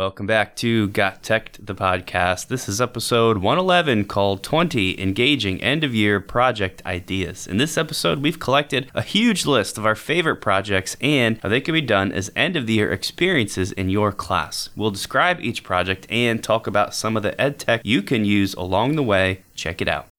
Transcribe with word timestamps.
Welcome 0.00 0.26
back 0.26 0.56
to 0.56 0.88
Got 0.88 1.22
Tech, 1.22 1.58
the 1.60 1.74
podcast. 1.74 2.48
This 2.48 2.70
is 2.70 2.80
episode 2.80 3.36
111 3.36 4.06
called 4.06 4.42
20 4.42 4.98
Engaging 4.98 5.62
End 5.62 5.84
of 5.84 5.94
Year 5.94 6.20
Project 6.20 6.80
Ideas. 6.86 7.46
In 7.46 7.58
this 7.58 7.76
episode, 7.76 8.22
we've 8.22 8.40
collected 8.40 8.90
a 8.94 9.02
huge 9.02 9.44
list 9.44 9.76
of 9.76 9.84
our 9.84 9.94
favorite 9.94 10.36
projects 10.36 10.96
and 11.02 11.38
how 11.42 11.50
they 11.50 11.60
can 11.60 11.74
be 11.74 11.82
done 11.82 12.12
as 12.12 12.32
end 12.34 12.56
of 12.56 12.66
the 12.66 12.72
year 12.72 12.90
experiences 12.90 13.72
in 13.72 13.90
your 13.90 14.10
class. 14.10 14.70
We'll 14.74 14.90
describe 14.90 15.38
each 15.42 15.62
project 15.62 16.06
and 16.08 16.42
talk 16.42 16.66
about 16.66 16.94
some 16.94 17.14
of 17.14 17.22
the 17.22 17.38
ed 17.38 17.58
tech 17.58 17.82
you 17.84 18.00
can 18.00 18.24
use 18.24 18.54
along 18.54 18.96
the 18.96 19.02
way. 19.02 19.42
Check 19.54 19.82
it 19.82 19.88
out. 19.88 20.09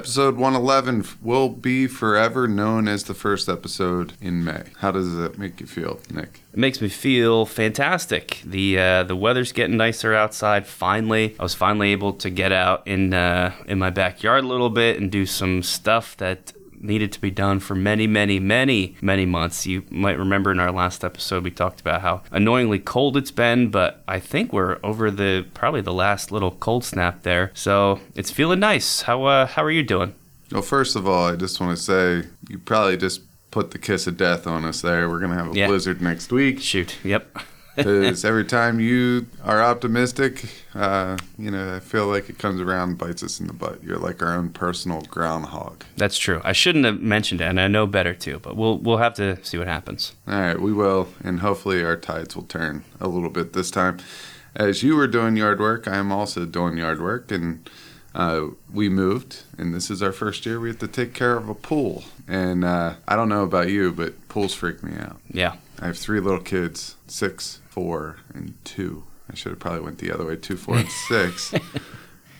Episode 0.00 0.36
111 0.36 1.04
will 1.20 1.50
be 1.50 1.86
forever 1.86 2.48
known 2.48 2.88
as 2.88 3.04
the 3.04 3.12
first 3.12 3.50
episode 3.50 4.14
in 4.18 4.42
May. 4.42 4.62
How 4.78 4.90
does 4.90 5.14
that 5.18 5.36
make 5.36 5.60
you 5.60 5.66
feel, 5.66 6.00
Nick? 6.10 6.40
It 6.54 6.58
makes 6.58 6.80
me 6.80 6.88
feel 6.88 7.44
fantastic. 7.44 8.40
The 8.42 8.78
uh, 8.78 9.02
the 9.02 9.14
weather's 9.14 9.52
getting 9.52 9.76
nicer 9.76 10.14
outside. 10.14 10.66
Finally, 10.66 11.36
I 11.38 11.42
was 11.42 11.52
finally 11.52 11.92
able 11.92 12.14
to 12.14 12.30
get 12.30 12.50
out 12.50 12.86
in 12.86 13.12
uh, 13.12 13.52
in 13.66 13.78
my 13.78 13.90
backyard 13.90 14.42
a 14.42 14.46
little 14.46 14.70
bit 14.70 14.98
and 14.98 15.12
do 15.12 15.26
some 15.26 15.62
stuff 15.62 16.16
that 16.16 16.54
needed 16.80 17.12
to 17.12 17.20
be 17.20 17.30
done 17.30 17.60
for 17.60 17.74
many, 17.74 18.06
many, 18.06 18.40
many, 18.40 18.96
many 19.02 19.26
months. 19.26 19.66
You 19.66 19.84
might 19.90 20.18
remember 20.18 20.50
in 20.50 20.58
our 20.60 20.72
last 20.72 21.04
episode 21.04 21.44
we 21.44 21.50
talked 21.50 21.80
about 21.80 22.00
how 22.00 22.22
annoyingly 22.32 22.78
cold 22.78 23.16
it's 23.16 23.30
been, 23.30 23.70
but 23.70 24.02
I 24.08 24.18
think 24.20 24.52
we're 24.52 24.78
over 24.82 25.10
the 25.10 25.46
probably 25.54 25.80
the 25.82 25.92
last 25.92 26.32
little 26.32 26.52
cold 26.52 26.84
snap 26.84 27.22
there. 27.22 27.50
So 27.54 28.00
it's 28.14 28.30
feeling 28.30 28.60
nice. 28.60 29.02
How 29.02 29.24
uh, 29.24 29.46
how 29.46 29.62
are 29.62 29.70
you 29.70 29.82
doing? 29.82 30.14
Well, 30.52 30.62
first 30.62 30.96
of 30.96 31.06
all, 31.06 31.26
I 31.28 31.36
just 31.36 31.60
want 31.60 31.76
to 31.76 31.82
say 31.82 32.28
you 32.48 32.58
probably 32.58 32.96
just 32.96 33.20
put 33.50 33.70
the 33.72 33.78
kiss 33.78 34.06
of 34.06 34.16
death 34.16 34.46
on 34.46 34.64
us 34.64 34.80
there. 34.80 35.08
We're 35.08 35.20
gonna 35.20 35.34
have 35.34 35.52
a 35.52 35.56
Yeah. 35.56 35.66
blizzard 35.68 36.00
next 36.00 36.32
week. 36.32 36.60
Shoot. 36.60 36.96
Yep. 37.04 37.36
Because 37.76 38.24
every 38.24 38.44
time 38.44 38.80
you 38.80 39.26
are 39.44 39.62
optimistic, 39.62 40.44
uh, 40.74 41.16
you 41.38 41.50
know, 41.50 41.76
I 41.76 41.80
feel 41.80 42.06
like 42.06 42.28
it 42.28 42.38
comes 42.38 42.60
around 42.60 42.90
and 42.90 42.98
bites 42.98 43.22
us 43.22 43.40
in 43.40 43.46
the 43.46 43.52
butt. 43.52 43.82
You're 43.82 43.98
like 43.98 44.22
our 44.22 44.32
own 44.34 44.50
personal 44.50 45.02
groundhog. 45.02 45.84
That's 45.96 46.18
true. 46.18 46.40
I 46.44 46.52
shouldn't 46.52 46.84
have 46.84 47.00
mentioned 47.00 47.40
it, 47.40 47.44
and 47.44 47.60
I 47.60 47.68
know 47.68 47.86
better 47.86 48.14
too. 48.14 48.38
But 48.40 48.56
we'll 48.56 48.78
we'll 48.78 48.98
have 48.98 49.14
to 49.14 49.42
see 49.44 49.58
what 49.58 49.66
happens. 49.66 50.12
All 50.26 50.40
right, 50.40 50.60
we 50.60 50.72
will, 50.72 51.08
and 51.22 51.40
hopefully 51.40 51.82
our 51.84 51.96
tides 51.96 52.36
will 52.36 52.44
turn 52.44 52.84
a 53.00 53.08
little 53.08 53.30
bit 53.30 53.52
this 53.52 53.70
time. 53.70 53.98
As 54.54 54.82
you 54.82 54.96
were 54.96 55.06
doing 55.06 55.36
yard 55.36 55.60
work, 55.60 55.86
I 55.86 55.96
am 55.96 56.10
also 56.10 56.44
doing 56.44 56.76
yard 56.76 57.00
work, 57.00 57.30
and 57.30 57.68
uh, 58.14 58.48
we 58.72 58.88
moved, 58.88 59.42
and 59.56 59.72
this 59.72 59.90
is 59.90 60.02
our 60.02 60.12
first 60.12 60.44
year. 60.44 60.58
We 60.58 60.68
have 60.68 60.78
to 60.80 60.88
take 60.88 61.14
care 61.14 61.36
of 61.36 61.48
a 61.48 61.54
pool, 61.54 62.02
and 62.26 62.64
uh, 62.64 62.94
I 63.06 63.14
don't 63.14 63.28
know 63.28 63.44
about 63.44 63.68
you, 63.68 63.92
but 63.92 64.28
pools 64.28 64.54
freak 64.54 64.82
me 64.82 64.92
out. 65.00 65.18
Yeah. 65.30 65.56
I 65.80 65.86
have 65.86 65.98
three 65.98 66.20
little 66.20 66.40
kids, 66.40 66.96
six, 67.06 67.60
four, 67.68 68.16
and 68.34 68.54
two. 68.64 69.04
I 69.30 69.34
should 69.34 69.50
have 69.50 69.58
probably 69.58 69.80
went 69.80 69.98
the 69.98 70.12
other 70.12 70.26
way, 70.26 70.36
two, 70.36 70.56
four, 70.56 70.76
and 70.76 70.88
six. 71.08 71.54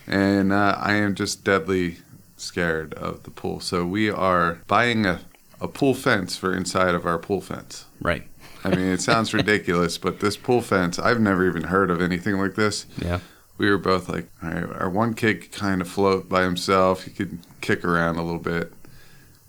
and 0.07 0.53
uh, 0.53 0.77
I 0.79 0.95
am 0.95 1.15
just 1.15 1.43
deadly 1.43 1.99
scared 2.37 2.93
of 2.95 3.23
the 3.23 3.31
pool. 3.31 3.61
So 3.61 3.87
we 3.87 4.11
are 4.11 4.61
buying 4.67 5.07
a, 5.07 5.21
a 5.61 5.69
pool 5.69 5.95
fence 5.95 6.37
for 6.37 6.55
inside 6.55 6.95
of 6.95 7.07
our 7.07 7.19
pool 7.19 7.41
fence. 7.41 7.87
Right. 8.01 8.27
I 8.63 8.71
mean, 8.71 8.87
it 8.87 9.01
sounds 9.01 9.33
ridiculous, 9.35 9.97
but 9.97 10.21
this 10.21 10.37
pool 10.37 10.61
fence, 10.61 10.99
I've 10.99 11.21
never 11.21 11.47
even 11.49 11.65
heard 11.65 11.91
of 11.91 12.03
anything 12.03 12.37
like 12.37 12.57
this. 12.57 12.85
Yeah. 13.01 13.21
We 13.57 13.71
were 13.71 13.79
both 13.79 14.09
like, 14.09 14.29
all 14.43 14.51
right, 14.51 14.65
our 14.65 14.91
one 14.91 15.15
kid 15.15 15.43
could 15.43 15.53
kind 15.53 15.81
of 15.81 15.89
float 15.89 16.29
by 16.29 16.43
himself. 16.43 17.05
He 17.05 17.11
could 17.11 17.39
kick 17.61 17.85
around 17.85 18.17
a 18.17 18.23
little 18.23 18.41
bit. 18.41 18.73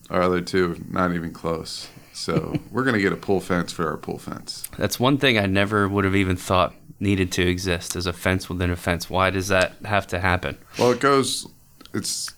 Our 0.09 0.21
other 0.21 0.41
two, 0.41 0.83
not 0.89 1.13
even 1.13 1.31
close. 1.31 1.87
So 2.21 2.59
we're 2.71 2.83
going 2.83 2.95
to 2.95 3.01
get 3.01 3.11
a 3.13 3.17
pool 3.17 3.39
fence 3.39 3.71
for 3.71 3.89
our 3.89 3.97
pool 3.97 4.17
fence. 4.19 4.69
That's 4.77 4.99
one 4.99 5.17
thing 5.17 5.37
I 5.37 5.45
never 5.47 5.87
would 5.89 6.05
have 6.05 6.15
even 6.15 6.35
thought 6.35 6.73
needed 6.99 7.31
to 7.33 7.41
exist 7.47 7.95
as 7.95 8.05
a 8.05 8.13
fence 8.13 8.47
within 8.47 8.69
a 8.69 8.75
fence. 8.75 9.09
Why 9.09 9.31
does 9.31 9.47
that 9.47 9.73
have 9.85 10.05
to 10.07 10.19
happen? 10.19 10.57
Well, 10.77 10.91
it 10.91 10.99
goes, 10.99 11.47
it's, 11.93 12.31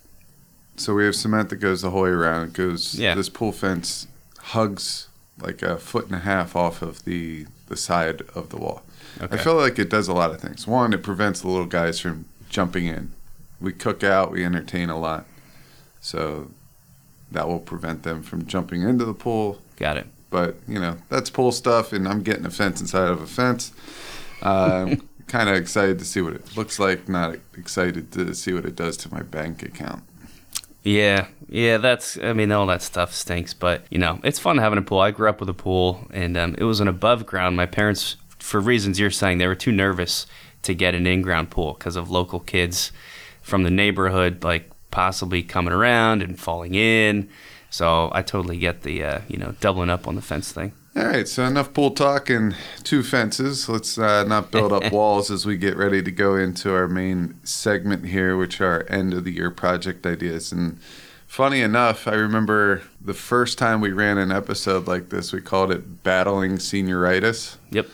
so 0.77 0.93
we 0.93 1.03
have 1.05 1.15
cement 1.15 1.49
that 1.49 1.57
goes 1.57 1.81
the 1.81 1.89
whole 1.91 2.03
way 2.03 2.09
around. 2.09 2.47
It 2.47 2.53
goes, 2.53 2.95
Yeah. 2.97 3.13
this 3.15 3.27
pool 3.29 3.51
fence 3.51 4.07
hugs 4.39 5.09
like 5.41 5.61
a 5.61 5.77
foot 5.77 6.05
and 6.05 6.15
a 6.15 6.19
half 6.19 6.55
off 6.55 6.81
of 6.81 7.03
the, 7.03 7.45
the 7.67 7.75
side 7.75 8.21
of 8.33 8.49
the 8.49 8.57
wall. 8.57 8.83
Okay. 9.21 9.35
I 9.35 9.43
feel 9.43 9.55
like 9.55 9.77
it 9.77 9.89
does 9.89 10.07
a 10.07 10.13
lot 10.13 10.31
of 10.31 10.39
things. 10.39 10.65
One, 10.65 10.93
it 10.93 11.03
prevents 11.03 11.41
the 11.41 11.49
little 11.49 11.65
guys 11.65 11.99
from 11.99 12.25
jumping 12.49 12.85
in. 12.85 13.11
We 13.59 13.73
cook 13.73 14.03
out, 14.03 14.31
we 14.31 14.45
entertain 14.45 14.89
a 14.89 14.97
lot. 14.97 15.25
So 15.99 16.51
that 17.31 17.47
will 17.47 17.59
prevent 17.59 18.03
them 18.03 18.23
from 18.23 18.45
jumping 18.45 18.81
into 18.81 19.03
the 19.05 19.13
pool. 19.13 19.59
Got 19.77 19.97
it. 19.97 20.07
But, 20.29 20.55
you 20.67 20.79
know, 20.79 20.97
that's 21.09 21.29
pool 21.29 21.51
stuff, 21.51 21.93
and 21.93 22.07
I'm 22.07 22.23
getting 22.23 22.45
a 22.45 22.49
fence 22.49 22.81
inside 22.81 23.09
of 23.09 23.21
a 23.21 23.27
fence. 23.27 23.71
Um, 24.41 25.07
kind 25.27 25.49
of 25.49 25.55
excited 25.55 25.99
to 25.99 26.05
see 26.05 26.21
what 26.21 26.33
it 26.33 26.57
looks 26.57 26.79
like, 26.79 27.07
not 27.07 27.35
excited 27.57 28.11
to 28.13 28.33
see 28.33 28.53
what 28.53 28.65
it 28.65 28.75
does 28.75 28.97
to 28.97 29.13
my 29.13 29.21
bank 29.21 29.63
account. 29.63 30.03
Yeah, 30.83 31.27
yeah, 31.47 31.77
that's. 31.77 32.17
I 32.17 32.33
mean, 32.33 32.51
all 32.51 32.65
that 32.67 32.81
stuff 32.81 33.13
stinks, 33.13 33.53
but 33.53 33.85
you 33.89 33.97
know, 33.97 34.19
it's 34.23 34.37
fun 34.37 34.57
having 34.57 34.77
a 34.77 34.81
pool. 34.81 34.99
I 34.99 35.11
grew 35.11 35.29
up 35.29 35.39
with 35.39 35.47
a 35.49 35.53
pool, 35.53 36.07
and 36.11 36.35
um, 36.35 36.55
it 36.57 36.65
was 36.65 36.81
an 36.81 36.89
above 36.89 37.25
ground. 37.25 37.55
My 37.55 37.65
parents, 37.65 38.17
for 38.39 38.59
reasons 38.59 38.99
you're 38.99 39.09
saying, 39.09 39.37
they 39.37 39.47
were 39.47 39.55
too 39.55 39.71
nervous 39.71 40.27
to 40.63 40.73
get 40.73 40.93
an 40.93 41.07
in 41.07 41.21
ground 41.21 41.51
pool 41.51 41.73
because 41.73 41.95
of 41.95 42.09
local 42.09 42.41
kids 42.41 42.91
from 43.41 43.63
the 43.63 43.71
neighborhood, 43.71 44.43
like 44.43 44.69
possibly 44.91 45.41
coming 45.41 45.73
around 45.73 46.21
and 46.21 46.37
falling 46.37 46.75
in. 46.75 47.29
So 47.73 48.11
I 48.13 48.21
totally 48.21 48.59
get 48.59 48.83
the, 48.83 49.03
uh, 49.03 49.21
you 49.27 49.37
know, 49.37 49.55
doubling 49.59 49.89
up 49.89 50.07
on 50.07 50.13
the 50.13 50.21
fence 50.21 50.51
thing. 50.51 50.73
All 50.95 51.05
right, 51.05 51.27
so 51.27 51.43
enough 51.43 51.73
pool 51.73 51.89
talk 51.89 52.29
and 52.29 52.55
two 52.83 53.01
fences. 53.01 53.67
Let's 53.67 53.97
uh, 53.97 54.25
not 54.25 54.51
build 54.51 54.71
up 54.71 54.91
walls 54.91 55.31
as 55.31 55.47
we 55.47 55.57
get 55.57 55.75
ready 55.75 56.03
to 56.03 56.11
go 56.11 56.35
into 56.35 56.71
our 56.71 56.87
main 56.87 57.33
segment 57.43 58.05
here, 58.05 58.37
which 58.37 58.61
are 58.61 58.85
end 58.89 59.15
of 59.15 59.23
the 59.23 59.31
year 59.31 59.49
project 59.49 60.05
ideas. 60.05 60.51
And 60.51 60.79
funny 61.25 61.61
enough, 61.61 62.07
I 62.07 62.13
remember 62.13 62.83
the 63.01 63.15
first 63.15 63.57
time 63.57 63.81
we 63.81 63.91
ran 63.91 64.19
an 64.19 64.31
episode 64.31 64.85
like 64.85 65.09
this, 65.09 65.33
we 65.33 65.41
called 65.41 65.71
it 65.71 66.03
Battling 66.03 66.57
Senioritis. 66.57 67.57
Yep. 67.71 67.87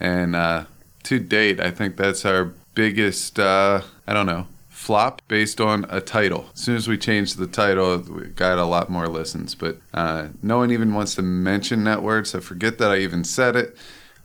And 0.00 0.34
uh, 0.34 0.64
to 1.02 1.18
date, 1.18 1.60
I 1.60 1.70
think 1.70 1.98
that's 1.98 2.24
our 2.24 2.54
biggest, 2.74 3.38
uh, 3.38 3.82
I 4.06 4.14
don't 4.14 4.24
know, 4.24 4.46
flop 4.82 5.22
based 5.28 5.60
on 5.60 5.86
a 5.88 6.00
title. 6.00 6.46
As 6.54 6.60
soon 6.60 6.74
as 6.74 6.88
we 6.88 6.98
changed 6.98 7.38
the 7.38 7.46
title, 7.46 7.98
we 7.98 8.26
got 8.26 8.58
a 8.58 8.64
lot 8.64 8.90
more 8.90 9.06
listens. 9.06 9.54
But 9.54 9.78
uh, 9.94 10.28
no 10.42 10.58
one 10.58 10.72
even 10.72 10.92
wants 10.92 11.14
to 11.14 11.22
mention 11.22 11.84
that 11.84 12.02
word, 12.02 12.26
so 12.26 12.40
forget 12.40 12.78
that 12.78 12.90
I 12.90 12.98
even 12.98 13.22
said 13.22 13.54
it. 13.54 13.76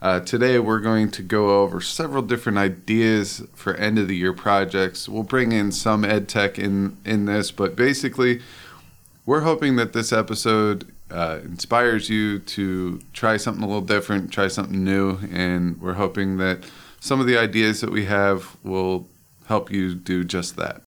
Uh, 0.02 0.18
today, 0.18 0.58
we're 0.58 0.80
going 0.80 1.12
to 1.12 1.22
go 1.22 1.60
over 1.60 1.80
several 1.80 2.22
different 2.22 2.58
ideas 2.58 3.42
for 3.54 3.74
end 3.74 4.00
of 4.00 4.08
the 4.08 4.16
year 4.16 4.32
projects. 4.32 5.08
We'll 5.08 5.22
bring 5.22 5.52
in 5.52 5.70
some 5.70 6.04
ed 6.04 6.28
tech 6.28 6.58
in, 6.58 6.96
in 7.04 7.26
this, 7.26 7.52
but 7.52 7.76
basically, 7.76 8.40
we're 9.26 9.42
hoping 9.42 9.76
that 9.76 9.92
this 9.92 10.12
episode 10.12 10.92
uh, 11.10 11.38
inspires 11.44 12.10
you 12.10 12.40
to 12.40 13.00
try 13.12 13.36
something 13.36 13.62
a 13.62 13.66
little 13.66 13.80
different, 13.80 14.32
try 14.32 14.48
something 14.48 14.84
new, 14.84 15.18
and 15.32 15.80
we're 15.80 15.94
hoping 15.94 16.38
that 16.38 16.64
some 16.98 17.20
of 17.20 17.26
the 17.26 17.38
ideas 17.38 17.80
that 17.80 17.90
we 17.90 18.06
have 18.06 18.56
will 18.64 19.06
help 19.48 19.72
you 19.72 19.94
do 19.94 20.22
just 20.22 20.54
that. 20.56 20.82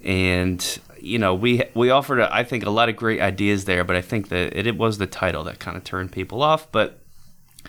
and 0.03 0.79
you 0.99 1.19
know, 1.19 1.35
we 1.35 1.61
we 1.75 1.91
offered, 1.91 2.19
I 2.19 2.43
think, 2.43 2.65
a 2.65 2.71
lot 2.71 2.89
of 2.89 2.95
great 2.95 3.21
ideas 3.21 3.65
there, 3.65 3.83
but 3.83 3.95
I 3.95 4.01
think 4.01 4.29
that 4.29 4.57
it, 4.57 4.65
it 4.65 4.75
was 4.75 4.97
the 4.97 5.05
title 5.05 5.43
that 5.43 5.59
kind 5.59 5.77
of 5.77 5.83
turned 5.83 6.11
people 6.11 6.41
off. 6.41 6.71
But 6.71 6.99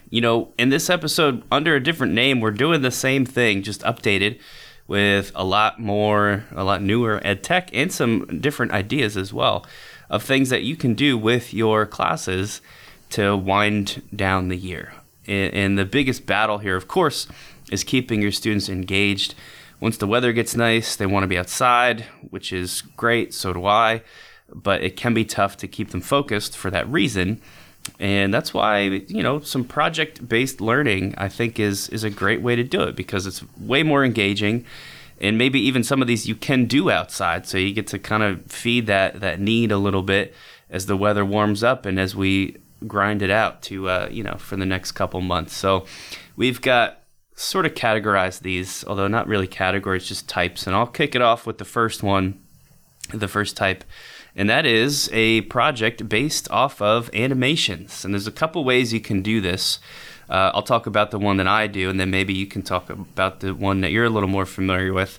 you 0.09 0.23
know, 0.23 0.55
in 0.59 0.71
this 0.71 0.89
episode, 0.89 1.43
under 1.53 1.75
a 1.75 1.83
different 1.83 2.15
name, 2.15 2.41
we're 2.41 2.51
doing 2.51 2.81
the 2.81 2.91
same 2.91 3.27
thing, 3.27 3.63
just 3.63 3.83
updated 3.83 4.39
with 4.87 5.33
a 5.35 5.45
lot 5.45 5.81
more, 5.81 6.45
a 6.55 6.65
lot 6.65 6.81
newer 6.81 7.21
ed 7.23 7.43
tech 7.43 7.69
and 7.75 7.93
some 7.93 8.41
different 8.41 8.73
ideas 8.73 9.19
as 9.19 9.35
well 9.35 9.67
of 10.11 10.23
things 10.23 10.51
that 10.51 10.63
you 10.63 10.77
can 10.77 10.95
do 10.95 11.17
with 11.17 11.55
your 11.55 11.87
classes 11.87 12.61
to 13.11 13.37
wind 13.37 14.03
down 14.15 14.49
the 14.49 14.57
year. 14.57 14.93
And 15.27 15.79
the 15.79 15.85
biggest 15.85 16.27
battle 16.27 16.59
here, 16.59 16.77
of 16.77 16.89
course, 16.89 17.27
is 17.71 17.83
keeping 17.85 18.21
your 18.21 18.33
students 18.33 18.69
engaged. 18.69 19.35
Once 19.81 19.97
the 19.97 20.07
weather 20.07 20.33
gets 20.33 20.55
nice, 20.55 20.97
they 20.97 21.07
want 21.07 21.23
to 21.23 21.29
be 21.29 21.39
outside, 21.39 22.03
which 22.31 22.53
is 22.53 22.83
great, 22.97 23.33
so 23.33 23.53
do 23.53 23.65
I. 23.65 24.03
But 24.53 24.83
it 24.83 24.97
can 24.97 25.15
be 25.15 25.25
tough 25.25 25.57
to 25.59 25.69
keep 25.69 25.91
them 25.91 26.03
focused 26.03 26.57
for 26.57 26.71
that 26.71 26.89
reason. 26.89 27.41
And 27.99 28.33
that's 28.33 28.53
why, 28.53 28.81
you 28.83 29.23
know, 29.23 29.41
some 29.41 29.65
project 29.65 30.29
based 30.29 30.61
learning 30.61 31.15
I 31.17 31.29
think 31.29 31.59
is 31.59 31.89
is 31.91 32.05
a 32.05 32.11
great 32.11 32.43
way 32.43 32.57
to 32.57 32.65
do 32.65 32.83
it 32.83 32.97
because 32.97 33.27
it's 33.27 33.43
way 33.59 33.83
more 33.83 34.05
engaging 34.05 34.65
and 35.25 35.39
maybe 35.39 35.61
even 35.61 35.83
some 35.83 36.03
of 36.03 36.09
these 36.09 36.27
you 36.27 36.35
can 36.35 36.67
do 36.67 36.91
outside 36.91 37.47
so 37.47 37.59
you 37.59 37.73
get 37.73 37.87
to 37.87 37.99
kind 37.99 38.23
of 38.23 38.45
feed 38.47 38.87
that 38.87 39.21
that 39.21 39.41
need 39.41 39.73
a 39.73 39.79
little 39.79 40.03
bit 40.03 40.35
as 40.71 40.87
the 40.87 40.97
weather 40.97 41.25
warms 41.25 41.63
up 41.63 41.87
and 41.87 41.99
as 41.99 42.15
we 42.15 42.57
grind 42.87 43.23
it 43.23 43.31
out 43.31 43.63
to 43.63 43.89
uh, 43.89 44.09
you 44.11 44.23
know 44.23 44.37
for 44.37 44.57
the 44.57 44.67
next 44.67 44.93
couple 44.93 45.21
months. 45.21 45.55
So 45.55 45.87
we've 46.37 46.61
got 46.61 47.01
sort 47.35 47.67
of 47.67 47.75
categorized 47.75 48.41
these 48.41 48.85
although 48.87 49.09
not 49.09 49.27
really 49.27 49.49
categories 49.49 50.07
just 50.07 50.29
types 50.29 50.69
and 50.69 50.77
i'll 50.77 50.87
kick 50.87 51.17
it 51.17 51.21
off 51.21 51.49
with 51.49 51.59
the 51.59 51.65
first 51.65 52.01
one 52.01 52.41
the 53.13 53.27
first 53.27 53.57
type 53.57 53.83
and 54.37 54.51
that 54.51 54.67
is 54.67 55.09
a 55.13 55.43
project 55.43 56.09
based 56.09 56.51
off 56.51 56.83
of 56.83 57.09
animations. 57.15 58.05
And 58.05 58.13
there's 58.13 58.27
a 58.27 58.33
couple 58.33 58.65
ways 58.65 58.93
you 58.93 59.01
can 59.01 59.23
do 59.23 59.41
this 59.41 59.79
uh, 60.29 60.53
I'll 60.55 60.63
talk 60.63 60.87
about 60.87 61.11
the 61.11 61.19
one 61.19 61.37
that 61.39 61.47
I 61.49 61.67
do, 61.67 61.91
and 61.91 61.99
then 62.01 62.11
maybe 62.11 62.35
you 62.35 62.47
can 62.47 62.63
talk 62.63 62.91
about 62.91 63.41
the 63.41 63.55
one 63.55 63.81
that 63.83 63.91
you're 63.91 64.05
a 64.05 64.11
little 64.11 64.29
more 64.29 64.47
familiar 64.47 64.93
with. 64.93 65.19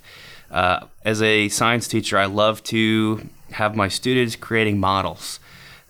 Uh, 0.51 0.87
as 1.03 1.21
a 1.21 1.49
science 1.49 1.87
teacher, 1.87 2.17
I 2.17 2.25
love 2.25 2.63
to 2.63 3.27
have 3.51 3.75
my 3.75 3.87
students 3.87 4.35
creating 4.35 4.79
models 4.79 5.39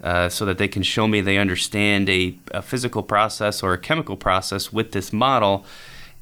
uh, 0.04 0.30
so 0.30 0.46
that 0.46 0.58
they 0.58 0.68
can 0.68 0.84
show 0.84 1.08
me 1.08 1.22
they 1.22 1.38
understand 1.38 2.10
a, 2.10 2.38
a, 2.52 2.62
physical 2.62 3.02
process 3.02 3.64
or 3.64 3.74
a 3.74 3.78
chemical 3.78 4.18
process 4.18 4.72
with 4.72 4.92
this 4.92 5.14
model. 5.14 5.66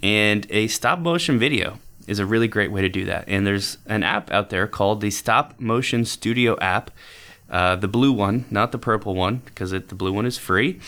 And 0.01 0.45
a 0.49 0.67
stop 0.67 0.99
motion 0.99 1.39
video 1.39 1.79
is 2.07 2.19
a 2.19 2.25
really 2.25 2.47
great 2.47 2.71
way 2.71 2.81
to 2.81 2.89
do 2.89 3.05
that. 3.05 3.25
And 3.27 3.47
there's 3.47 3.77
an 3.87 4.03
app 4.03 4.31
out 4.31 4.49
there 4.49 4.67
called 4.67 5.01
the 5.01 5.09
Stop 5.09 5.59
Motion 5.59 6.05
Studio 6.05 6.57
app. 6.59 6.91
Uh, 7.49 7.75
the 7.75 7.87
blue 7.87 8.11
one, 8.11 8.45
not 8.49 8.71
the 8.71 8.77
purple 8.77 9.15
one, 9.15 9.41
because 9.45 9.73
it, 9.73 9.89
the 9.89 9.95
blue 9.95 10.11
one 10.11 10.25
is 10.25 10.37
free. 10.37 10.79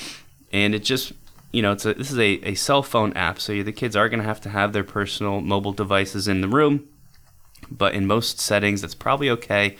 And 0.52 0.76
it 0.76 0.84
just 0.84 1.14
you 1.56 1.62
know, 1.62 1.72
it's 1.72 1.86
a, 1.86 1.94
this 1.94 2.12
is 2.12 2.20
a, 2.20 2.42
a 2.44 2.54
cell 2.56 2.84
phone 2.84 3.14
app, 3.14 3.40
so 3.40 3.64
the 3.64 3.72
kids 3.72 3.96
are 3.96 4.10
going 4.10 4.20
to 4.20 4.26
have 4.26 4.42
to 4.42 4.50
have 4.50 4.74
their 4.74 4.84
personal 4.84 5.40
mobile 5.40 5.72
devices 5.72 6.28
in 6.28 6.42
the 6.42 6.50
room. 6.50 6.86
But 7.72 7.96
in 7.96 8.06
most 8.06 8.42
settings, 8.42 8.82
that's 8.82 8.94
probably 8.94 9.30
okay 9.30 9.78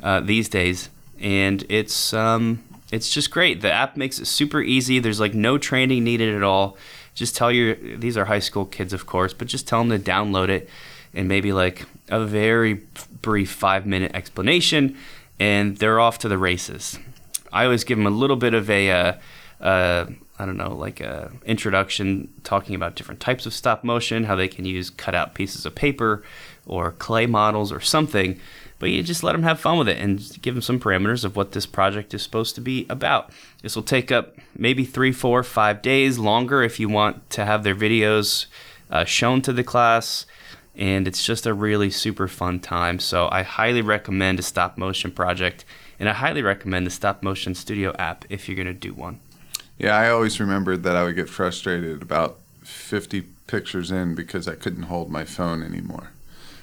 uh, 0.00 0.20
these 0.20 0.48
days. 0.48 0.88
And 1.18 1.64
it's 1.68 2.14
um, 2.14 2.62
it's 2.92 3.10
just 3.10 3.32
great. 3.32 3.60
The 3.60 3.72
app 3.72 3.96
makes 3.96 4.20
it 4.20 4.26
super 4.26 4.62
easy. 4.62 5.00
There's 5.00 5.18
like 5.18 5.34
no 5.34 5.58
training 5.58 6.04
needed 6.04 6.32
at 6.32 6.44
all. 6.44 6.76
Just 7.16 7.36
tell 7.36 7.50
your 7.50 7.74
these 7.74 8.16
are 8.16 8.26
high 8.26 8.38
school 8.38 8.64
kids, 8.64 8.92
of 8.92 9.06
course, 9.06 9.34
but 9.34 9.48
just 9.48 9.66
tell 9.66 9.82
them 9.82 9.90
to 9.90 10.10
download 10.10 10.48
it 10.48 10.70
and 11.12 11.26
maybe 11.26 11.52
like 11.52 11.86
a 12.08 12.24
very 12.24 12.74
brief 13.20 13.50
five 13.50 13.84
minute 13.84 14.12
explanation, 14.14 14.96
and 15.40 15.78
they're 15.78 15.98
off 15.98 16.18
to 16.18 16.28
the 16.28 16.38
races. 16.38 17.00
I 17.52 17.64
always 17.64 17.82
give 17.82 17.98
them 17.98 18.06
a 18.06 18.10
little 18.10 18.36
bit 18.36 18.54
of 18.54 18.70
a 18.70 18.90
uh, 18.92 19.12
uh, 19.60 20.06
I 20.40 20.46
don't 20.46 20.56
know, 20.56 20.74
like 20.74 21.00
a 21.00 21.30
introduction 21.44 22.32
talking 22.44 22.74
about 22.74 22.94
different 22.94 23.20
types 23.20 23.44
of 23.44 23.52
stop 23.52 23.84
motion, 23.84 24.24
how 24.24 24.36
they 24.36 24.48
can 24.48 24.64
use 24.64 24.88
cut 24.88 25.14
out 25.14 25.34
pieces 25.34 25.66
of 25.66 25.74
paper 25.74 26.22
or 26.66 26.92
clay 26.92 27.26
models 27.26 27.70
or 27.70 27.80
something. 27.80 28.40
But 28.78 28.88
you 28.88 29.02
just 29.02 29.22
let 29.22 29.32
them 29.32 29.42
have 29.42 29.60
fun 29.60 29.76
with 29.76 29.88
it 29.88 29.98
and 29.98 30.18
give 30.40 30.54
them 30.54 30.62
some 30.62 30.80
parameters 30.80 31.26
of 31.26 31.36
what 31.36 31.52
this 31.52 31.66
project 31.66 32.14
is 32.14 32.22
supposed 32.22 32.54
to 32.54 32.62
be 32.62 32.86
about. 32.88 33.30
This 33.62 33.76
will 33.76 33.82
take 33.82 34.10
up 34.10 34.36
maybe 34.56 34.86
three, 34.86 35.12
four, 35.12 35.42
five 35.42 35.82
days 35.82 36.18
longer 36.18 36.62
if 36.62 36.80
you 36.80 36.88
want 36.88 37.28
to 37.30 37.44
have 37.44 37.62
their 37.62 37.74
videos 37.74 38.46
uh, 38.90 39.04
shown 39.04 39.42
to 39.42 39.52
the 39.52 39.62
class. 39.62 40.24
And 40.74 41.06
it's 41.06 41.22
just 41.22 41.44
a 41.44 41.52
really 41.52 41.90
super 41.90 42.28
fun 42.28 42.60
time. 42.60 42.98
So 42.98 43.28
I 43.30 43.42
highly 43.42 43.82
recommend 43.82 44.38
a 44.38 44.42
stop 44.42 44.78
motion 44.78 45.10
project. 45.10 45.66
And 45.98 46.08
I 46.08 46.14
highly 46.14 46.40
recommend 46.40 46.86
the 46.86 46.90
Stop 46.90 47.22
Motion 47.22 47.54
Studio 47.54 47.94
app 47.98 48.24
if 48.30 48.48
you're 48.48 48.56
going 48.56 48.66
to 48.66 48.72
do 48.72 48.94
one. 48.94 49.20
Yeah, 49.80 49.96
I 49.96 50.10
always 50.10 50.38
remembered 50.38 50.82
that 50.82 50.94
I 50.94 51.04
would 51.04 51.16
get 51.16 51.30
frustrated 51.30 52.02
about 52.02 52.38
50 52.64 53.22
pictures 53.46 53.90
in 53.90 54.14
because 54.14 54.46
I 54.46 54.54
couldn't 54.54 54.84
hold 54.84 55.10
my 55.10 55.24
phone 55.24 55.62
anymore. 55.62 56.10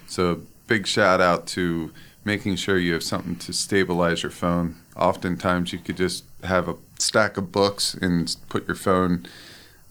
So, 0.05 0.41
big 0.67 0.85
shout 0.85 1.19
out 1.19 1.47
to 1.47 1.91
making 2.23 2.57
sure 2.57 2.77
you 2.77 2.93
have 2.93 3.01
something 3.01 3.35
to 3.37 3.53
stabilize 3.53 4.21
your 4.21 4.31
phone. 4.31 4.75
Oftentimes, 4.95 5.73
you 5.73 5.79
could 5.79 5.97
just 5.97 6.25
have 6.43 6.69
a 6.69 6.75
stack 6.99 7.37
of 7.37 7.51
books 7.51 7.95
and 7.95 8.35
put 8.49 8.67
your 8.67 8.75
phone, 8.75 9.25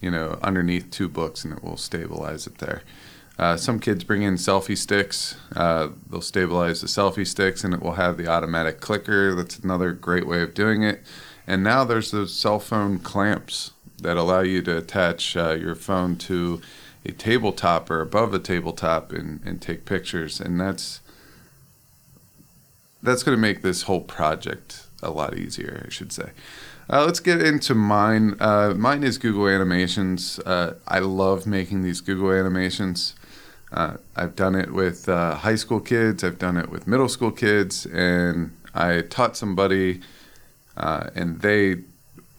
you 0.00 0.12
know, 0.12 0.38
underneath 0.40 0.92
two 0.92 1.08
books 1.08 1.44
and 1.44 1.52
it 1.52 1.64
will 1.64 1.76
stabilize 1.76 2.46
it 2.46 2.58
there. 2.58 2.82
Uh, 3.40 3.56
some 3.56 3.80
kids 3.80 4.04
bring 4.04 4.22
in 4.22 4.34
selfie 4.34 4.78
sticks. 4.78 5.36
Uh, 5.56 5.88
they'll 6.08 6.20
stabilize 6.20 6.80
the 6.80 6.86
selfie 6.86 7.26
sticks 7.26 7.64
and 7.64 7.74
it 7.74 7.82
will 7.82 7.94
have 7.94 8.18
the 8.18 8.28
automatic 8.28 8.80
clicker. 8.80 9.34
That's 9.34 9.58
another 9.58 9.90
great 9.90 10.28
way 10.28 10.42
of 10.42 10.54
doing 10.54 10.84
it. 10.84 11.02
And 11.46 11.62
now 11.62 11.84
there's 11.84 12.10
those 12.10 12.34
cell 12.34 12.58
phone 12.58 12.98
clamps 12.98 13.72
that 13.98 14.16
allow 14.16 14.40
you 14.40 14.62
to 14.62 14.76
attach 14.76 15.36
uh, 15.36 15.52
your 15.52 15.74
phone 15.74 16.16
to 16.16 16.60
a 17.04 17.12
tabletop 17.12 17.90
or 17.90 18.00
above 18.00 18.34
a 18.34 18.38
tabletop 18.38 19.12
and, 19.12 19.40
and 19.44 19.62
take 19.62 19.84
pictures. 19.84 20.40
And 20.40 20.60
that's 20.60 21.00
that's 23.02 23.22
going 23.22 23.36
to 23.36 23.40
make 23.40 23.62
this 23.62 23.82
whole 23.82 24.00
project 24.00 24.86
a 25.02 25.10
lot 25.10 25.36
easier, 25.36 25.84
I 25.86 25.90
should 25.90 26.12
say. 26.12 26.30
Uh, 26.90 27.04
let's 27.04 27.20
get 27.20 27.40
into 27.40 27.74
mine. 27.74 28.36
Uh, 28.40 28.74
mine 28.76 29.04
is 29.04 29.18
Google 29.18 29.48
Animations. 29.48 30.40
Uh, 30.40 30.74
I 30.88 30.98
love 31.00 31.46
making 31.46 31.82
these 31.82 32.00
Google 32.00 32.32
animations. 32.32 33.14
Uh, 33.72 33.96
I've 34.14 34.36
done 34.36 34.54
it 34.54 34.72
with 34.72 35.08
uh, 35.08 35.36
high 35.36 35.56
school 35.56 35.80
kids, 35.80 36.22
I've 36.22 36.38
done 36.38 36.56
it 36.56 36.70
with 36.70 36.86
middle 36.86 37.08
school 37.08 37.32
kids, 37.32 37.84
and 37.86 38.56
I 38.74 39.00
taught 39.00 39.36
somebody 39.36 40.00
uh, 40.76 41.10
and 41.14 41.40
they 41.40 41.76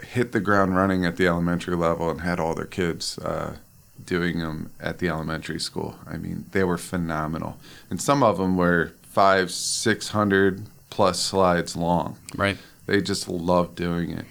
hit 0.01 0.31
the 0.31 0.39
ground 0.39 0.75
running 0.75 1.05
at 1.05 1.17
the 1.17 1.27
elementary 1.27 1.75
level 1.75 2.09
and 2.09 2.21
had 2.21 2.39
all 2.39 2.53
their 2.53 2.65
kids 2.65 3.17
uh, 3.19 3.57
doing 4.05 4.39
them 4.39 4.71
at 4.79 4.99
the 4.99 5.09
elementary 5.09 5.59
school. 5.59 5.97
I 6.07 6.17
mean, 6.17 6.45
they 6.51 6.63
were 6.63 6.77
phenomenal, 6.77 7.57
and 7.89 8.01
some 8.01 8.23
of 8.23 8.37
them 8.37 8.57
were 8.57 8.93
five, 9.03 9.51
six 9.51 10.09
hundred 10.09 10.67
plus 10.89 11.19
slides 11.19 11.75
long. 11.75 12.17
Right. 12.35 12.57
They 12.85 13.01
just 13.01 13.27
loved 13.27 13.75
doing 13.75 14.11
it. 14.11 14.25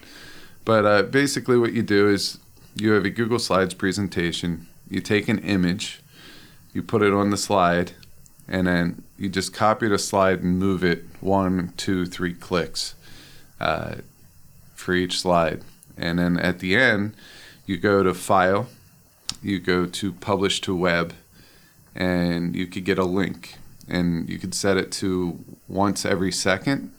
But 0.65 0.85
uh, 0.85 1.03
basically, 1.03 1.59
what 1.59 1.73
you 1.73 1.83
do 1.83 2.09
is 2.09 2.39
you 2.75 2.93
have 2.93 3.05
a 3.05 3.11
Google 3.11 3.39
Slides 3.39 3.75
presentation. 3.75 4.67
You 4.89 5.01
take 5.01 5.29
an 5.29 5.39
image, 5.41 6.01
you 6.73 6.83
put 6.83 7.03
it 7.03 7.13
on 7.13 7.31
the 7.31 7.37
slide, 7.37 7.93
and 8.49 8.67
then 8.67 9.03
you 9.19 9.29
just 9.29 9.53
copy 9.53 9.89
the 9.89 9.99
slide 9.99 10.43
and 10.43 10.59
move 10.59 10.83
it 10.83 11.05
one, 11.21 11.73
two, 11.77 12.07
three 12.07 12.35
clicks 12.35 12.95
uh, 13.61 13.97
for 14.75 14.95
each 14.95 15.21
slide. 15.21 15.63
And 15.97 16.19
then 16.19 16.39
at 16.39 16.59
the 16.59 16.77
end, 16.77 17.15
you 17.67 17.77
go 17.77 18.03
to 18.03 18.15
File, 18.15 18.69
you 19.43 19.59
go 19.59 19.87
to 19.87 20.13
Publish 20.13 20.61
to 20.63 20.75
Web, 20.75 21.15
and 21.95 22.55
you 22.55 22.67
could 22.67 22.85
get 22.85 22.99
a 22.99 23.05
link. 23.05 23.57
And 23.89 24.29
you 24.29 24.39
could 24.39 24.55
set 24.55 24.77
it 24.77 24.91
to 24.93 25.39
once 25.69 26.05
every 26.05 26.33
second. 26.33 26.93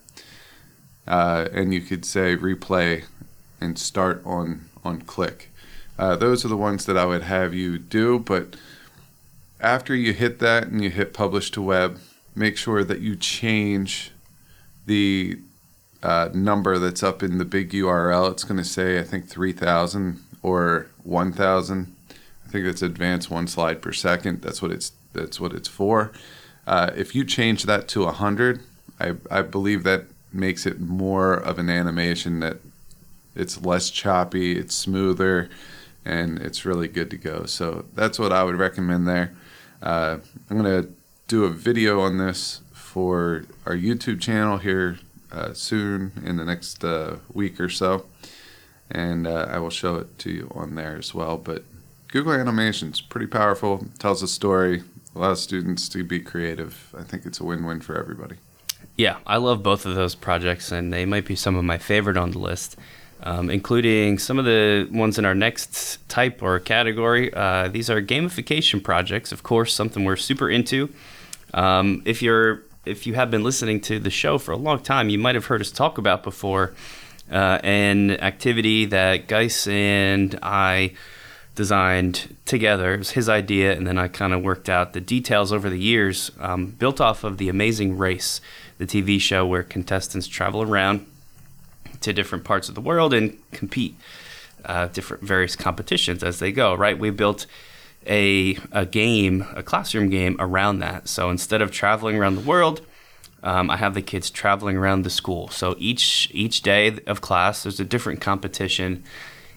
Uh, 1.06 1.48
and 1.54 1.74
you 1.74 1.82
could 1.82 2.06
say 2.06 2.36
replay 2.36 3.04
and 3.62 3.78
start 3.78 4.22
on, 4.26 4.70
on 4.84 5.02
click. 5.02 5.50
Uh, 5.98 6.16
those 6.16 6.46
are 6.46 6.50
the 6.50 6.58
ones 6.58 6.86
that 6.86 6.98
I 6.98 7.06
would 7.06 7.24
have 7.24 7.54
you 7.54 7.78
do. 7.78 8.20
But 8.20 8.56
after 9.60 9.96
you 9.96 10.14
hit 10.14 10.40
that 10.40 10.68
and 10.68 10.84
you 10.84 10.90
hit 10.90 11.14
publish 11.14 11.52
to 11.52 11.62
web, 11.62 12.00
make 12.36 12.58
sure 12.58 12.84
that 12.84 13.00
you 13.00 13.16
change 13.16 14.12
the 14.86 15.40
uh, 16.08 16.30
number 16.34 16.80
that's 16.80 17.04
up 17.04 17.22
in 17.22 17.38
the 17.38 17.44
big 17.44 17.72
URL. 17.72 18.32
It's 18.32 18.46
going 18.46 18.58
to 18.58 18.64
say, 18.64 18.98
I 18.98 19.04
think, 19.04 19.28
3,000 19.28 20.24
or 20.42 20.88
1,000. 21.04 21.96
I 22.10 22.50
think 22.50 22.66
that's 22.66 22.82
advanced 22.82 23.30
one 23.30 23.46
slide 23.46 23.82
per 23.82 23.92
second. 23.92 24.42
That's 24.42 24.62
what 24.62 24.72
it's 24.72 24.94
that's 25.12 25.38
what 25.38 25.52
it's 25.52 25.68
for. 25.68 26.14
Uh, 26.66 26.92
if 26.96 27.14
you 27.14 27.26
change 27.26 27.64
that 27.64 27.90
to 27.90 28.06
100, 28.06 28.62
I, 29.02 29.16
I 29.30 29.42
believe 29.42 29.84
that 29.84 30.06
makes 30.32 30.66
it 30.66 30.80
more 30.80 31.34
of 31.34 31.60
an 31.60 31.70
animation 31.70 32.40
that 32.40 32.60
it's 33.36 33.62
less 33.66 33.90
choppy, 33.90 34.58
it's 34.58 34.76
smoother, 34.76 35.50
and 36.06 36.40
it's 36.40 36.64
really 36.64 36.88
good 36.88 37.10
to 37.10 37.18
go. 37.18 37.46
So 37.46 37.84
that's 37.96 38.18
what 38.18 38.32
I 38.32 38.46
would 38.46 38.56
recommend 38.56 39.10
there. 39.10 39.34
Uh, 39.82 40.20
I'm 40.50 40.58
going 40.58 40.84
to 40.84 40.90
do 41.28 41.44
a 41.44 41.50
video 41.50 42.00
on 42.00 42.18
this 42.18 42.62
for 42.72 43.44
our 43.66 43.76
YouTube 43.76 44.22
channel 44.22 44.58
here 44.58 45.00
uh, 45.31 45.53
soon 45.53 46.12
in 46.25 46.38
the 46.38 46.46
next 46.46 46.84
uh, 46.84 47.17
week 47.34 47.60
or 47.60 47.69
so, 47.69 48.05
and 48.89 49.27
uh, 49.27 49.48
I 49.50 49.60
will 49.60 49.69
show 49.69 49.96
it 49.96 50.17
to 50.19 50.31
you 50.31 50.51
on 50.55 50.75
there 50.75 50.98
as 50.98 51.13
well. 51.13 51.38
But 51.38 51.63
Google 52.10 52.34
Animations 52.34 52.96
is 52.96 53.01
pretty 53.01 53.27
powerful, 53.27 53.86
tells 54.00 54.24
a 54.24 54.27
story, 54.27 54.84
allows 55.15 55.41
students 55.41 55.89
to 55.89 56.03
be 56.03 56.19
creative. 56.19 56.93
I 56.98 57.03
think 57.03 57.25
it's 57.25 57.39
a 57.39 57.43
win-win 57.43 57.81
for 57.81 57.98
everybody. 57.98 58.38
Yeah, 58.96 59.17
I 59.27 59.38
love 59.38 59.62
both 59.62 59.86
of 59.86 59.96
those 59.96 60.15
projects, 60.15 60.72
and 60.72 60.91
they 60.91 61.05
might 61.05 61.25
be 61.25 61.36
some 61.36 61.55
of 61.55 61.63
my 61.63 61.77
favorite 61.77 62.17
on 62.17 62.31
the 62.31 62.39
list, 62.39 62.77
um, 63.22 63.50
including 63.50 64.17
some 64.17 64.39
of 64.39 64.46
the 64.46 64.88
ones 64.91 65.19
in 65.19 65.25
our 65.25 65.36
next 65.36 66.00
type 66.10 66.41
or 66.41 66.60
category. 66.60 67.34
Uh, 67.34 67.67
these 67.67 67.89
are 67.89 68.01
gamification 68.01 68.84
projects, 68.84 69.31
of 69.31 69.43
course, 69.43 69.74
something 69.74 70.03
we're 70.03 70.15
super 70.15 70.50
into. 70.50 70.89
Um, 71.53 72.01
if 72.05 72.22
you're 72.22 72.63
if 72.88 73.06
you 73.06 73.13
have 73.15 73.29
been 73.29 73.44
listening 73.44 73.79
to 73.82 74.00
the 74.00 74.10
show 74.10 74.38
for 74.38 74.51
a 74.51 74.58
long 74.58 74.79
time, 74.79 75.10
you 75.10 75.17
might 75.17 75.36
have 75.36 75.46
heard 75.46 75.62
us 75.62 75.72
talk 75.72 75.98
about 75.98 76.24
before 76.24 76.74
uh, 77.32 77.60
an 77.63 78.12
activity 78.12 78.86
that 78.86 79.27
Geis 79.27 79.67
and 79.67 80.38
I 80.41 80.94
designed 81.56 82.36
together. 82.46 82.94
It 82.94 83.00
was 83.00 83.12
his 83.12 83.27
idea, 83.27 83.75
and 83.75 83.86
then 83.86 83.98
I 83.98 84.08
kind 84.08 84.34
of 84.34 84.44
worked 84.44 84.70
out 84.70 84.94
the 84.94 85.01
details 85.01 85.51
over 85.51 85.70
the 85.70 85.79
years, 85.79 86.32
um, 86.39 86.67
built 86.67 87.01
off 87.01 87.24
of 87.24 87.38
The 87.38 87.50
Amazing 87.50 87.98
Race, 87.98 88.39
the 88.77 88.86
TV 88.86 89.20
show 89.20 89.46
where 89.46 89.63
contestants 89.63 90.27
travel 90.27 90.62
around 90.62 91.06
to 92.01 92.13
different 92.13 92.44
parts 92.44 92.70
of 92.70 92.75
the 92.75 92.82
world 92.82 93.13
and 93.13 93.38
compete 93.51 93.96
uh, 94.65 94.88
different 94.88 95.24
various 95.24 95.56
competitions 95.56 96.24
as 96.24 96.39
they 96.39 96.51
go. 96.51 96.75
Right? 96.75 96.98
We 96.98 97.10
built 97.10 97.48
a 98.08 98.58
a 98.72 98.86
game, 98.86 99.46
a 99.56 99.64
classroom 99.64 100.10
game 100.10 100.36
around 100.40 100.80
that. 100.80 101.08
So 101.08 101.30
instead 101.30 101.62
of 101.62 101.72
traveling 101.72 102.18
around 102.18 102.36
the 102.36 102.42
world. 102.42 102.82
Um, 103.44 103.70
I 103.70 103.78
have 103.78 103.94
the 103.94 104.02
kids 104.02 104.32
traveling 104.32 104.76
around 104.78 105.04
the 105.04 105.12
school. 105.12 105.48
So 105.50 105.76
each 105.78 106.30
each 106.34 106.64
day 106.64 107.00
of 107.06 107.22
class, 107.22 107.64
there's 107.64 107.80
a 107.80 107.86
different 107.86 108.20
competition 108.20 109.04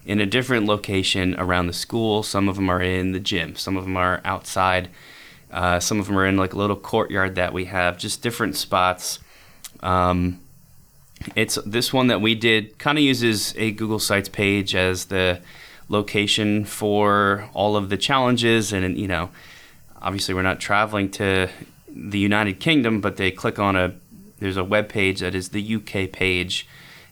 in 0.04 0.20
a 0.20 0.26
different 0.26 0.66
location 0.66 1.34
around 1.38 1.66
the 1.66 1.72
school. 1.72 2.22
Some 2.22 2.48
of 2.48 2.56
them 2.56 2.70
are 2.70 2.82
in 2.82 3.12
the 3.12 3.20
gym, 3.20 3.56
some 3.56 3.76
of 3.76 3.84
them 3.84 3.96
are 3.96 4.20
outside, 4.24 4.90
uh, 5.50 5.80
some 5.80 6.00
of 6.00 6.06
them 6.06 6.18
are 6.18 6.26
in 6.26 6.36
like 6.36 6.52
a 6.52 6.58
little 6.58 6.76
courtyard 6.76 7.34
that 7.36 7.52
we 7.52 7.66
have, 7.66 7.98
just 7.98 8.22
different 8.22 8.56
spots. 8.56 9.18
Um, 9.80 10.40
it's 11.36 11.56
this 11.66 11.92
one 11.92 12.06
that 12.08 12.20
we 12.20 12.34
did 12.34 12.78
kind 12.78 12.96
of 12.96 13.04
uses 13.04 13.54
a 13.56 13.72
Google 13.72 13.98
Sites 13.98 14.28
page 14.28 14.74
as 14.74 15.06
the 15.06 15.40
location 15.90 16.64
for 16.64 17.50
all 17.52 17.76
of 17.76 17.90
the 17.90 17.98
challenges, 17.98 18.72
and 18.72 18.96
you 18.96 19.06
know, 19.06 19.28
obviously 20.00 20.32
we're 20.32 20.42
not 20.42 20.60
traveling 20.60 21.10
to 21.10 21.50
the 21.88 22.18
United 22.18 22.60
Kingdom, 22.60 23.02
but 23.02 23.18
they 23.18 23.30
click 23.30 23.58
on 23.58 23.76
a 23.76 23.94
there's 24.38 24.56
a 24.56 24.64
web 24.64 24.88
page 24.88 25.20
that 25.20 25.34
is 25.34 25.50
the 25.50 25.74
UK 25.76 26.10
page 26.10 26.66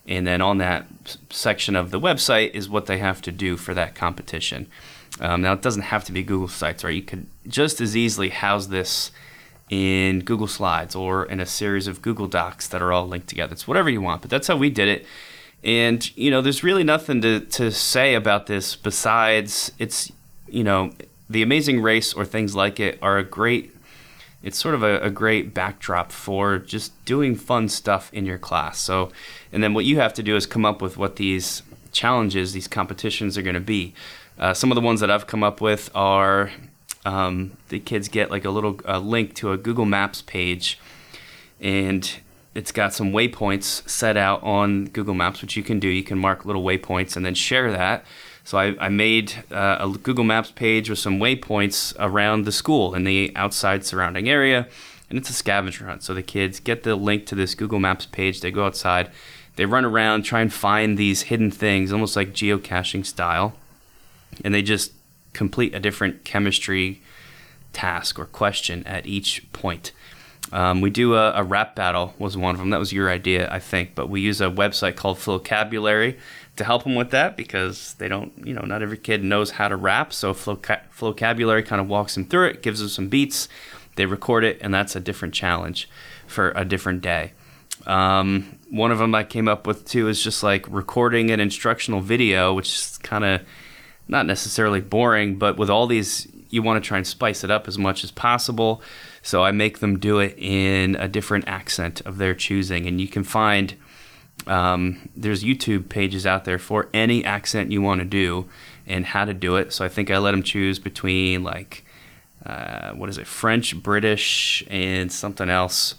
and 0.09 0.27
then 0.27 0.41
on 0.41 0.57
that 0.59 0.87
section 1.29 1.77
of 1.77 1.91
the 1.91 2.01
website 2.01 2.53
is 2.53 2.69
what 2.69 2.87
they 2.87 2.99
have 2.99 3.21
to 3.23 3.31
do 3.31 3.59
for 3.59 3.75
that 3.75 3.95
competition. 3.95 4.67
Um, 5.21 5.43
now, 5.43 5.53
it 5.53 5.61
doesn't 5.61 5.83
have 5.83 6.05
to 6.05 6.13
be 6.13 6.23
Google 6.23 6.49
Sites, 6.49 6.83
right? 6.83 6.95
You 6.95 7.03
could 7.03 7.27
just 7.47 7.81
as 7.81 7.95
easily 7.95 8.31
house 8.31 8.67
this 8.67 9.11
in 9.69 10.21
Google 10.21 10.47
Slides 10.47 10.97
or 10.97 11.27
in 11.27 11.41
a 11.41 11.47
series 11.47 11.87
of 11.87 12.01
Google 12.01 12.27
Docs 12.27 12.69
that 12.69 12.81
are 12.81 12.91
all 12.91 13.07
linked 13.07 13.29
together. 13.29 13.53
It's 13.53 13.69
whatever 13.69 13.91
you 13.91 14.01
want, 14.01 14.23
but 14.23 14.31
that's 14.31 14.49
how 14.49 14.57
we 14.57 14.71
did 14.71 14.89
it. 14.89 15.07
And, 15.65 16.17
you 16.17 16.31
know, 16.31 16.41
there's 16.41 16.63
really 16.63 16.85
nothing 16.85 17.21
to, 17.23 17.41
to 17.41 17.71
say 17.73 18.15
about 18.15 18.47
this 18.47 18.77
besides 18.77 19.73
it's, 19.79 20.13
you 20.49 20.63
know, 20.63 20.93
the 21.29 21.43
amazing 21.43 21.83
race 21.83 22.15
or 22.15 22.25
things 22.25 22.55
like 22.55 22.81
it 22.81 22.99
are 23.03 23.19
a 23.19 23.25
great 23.25 23.75
it's 24.41 24.57
sort 24.57 24.75
of 24.75 24.85
a, 24.85 25.01
a, 25.01 25.11
great 25.11 25.53
backdrop 25.53 26.13
for 26.13 26.59
just 26.59 27.05
doing 27.05 27.35
fun 27.35 27.69
stuff 27.69 28.09
in 28.13 28.25
your 28.25 28.39
class. 28.39 28.79
So, 28.79 29.11
and 29.53 29.65
then 29.65 29.75
what 29.75 29.85
you 29.85 29.99
have 29.99 30.15
to 30.15 30.23
do 30.23 30.37
is 30.37 30.47
come 30.47 30.65
up 30.65 30.81
with 30.81 30.97
what 30.97 31.17
these 31.17 31.63
challenges, 31.91 32.53
these 32.53 32.69
competitions 32.69 33.37
are 33.37 33.43
going 33.43 33.55
to 33.55 33.61
be. 33.61 33.95
Uh, 34.39 34.55
some 34.55 34.71
of 34.71 34.77
the 34.77 34.81
ones 34.81 35.01
that 35.01 35.11
I've 35.11 35.27
come 35.27 35.43
up 35.43 35.61
with 35.61 35.91
are 35.95 36.53
um, 37.05 37.57
the 37.69 37.81
kids 37.81 38.09
get 38.09 38.31
like 38.31 38.45
a 38.45 38.51
little 38.51 38.75
link 39.01 39.35
to 39.37 39.53
a 39.53 39.57
Google 39.57 39.87
Maps 39.87 40.23
page, 40.23 40.79
and 41.61 42.09
it's 42.59 42.73
got 42.73 42.93
some 42.93 43.13
waypoints 43.13 43.89
set 43.89 44.17
out 44.17 44.43
on 44.43 44.87
Google 44.87 45.15
Maps, 45.15 45.43
which 45.43 45.57
you 45.57 45.63
can 45.63 45.79
do. 45.79 45.87
You 45.87 46.03
can 46.03 46.19
mark 46.19 46.45
little 46.45 46.65
waypoints 46.65 47.17
and 47.17 47.25
then 47.25 47.35
share 47.35 47.71
that. 47.71 48.05
So 48.43 48.59
I, 48.59 48.75
I 48.81 48.89
made 48.89 49.33
uh, 49.53 49.77
a 49.79 49.97
Google 49.97 50.25
Maps 50.25 50.51
page 50.51 50.91
with 50.91 50.99
some 50.99 51.21
waypoints 51.21 51.95
around 52.01 52.47
the 52.47 52.51
school 52.51 52.95
and 52.95 53.07
the 53.07 53.31
outside 53.37 53.87
surrounding 53.87 54.29
area, 54.29 54.67
and 55.09 55.17
it's 55.17 55.31
a 55.31 55.35
scavenger 55.35 55.87
hunt. 55.87 56.03
So 56.03 56.15
the 56.15 56.23
kids 56.23 56.59
get 56.59 56.83
the 56.83 56.97
link 56.97 57.27
to 57.27 57.37
this 57.37 57.55
Google 57.55 57.79
Maps 57.79 58.07
page. 58.07 58.41
They 58.41 58.51
go 58.51 58.67
outside, 58.67 59.13
they 59.55 59.65
run 59.65 59.85
around, 59.85 60.25
try 60.25 60.41
and 60.41 60.53
find 60.53 60.99
these 60.99 61.23
hidden 61.23 61.53
things, 61.53 61.93
almost 61.93 62.17
like 62.17 62.33
geocaching 62.33 63.07
style, 63.07 63.55
and 64.45 64.53
they 64.53 64.63
just 64.63 64.91
complete 65.33 65.77
a 65.77 65.81
different 65.81 66.25
chemistry 66.25 67.03
task 67.73 68.19
or 68.19 68.25
question 68.25 68.83
at 68.85 69.07
each 69.07 69.47
point. 69.53 69.93
Um, 70.53 70.81
we 70.81 70.91
do 70.91 71.15
a, 71.15 71.33
a, 71.33 71.45
rap 71.45 71.75
battle 71.77 72.15
was 72.19 72.37
one 72.37 72.55
of 72.55 72.59
them. 72.59 72.71
That 72.71 72.79
was 72.79 72.93
your 72.93 73.11
idea, 73.11 73.53
I 73.53 73.59
think. 73.59 73.95
But 73.95 74.09
we 74.09 74.21
use 74.21 74.41
a 74.41 74.47
website 74.47 74.97
called 74.97 75.19
Flocabulary 75.19 76.19
to 76.57 76.65
help 76.65 76.85
them 76.85 76.95
with 76.95 77.11
that 77.11 77.37
because 77.37 77.95
they 77.95 78.09
don't, 78.09 78.33
you 78.45 78.55
know, 78.55 78.63
not 78.63 78.83
every 78.83 78.99
kid 78.99 79.23
knows 79.23 79.53
how 79.53 79.69
to 79.69 79.77
rap. 79.77 80.13
So 80.13 80.33
Flocabulary 80.33 81.63
kind 81.63 81.81
of 81.81 81.89
walks 81.89 82.15
them 82.15 82.25
through 82.25 82.47
it, 82.49 82.63
gives 82.63 82.81
them 82.81 82.89
some 82.89 83.09
beats, 83.09 83.49
they 83.97 84.07
record 84.07 84.45
it, 84.45 84.59
and 84.61 84.73
that's 84.73 84.97
a 84.97 85.01
different 85.01 85.35
challenge 85.35 85.89
for 86.27 86.53
a 86.57 86.65
different 86.65 87.03
day. 87.03 87.33
Um, 87.87 88.59
one 88.71 88.91
of 88.91 88.99
them 88.99 89.15
I 89.15 89.25
came 89.25 89.49
up 89.49 89.67
with 89.67 89.85
too 89.87 90.09
is 90.09 90.23
just 90.23 90.43
like 90.43 90.67
recording 90.69 91.31
an 91.31 91.41
instructional 91.41 92.01
video, 92.01 92.55
which 92.55 92.69
is 92.69 92.99
kind 92.99 93.25
of 93.25 93.41
not 94.09 94.27
necessarily 94.27 94.81
boring, 94.81 95.37
but 95.37 95.59
with 95.59 95.71
all 95.71 95.87
these, 95.87 96.27
you 96.51 96.63
want 96.63 96.83
to 96.83 96.87
try 96.87 96.97
and 96.97 97.07
spice 97.07 97.45
it 97.45 97.51
up 97.51 97.69
as 97.69 97.79
much 97.79 98.03
as 98.05 98.11
possible. 98.11 98.83
So 99.29 99.45
I 99.45 99.53
make 99.53 99.81
them 99.81 99.99
do 99.99 100.21
it 100.21 100.39
in 100.39 100.97
a 100.97 101.07
different 101.07 101.47
accent 101.47 102.01
of 102.07 102.17
their 102.17 102.35
choosing, 102.35 102.87
and 102.87 102.99
you 102.99 103.07
can 103.07 103.25
find 103.25 103.75
um, 104.47 105.11
there's 105.15 105.45
YouTube 105.45 105.91
pages 105.91 106.25
out 106.25 106.47
there 106.47 106.59
for 106.59 106.89
any 106.95 107.23
accent 107.27 107.71
you 107.71 107.83
want 107.83 108.01
to 108.01 108.07
do 108.07 108.49
and 108.87 109.05
how 109.05 109.27
to 109.27 109.35
do 109.35 109.57
it. 109.57 109.75
So 109.75 109.85
I 109.85 109.91
think 109.91 110.11
I 110.11 110.17
let 110.17 110.31
them 110.31 110.43
choose 110.43 110.79
between 110.79 111.43
like 111.43 111.85
uh, 112.47 112.93
what 112.93 113.11
is 113.11 113.19
it, 113.19 113.27
French, 113.27 113.77
British, 113.83 114.65
and 114.71 115.13
something 115.13 115.51
else. 115.51 115.97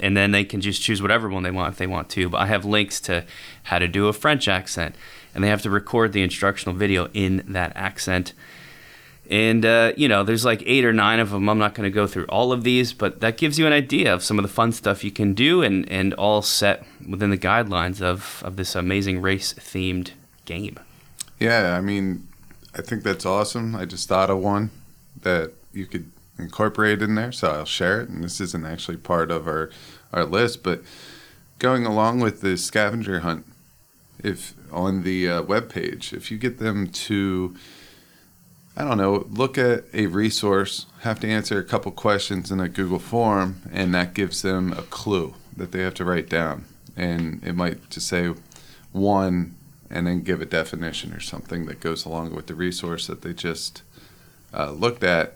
And 0.00 0.16
then 0.16 0.32
they 0.32 0.42
can 0.42 0.60
just 0.60 0.82
choose 0.82 1.00
whatever 1.00 1.28
one 1.28 1.44
they 1.44 1.52
want 1.52 1.74
if 1.74 1.78
they 1.78 1.86
want 1.86 2.08
to. 2.10 2.28
But 2.28 2.38
I 2.38 2.46
have 2.46 2.64
links 2.64 3.00
to 3.02 3.24
how 3.62 3.78
to 3.78 3.86
do 3.86 4.08
a 4.08 4.12
French 4.12 4.48
accent, 4.48 4.96
and 5.32 5.44
they 5.44 5.48
have 5.48 5.62
to 5.62 5.70
record 5.70 6.12
the 6.12 6.24
instructional 6.24 6.74
video 6.74 7.08
in 7.14 7.44
that 7.46 7.70
accent. 7.76 8.32
And, 9.30 9.64
uh, 9.64 9.92
you 9.96 10.08
know, 10.08 10.24
there's 10.24 10.44
like 10.44 10.62
eight 10.66 10.84
or 10.84 10.92
nine 10.92 11.20
of 11.20 11.30
them. 11.30 11.48
I'm 11.48 11.58
not 11.58 11.74
going 11.74 11.84
to 11.90 11.94
go 11.94 12.06
through 12.06 12.26
all 12.26 12.52
of 12.52 12.64
these, 12.64 12.92
but 12.92 13.20
that 13.20 13.36
gives 13.36 13.58
you 13.58 13.66
an 13.66 13.72
idea 13.72 14.12
of 14.12 14.22
some 14.22 14.38
of 14.38 14.42
the 14.42 14.48
fun 14.48 14.72
stuff 14.72 15.04
you 15.04 15.10
can 15.10 15.32
do 15.32 15.62
and, 15.62 15.88
and 15.90 16.12
all 16.14 16.42
set 16.42 16.84
within 17.08 17.30
the 17.30 17.38
guidelines 17.38 18.02
of, 18.02 18.42
of 18.44 18.56
this 18.56 18.74
amazing 18.74 19.22
race 19.22 19.54
themed 19.54 20.10
game. 20.44 20.78
Yeah, 21.38 21.76
I 21.76 21.80
mean, 21.80 22.28
I 22.74 22.82
think 22.82 23.04
that's 23.04 23.24
awesome. 23.24 23.76
I 23.76 23.84
just 23.84 24.08
thought 24.08 24.28
of 24.28 24.38
one 24.38 24.70
that 25.22 25.52
you 25.72 25.86
could 25.86 26.10
incorporate 26.38 27.00
in 27.00 27.14
there, 27.14 27.32
so 27.32 27.50
I'll 27.50 27.64
share 27.64 28.00
it. 28.00 28.08
And 28.08 28.24
this 28.24 28.40
isn't 28.40 28.66
actually 28.66 28.96
part 28.96 29.30
of 29.30 29.46
our, 29.46 29.70
our 30.12 30.24
list, 30.24 30.62
but 30.62 30.82
going 31.58 31.86
along 31.86 32.20
with 32.20 32.40
the 32.40 32.56
scavenger 32.56 33.20
hunt, 33.20 33.46
if 34.22 34.54
on 34.70 35.02
the 35.02 35.28
uh, 35.28 35.42
web 35.42 35.68
page, 35.68 36.12
if 36.12 36.30
you 36.30 36.38
get 36.38 36.58
them 36.58 36.88
to 36.88 37.56
I 38.74 38.84
don't 38.84 38.96
know, 38.96 39.26
look 39.30 39.58
at 39.58 39.84
a 39.92 40.06
resource, 40.06 40.86
have 41.00 41.20
to 41.20 41.28
answer 41.28 41.58
a 41.58 41.64
couple 41.64 41.92
questions 41.92 42.50
in 42.50 42.58
a 42.58 42.70
Google 42.70 42.98
form, 42.98 43.60
and 43.70 43.94
that 43.94 44.14
gives 44.14 44.40
them 44.40 44.72
a 44.72 44.82
clue 44.82 45.34
that 45.56 45.72
they 45.72 45.80
have 45.80 45.94
to 45.94 46.06
write 46.06 46.30
down. 46.30 46.64
And 46.96 47.42
it 47.44 47.54
might 47.54 47.90
just 47.90 48.08
say 48.08 48.32
one 48.92 49.56
and 49.90 50.06
then 50.06 50.22
give 50.22 50.40
a 50.40 50.46
definition 50.46 51.12
or 51.12 51.20
something 51.20 51.66
that 51.66 51.80
goes 51.80 52.06
along 52.06 52.34
with 52.34 52.46
the 52.46 52.54
resource 52.54 53.06
that 53.08 53.20
they 53.20 53.34
just 53.34 53.82
uh, 54.54 54.70
looked 54.70 55.04
at. 55.04 55.34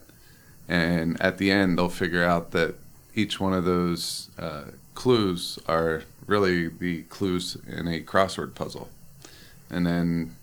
And 0.67 1.21
at 1.21 1.37
the 1.37 1.51
end, 1.51 1.77
they'll 1.77 1.91
figure 1.91 2.25
out 2.25 2.53
that 2.53 2.77
each 3.15 3.39
one 3.39 3.53
of 3.53 3.65
those 3.65 4.31
uh, 4.39 4.65
clues 4.95 5.59
are 5.69 6.05
really 6.27 6.69
the 6.69 7.03
clues 7.05 7.57
in 7.67 7.87
a 7.87 8.01
crossword 8.01 8.55
puzzle. 8.55 8.89
And 9.71 9.87
then 9.87 10.37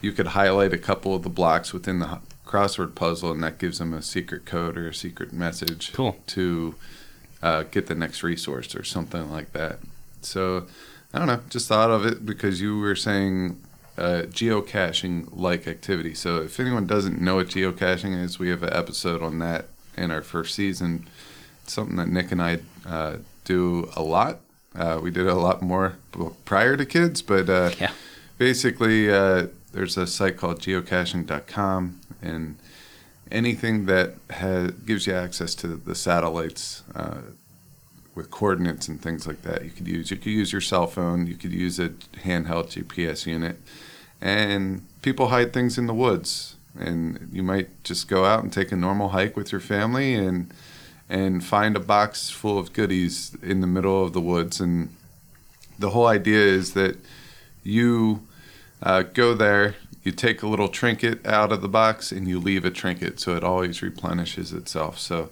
you 0.00 0.12
could 0.12 0.28
highlight 0.28 0.72
a 0.72 0.78
couple 0.78 1.14
of 1.14 1.22
the 1.22 1.28
blocks 1.28 1.74
within 1.74 1.98
the 1.98 2.18
crossword 2.50 2.94
puzzle, 2.94 3.30
and 3.32 3.42
that 3.44 3.58
gives 3.58 3.78
them 3.78 3.94
a 3.94 4.02
secret 4.02 4.44
code 4.44 4.76
or 4.76 4.88
a 4.88 4.94
secret 4.94 5.32
message 5.32 5.92
cool. 5.92 6.16
to 6.26 6.74
uh, 7.42 7.62
get 7.70 7.86
the 7.86 7.94
next 7.94 8.22
resource 8.22 8.74
or 8.74 8.82
something 8.84 9.30
like 9.30 9.52
that. 9.52 9.78
So 10.22 10.66
I 11.14 11.18
don't 11.18 11.28
know, 11.28 11.40
just 11.48 11.68
thought 11.68 11.90
of 11.90 12.04
it 12.04 12.26
because 12.26 12.60
you 12.60 12.78
were 12.78 12.96
saying 12.96 13.60
uh, 13.96 14.22
geocaching 14.28 15.28
like 15.32 15.66
activity. 15.68 16.14
So 16.14 16.42
if 16.42 16.58
anyone 16.58 16.86
doesn't 16.86 17.20
know 17.20 17.36
what 17.36 17.48
geocaching 17.48 18.20
is, 18.22 18.38
we 18.38 18.48
have 18.48 18.62
an 18.62 18.72
episode 18.72 19.22
on 19.22 19.38
that 19.40 19.66
in 19.96 20.10
our 20.10 20.22
first 20.22 20.54
season. 20.54 21.06
something 21.66 21.96
that 21.96 22.08
Nick 22.08 22.32
and 22.32 22.42
I 22.42 22.58
uh, 22.86 23.16
do 23.44 23.88
a 23.94 24.02
lot. 24.02 24.40
Uh, 24.74 24.98
we 25.02 25.10
did 25.10 25.26
a 25.26 25.34
lot 25.34 25.62
more 25.62 25.96
prior 26.44 26.76
to 26.76 26.84
kids, 26.86 27.22
but 27.22 27.48
uh, 27.48 27.70
Yeah. 27.80 27.92
basically, 28.38 29.10
uh, 29.10 29.46
there's 29.72 29.96
a 29.96 30.06
site 30.06 30.36
called 30.36 30.60
geocaching.com, 30.60 32.00
and 32.22 32.56
anything 33.30 33.86
that 33.86 34.14
has, 34.30 34.72
gives 34.72 35.06
you 35.06 35.14
access 35.14 35.54
to 35.56 35.68
the 35.68 35.94
satellites 35.94 36.82
uh, 36.94 37.18
with 38.14 38.30
coordinates 38.30 38.88
and 38.88 39.00
things 39.00 39.26
like 39.26 39.42
that, 39.42 39.64
you 39.64 39.70
could 39.70 39.86
use. 39.86 40.10
You 40.10 40.16
could 40.16 40.32
use 40.32 40.52
your 40.52 40.60
cell 40.60 40.86
phone. 40.86 41.26
You 41.26 41.36
could 41.36 41.52
use 41.52 41.78
a 41.78 41.90
handheld 42.24 42.66
GPS 42.66 43.26
unit, 43.26 43.60
and 44.20 44.86
people 45.02 45.28
hide 45.28 45.52
things 45.52 45.78
in 45.78 45.86
the 45.86 45.94
woods. 45.94 46.56
And 46.78 47.28
you 47.32 47.42
might 47.42 47.82
just 47.82 48.06
go 48.08 48.24
out 48.24 48.44
and 48.44 48.52
take 48.52 48.70
a 48.70 48.76
normal 48.76 49.08
hike 49.08 49.36
with 49.36 49.50
your 49.50 49.60
family 49.60 50.14
and 50.14 50.52
and 51.08 51.44
find 51.44 51.76
a 51.76 51.80
box 51.80 52.30
full 52.30 52.56
of 52.56 52.72
goodies 52.72 53.36
in 53.42 53.60
the 53.60 53.66
middle 53.66 54.04
of 54.04 54.12
the 54.12 54.20
woods. 54.20 54.60
And 54.60 54.94
the 55.76 55.90
whole 55.90 56.06
idea 56.06 56.38
is 56.38 56.74
that 56.74 56.96
you 57.64 58.22
uh, 58.82 59.02
go 59.02 59.34
there, 59.34 59.76
you 60.02 60.12
take 60.12 60.42
a 60.42 60.46
little 60.46 60.68
trinket 60.68 61.26
out 61.26 61.52
of 61.52 61.60
the 61.60 61.68
box, 61.68 62.12
and 62.12 62.26
you 62.26 62.38
leave 62.38 62.64
a 62.64 62.70
trinket, 62.70 63.20
so 63.20 63.36
it 63.36 63.44
always 63.44 63.82
replenishes 63.82 64.52
itself. 64.52 64.98
So 64.98 65.28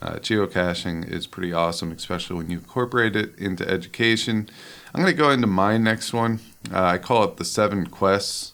uh, 0.00 0.14
geocaching 0.14 1.10
is 1.10 1.26
pretty 1.26 1.52
awesome, 1.52 1.92
especially 1.92 2.36
when 2.36 2.50
you 2.50 2.58
incorporate 2.58 3.16
it 3.16 3.38
into 3.38 3.68
education. 3.68 4.48
I'm 4.94 5.02
going 5.02 5.14
to 5.14 5.22
go 5.22 5.30
into 5.30 5.46
my 5.46 5.76
next 5.76 6.12
one. 6.12 6.40
Uh, 6.72 6.84
I 6.84 6.98
call 6.98 7.24
it 7.24 7.36
the 7.36 7.44
seven 7.44 7.86
quests. 7.86 8.52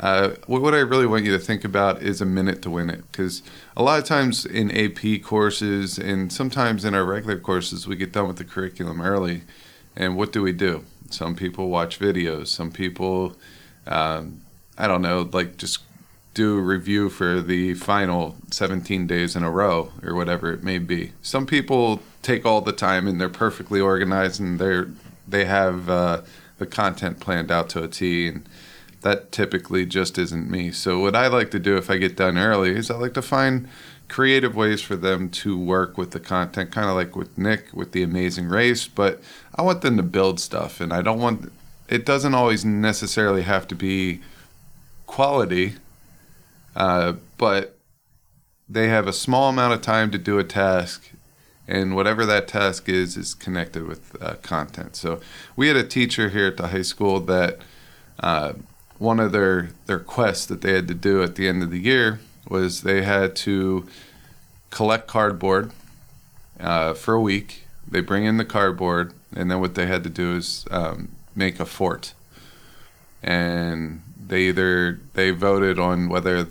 Uh, 0.00 0.30
what 0.46 0.62
what 0.62 0.74
I 0.74 0.78
really 0.78 1.06
want 1.06 1.24
you 1.24 1.32
to 1.32 1.40
think 1.40 1.64
about 1.64 2.02
is 2.02 2.20
a 2.20 2.26
minute 2.26 2.62
to 2.62 2.70
win 2.70 2.88
it, 2.88 3.02
because 3.10 3.42
a 3.76 3.82
lot 3.82 3.98
of 3.98 4.04
times 4.04 4.46
in 4.46 4.70
AP 4.70 5.22
courses 5.22 5.98
and 5.98 6.32
sometimes 6.32 6.84
in 6.84 6.94
our 6.94 7.04
regular 7.04 7.38
courses, 7.38 7.88
we 7.88 7.96
get 7.96 8.12
done 8.12 8.28
with 8.28 8.36
the 8.36 8.44
curriculum 8.44 9.00
early, 9.00 9.42
and 9.96 10.16
what 10.16 10.32
do 10.32 10.42
we 10.42 10.52
do? 10.52 10.84
Some 11.10 11.34
people 11.34 11.68
watch 11.68 11.98
videos. 11.98 12.46
Some 12.46 12.70
people, 12.70 13.36
um, 13.88 14.42
I 14.76 14.86
don't 14.86 15.02
know, 15.02 15.28
like 15.32 15.56
just 15.56 15.80
do 16.34 16.56
a 16.56 16.60
review 16.60 17.10
for 17.10 17.40
the 17.40 17.74
final 17.74 18.36
17 18.52 19.06
days 19.06 19.34
in 19.34 19.42
a 19.42 19.50
row 19.50 19.90
or 20.04 20.14
whatever 20.14 20.52
it 20.52 20.62
may 20.62 20.78
be. 20.78 21.12
Some 21.20 21.46
people 21.46 22.00
take 22.22 22.46
all 22.46 22.60
the 22.60 22.72
time 22.72 23.08
and 23.08 23.20
they're 23.20 23.28
perfectly 23.28 23.80
organized 23.80 24.40
and 24.40 24.58
they're 24.58 24.88
they 25.26 25.44
have 25.44 25.90
uh, 25.90 26.22
the 26.58 26.66
content 26.66 27.20
planned 27.20 27.50
out 27.50 27.68
to 27.70 27.82
a 27.82 27.88
T 27.88 28.28
and 28.28 28.48
that 29.02 29.32
typically 29.32 29.86
just 29.86 30.18
isn't 30.18 30.50
me. 30.50 30.70
So 30.70 30.98
what 31.00 31.14
I 31.14 31.28
like 31.28 31.50
to 31.52 31.58
do 31.58 31.76
if 31.76 31.90
I 31.90 31.98
get 31.98 32.16
done 32.16 32.38
early 32.38 32.70
is 32.70 32.90
I 32.90 32.96
like 32.96 33.14
to 33.14 33.22
find 33.22 33.68
creative 34.08 34.56
ways 34.56 34.80
for 34.80 34.96
them 34.96 35.28
to 35.30 35.58
work 35.58 35.98
with 35.98 36.12
the 36.12 36.20
content, 36.20 36.72
kind 36.72 36.88
of 36.88 36.96
like 36.96 37.14
with 37.14 37.36
Nick 37.36 37.72
with 37.72 37.92
the 37.92 38.02
Amazing 38.02 38.48
Race. 38.48 38.88
But 38.88 39.20
I 39.54 39.62
want 39.62 39.82
them 39.82 39.96
to 39.96 40.02
build 40.02 40.40
stuff, 40.40 40.80
and 40.80 40.92
I 40.92 41.02
don't 41.02 41.20
want. 41.20 41.52
It 41.88 42.04
doesn't 42.04 42.34
always 42.34 42.64
necessarily 42.64 43.42
have 43.42 43.66
to 43.68 43.74
be 43.74 44.20
quality, 45.06 45.74
uh, 46.76 47.14
but 47.38 47.78
they 48.68 48.88
have 48.88 49.06
a 49.06 49.12
small 49.12 49.48
amount 49.48 49.72
of 49.72 49.80
time 49.80 50.10
to 50.10 50.18
do 50.18 50.38
a 50.38 50.44
task. 50.44 51.10
And 51.66 51.94
whatever 51.94 52.24
that 52.26 52.48
task 52.48 52.88
is, 52.88 53.16
is 53.16 53.34
connected 53.34 53.86
with 53.86 54.16
uh, 54.22 54.36
content. 54.42 54.96
So 54.96 55.20
we 55.54 55.68
had 55.68 55.76
a 55.76 55.84
teacher 55.84 56.30
here 56.30 56.46
at 56.46 56.56
the 56.56 56.68
high 56.68 56.82
school 56.82 57.20
that 57.20 57.58
uh, 58.20 58.54
one 58.98 59.20
of 59.20 59.32
their 59.32 59.70
their 59.86 59.98
quests 59.98 60.46
that 60.46 60.60
they 60.62 60.72
had 60.72 60.88
to 60.88 60.94
do 60.94 61.22
at 61.22 61.36
the 61.36 61.46
end 61.46 61.62
of 61.62 61.70
the 61.70 61.78
year 61.78 62.20
was 62.48 62.82
they 62.82 63.02
had 63.02 63.36
to 63.36 63.86
collect 64.70 65.06
cardboard 65.06 65.72
uh, 66.58 66.94
for 66.94 67.14
a 67.14 67.20
week. 67.20 67.64
They 67.86 68.00
bring 68.00 68.24
in 68.24 68.38
the 68.38 68.44
cardboard, 68.44 69.12
and 69.34 69.50
then 69.50 69.60
what 69.60 69.74
they 69.74 69.86
had 69.86 70.02
to 70.04 70.10
do 70.10 70.36
is 70.36 70.66
um, 70.70 71.10
make 71.38 71.58
a 71.60 71.64
fort. 71.64 72.12
And 73.22 74.02
they 74.26 74.42
either 74.48 75.00
they 75.14 75.30
voted 75.30 75.78
on 75.78 76.08
whether 76.08 76.46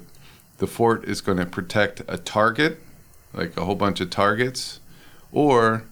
the 0.57 0.67
fort 0.67 1.05
is 1.05 1.21
going 1.21 1.37
to 1.37 1.45
protect 1.45 2.01
a 2.07 2.17
target, 2.17 2.79
like 3.33 3.55
a 3.55 3.65
whole 3.65 3.75
bunch 3.75 4.01
of 4.01 4.09
targets, 4.09 4.79
or 5.31 5.83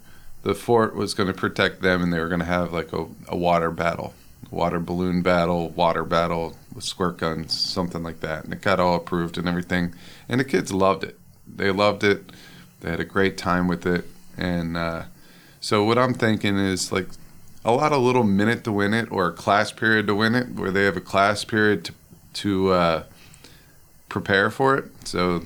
the 0.42 0.56
fort 0.56 0.96
was 0.96 1.14
going 1.14 1.28
to 1.28 1.40
protect 1.40 1.82
them, 1.82 2.02
and 2.02 2.12
they 2.12 2.20
were 2.20 2.30
going 2.30 2.40
to 2.40 2.46
have 2.46 2.74
like 2.74 2.92
a, 2.94 3.06
a 3.28 3.38
water 3.38 3.70
battle 3.70 4.14
water 4.52 4.80
balloon 4.80 5.22
battle, 5.22 5.70
water 5.70 6.04
battle 6.04 6.56
with 6.74 6.84
squirt 6.84 7.18
guns, 7.18 7.58
something 7.58 8.04
like 8.04 8.22
that. 8.22 8.46
And 8.46 8.54
it 8.54 8.62
got 8.62 8.80
all 8.80 8.96
approved 8.96 9.38
and 9.38 9.48
everything. 9.48 9.94
And 10.30 10.40
the 10.40 10.46
kids 10.46 10.72
loved 10.72 11.04
it. 11.04 11.20
They 11.48 11.72
loved 11.72 12.04
it. 12.04 12.32
They 12.82 12.90
had 12.90 13.00
a 13.00 13.06
great 13.06 13.38
time 13.38 13.68
with 13.68 13.86
it. 13.86 14.06
And 14.38 14.78
uh, 14.78 15.04
so 15.60 15.84
what 15.84 15.98
I'm 15.98 16.14
thinking 16.14 16.58
is 16.58 16.92
like 16.92 17.08
a 17.66 17.72
lot 17.72 17.92
of 17.92 18.02
little 18.02 18.24
minute 18.24 18.64
to 18.64 18.72
win 18.72 18.94
it 18.94 19.12
or 19.12 19.28
a 19.28 19.34
class 19.34 19.72
period 19.72 20.08
to 20.08 20.16
win 20.16 20.36
it, 20.36 20.50
where 20.52 20.72
they 20.72 20.86
have 20.86 20.96
a 20.96 21.02
class 21.02 21.44
period 21.44 21.84
to 21.86 21.94
to 22.34 22.72
uh, 22.72 23.04
prepare 24.08 24.50
for 24.50 24.78
it. 24.78 24.86
So 25.08 25.44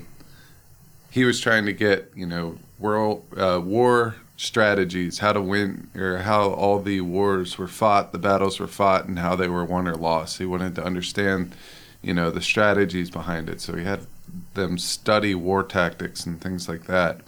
he 1.10 1.24
was 1.24 1.40
trying 1.40 1.64
to 1.66 1.72
get 1.72 2.12
you 2.14 2.26
know 2.26 2.58
world 2.78 3.24
uh, 3.36 3.60
war 3.64 4.16
strategies, 4.36 5.18
how 5.18 5.32
to 5.34 5.40
win, 5.40 5.90
or 5.94 6.18
how 6.18 6.50
all 6.50 6.78
the 6.80 7.00
wars 7.00 7.58
were 7.58 7.68
fought, 7.68 8.10
the 8.12 8.18
battles 8.18 8.58
were 8.58 8.66
fought, 8.66 9.06
and 9.06 9.18
how 9.18 9.36
they 9.36 9.48
were 9.48 9.64
won 9.64 9.86
or 9.86 9.94
lost. 9.94 10.38
He 10.38 10.46
wanted 10.46 10.74
to 10.76 10.84
understand, 10.84 11.54
you 12.00 12.14
know, 12.14 12.30
the 12.30 12.40
strategies 12.40 13.10
behind 13.10 13.50
it. 13.50 13.60
So 13.60 13.76
he 13.76 13.84
had 13.84 14.06
them 14.54 14.78
study 14.78 15.34
war 15.34 15.62
tactics 15.62 16.24
and 16.24 16.40
things 16.40 16.70
like 16.70 16.84
that 16.84 17.20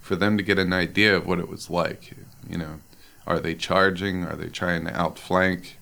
for 0.00 0.16
them 0.16 0.36
to 0.36 0.42
get 0.42 0.58
an 0.58 0.72
idea 0.72 1.16
of 1.16 1.26
what 1.26 1.38
it 1.38 1.48
was 1.48 1.70
like. 1.70 2.16
You 2.48 2.58
know, 2.58 2.80
are 3.26 3.38
they 3.38 3.54
charging? 3.54 4.24
Are 4.24 4.36
they 4.36 4.48
trying 4.48 4.84
to 4.84 4.96
outflank? 4.96 5.78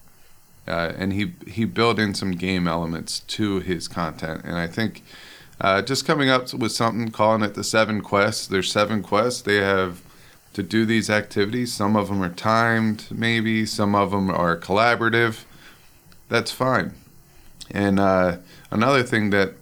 Uh, 0.66 0.92
and 0.96 1.12
he 1.12 1.34
he 1.46 1.64
built 1.64 1.98
in 1.98 2.14
some 2.14 2.32
game 2.32 2.66
elements 2.66 3.20
to 3.20 3.60
his 3.60 3.88
content, 3.88 4.42
and 4.44 4.56
I 4.56 4.66
think. 4.66 5.02
Uh, 5.60 5.80
just 5.80 6.04
coming 6.04 6.28
up 6.28 6.52
with 6.52 6.72
something, 6.72 7.12
calling 7.12 7.40
it 7.40 7.54
the 7.54 7.62
seven 7.62 8.00
quests. 8.00 8.48
There's 8.48 8.72
seven 8.72 9.04
quests. 9.04 9.40
They 9.40 9.58
have 9.58 10.02
to 10.54 10.62
do 10.62 10.84
these 10.84 11.10
activities. 11.10 11.72
Some 11.72 11.96
of 11.96 12.08
them 12.08 12.22
are 12.22 12.28
timed, 12.28 13.06
maybe. 13.10 13.64
Some 13.64 13.94
of 13.94 14.10
them 14.10 14.30
are 14.30 14.56
collaborative. 14.56 15.44
That's 16.28 16.50
fine. 16.50 16.94
And 17.70 18.00
uh, 18.00 18.38
another 18.70 19.02
thing 19.02 19.30
that 19.30 19.54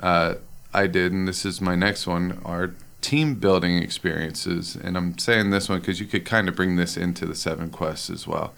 uh, 0.00 0.34
I 0.72 0.86
did, 0.86 1.12
and 1.12 1.28
this 1.28 1.44
is 1.44 1.60
my 1.60 1.74
next 1.74 2.06
one, 2.06 2.40
are 2.44 2.74
team 3.00 3.34
building 3.34 3.78
experiences. 3.78 4.76
And 4.76 4.96
I'm 4.96 5.18
saying 5.18 5.50
this 5.50 5.68
one 5.68 5.80
because 5.80 6.00
you 6.00 6.06
could 6.06 6.24
kind 6.24 6.48
of 6.48 6.56
bring 6.56 6.76
this 6.76 6.96
into 6.96 7.26
the 7.26 7.34
seven 7.34 7.70
quests 7.70 8.10
as 8.10 8.26
well. 8.26 8.54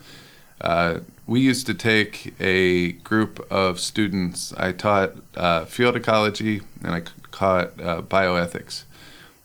Uh, 0.60 1.00
we 1.26 1.40
used 1.40 1.66
to 1.66 1.74
take 1.74 2.34
a 2.40 2.92
group 2.92 3.44
of 3.50 3.80
students. 3.80 4.52
I 4.56 4.72
taught 4.72 5.12
uh, 5.36 5.64
field 5.64 5.96
ecology 5.96 6.62
and 6.82 6.94
I 6.94 7.02
taught 7.32 7.80
uh, 7.80 8.02
bioethics 8.02 8.84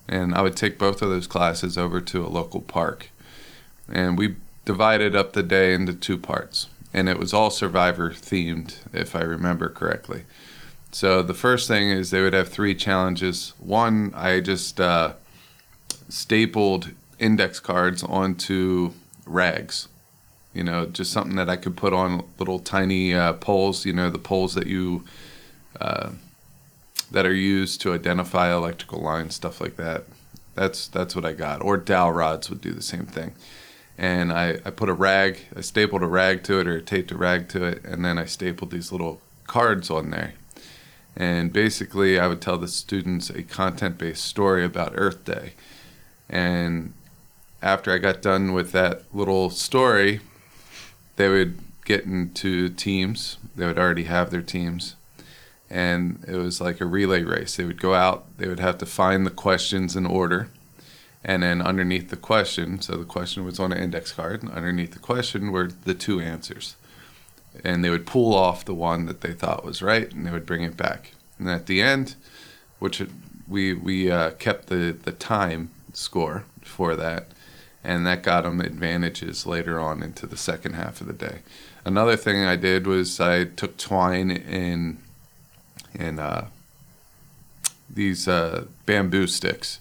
and 0.07 0.33
I 0.33 0.41
would 0.41 0.55
take 0.55 0.77
both 0.77 1.01
of 1.01 1.09
those 1.09 1.27
classes 1.27 1.77
over 1.77 1.99
to 2.01 2.25
a 2.25 2.29
local 2.29 2.61
park. 2.61 3.09
And 3.91 4.17
we 4.17 4.35
divided 4.65 5.15
up 5.15 5.33
the 5.33 5.43
day 5.43 5.73
into 5.73 5.93
two 5.93 6.17
parts, 6.17 6.67
and 6.93 7.07
it 7.09 7.17
was 7.17 7.33
all 7.33 7.49
survivor 7.49 8.11
themed, 8.11 8.75
if 8.93 9.15
I 9.15 9.21
remember 9.21 9.69
correctly. 9.69 10.23
So 10.97 11.21
the 11.21 11.35
first 11.35 11.67
thing 11.67 11.91
is 11.91 12.09
they 12.09 12.23
would 12.23 12.33
have 12.33 12.49
three 12.49 12.73
challenges. 12.73 13.53
One, 13.59 14.11
I 14.15 14.39
just 14.39 14.81
uh, 14.81 15.13
stapled 16.09 16.89
index 17.19 17.59
cards 17.59 18.01
onto 18.01 18.93
rags. 19.27 19.89
You 20.55 20.63
know, 20.63 20.87
just 20.87 21.13
something 21.13 21.35
that 21.35 21.51
I 21.51 21.55
could 21.55 21.77
put 21.77 21.93
on 21.93 22.25
little 22.39 22.57
tiny 22.57 23.13
uh, 23.13 23.33
poles. 23.33 23.85
You 23.85 23.93
know, 23.93 24.09
the 24.09 24.17
poles 24.17 24.55
that 24.55 24.65
you 24.65 25.03
uh, 25.79 26.13
that 27.11 27.27
are 27.27 27.31
used 27.31 27.79
to 27.81 27.93
identify 27.93 28.51
electrical 28.51 28.99
lines, 28.99 29.35
stuff 29.35 29.61
like 29.61 29.75
that. 29.75 30.05
That's 30.55 30.87
that's 30.87 31.15
what 31.15 31.25
I 31.25 31.33
got. 31.33 31.61
Or 31.61 31.77
dowel 31.77 32.11
rods 32.11 32.49
would 32.49 32.59
do 32.61 32.71
the 32.71 32.81
same 32.81 33.05
thing. 33.05 33.35
And 33.99 34.33
I, 34.33 34.61
I 34.65 34.71
put 34.71 34.89
a 34.89 34.93
rag, 34.93 35.41
I 35.55 35.61
stapled 35.61 36.01
a 36.01 36.07
rag 36.07 36.41
to 36.45 36.59
it 36.59 36.65
or 36.65 36.81
taped 36.81 37.11
a 37.11 37.15
rag 37.15 37.49
to 37.49 37.65
it, 37.65 37.85
and 37.85 38.03
then 38.03 38.17
I 38.17 38.25
stapled 38.25 38.71
these 38.71 38.91
little 38.91 39.21
cards 39.45 39.91
on 39.91 40.09
there. 40.09 40.33
And 41.17 41.51
basically, 41.51 42.19
I 42.19 42.27
would 42.27 42.41
tell 42.41 42.57
the 42.57 42.67
students 42.67 43.29
a 43.29 43.43
content 43.43 43.97
based 43.97 44.23
story 44.23 44.63
about 44.63 44.93
Earth 44.95 45.25
Day. 45.25 45.53
And 46.29 46.93
after 47.61 47.91
I 47.91 47.97
got 47.97 48.21
done 48.21 48.53
with 48.53 48.71
that 48.71 49.03
little 49.13 49.49
story, 49.49 50.21
they 51.15 51.27
would 51.27 51.57
get 51.85 52.05
into 52.05 52.69
teams. 52.69 53.37
They 53.55 53.65
would 53.65 53.79
already 53.79 54.03
have 54.03 54.29
their 54.29 54.41
teams 54.41 54.95
and 55.69 56.23
it 56.27 56.35
was 56.35 56.61
like 56.61 56.79
a 56.79 56.85
relay 56.85 57.23
race. 57.23 57.55
They 57.55 57.65
would 57.65 57.81
go 57.81 57.93
out, 57.93 58.25
they 58.37 58.47
would 58.47 58.59
have 58.59 58.77
to 58.79 58.85
find 58.85 59.25
the 59.25 59.31
questions 59.31 59.95
in 59.95 60.05
order, 60.05 60.49
and 61.23 61.43
then 61.43 61.61
underneath 61.61 62.09
the 62.09 62.17
question, 62.17 62.81
so 62.81 62.95
the 62.95 63.05
question 63.05 63.43
was 63.43 63.59
on 63.59 63.73
an 63.73 63.83
index 63.83 64.13
card, 64.13 64.43
and 64.43 64.51
underneath 64.51 64.91
the 64.93 64.99
question 64.99 65.51
were 65.51 65.67
the 65.67 65.93
two 65.93 66.21
answers. 66.21 66.75
And 67.63 67.83
they 67.83 67.89
would 67.89 68.05
pull 68.05 68.33
off 68.33 68.65
the 68.65 68.73
one 68.73 69.05
that 69.05 69.21
they 69.21 69.33
thought 69.33 69.65
was 69.65 69.81
right, 69.81 70.11
and 70.11 70.25
they 70.25 70.31
would 70.31 70.45
bring 70.45 70.63
it 70.63 70.77
back. 70.77 71.11
And 71.39 71.49
at 71.49 71.65
the 71.65 71.81
end, 71.81 72.15
which 72.79 73.01
we 73.47 73.73
we 73.73 74.11
uh, 74.11 74.31
kept 74.31 74.67
the 74.67 74.95
the 75.03 75.11
time 75.11 75.71
score 75.93 76.45
for 76.61 76.95
that. 76.95 77.27
And 77.83 78.05
that 78.05 78.23
got 78.23 78.43
them 78.43 78.59
advantages 78.59 79.45
later 79.45 79.79
on 79.79 80.03
into 80.03 80.27
the 80.27 80.35
second 80.35 80.73
half 80.73 80.99
of 80.99 81.07
the 81.07 81.13
day. 81.13 81.39
Another 81.85 82.17
thing 82.17 82.43
I 82.43 82.57
did 82.57 82.85
was 82.85 83.19
I 83.19 83.45
took 83.45 83.77
twine 83.77 84.29
in 84.29 84.97
in 85.93 86.19
uh, 86.19 86.47
these 87.89 88.27
uh, 88.27 88.65
bamboo 88.85 89.27
sticks, 89.27 89.79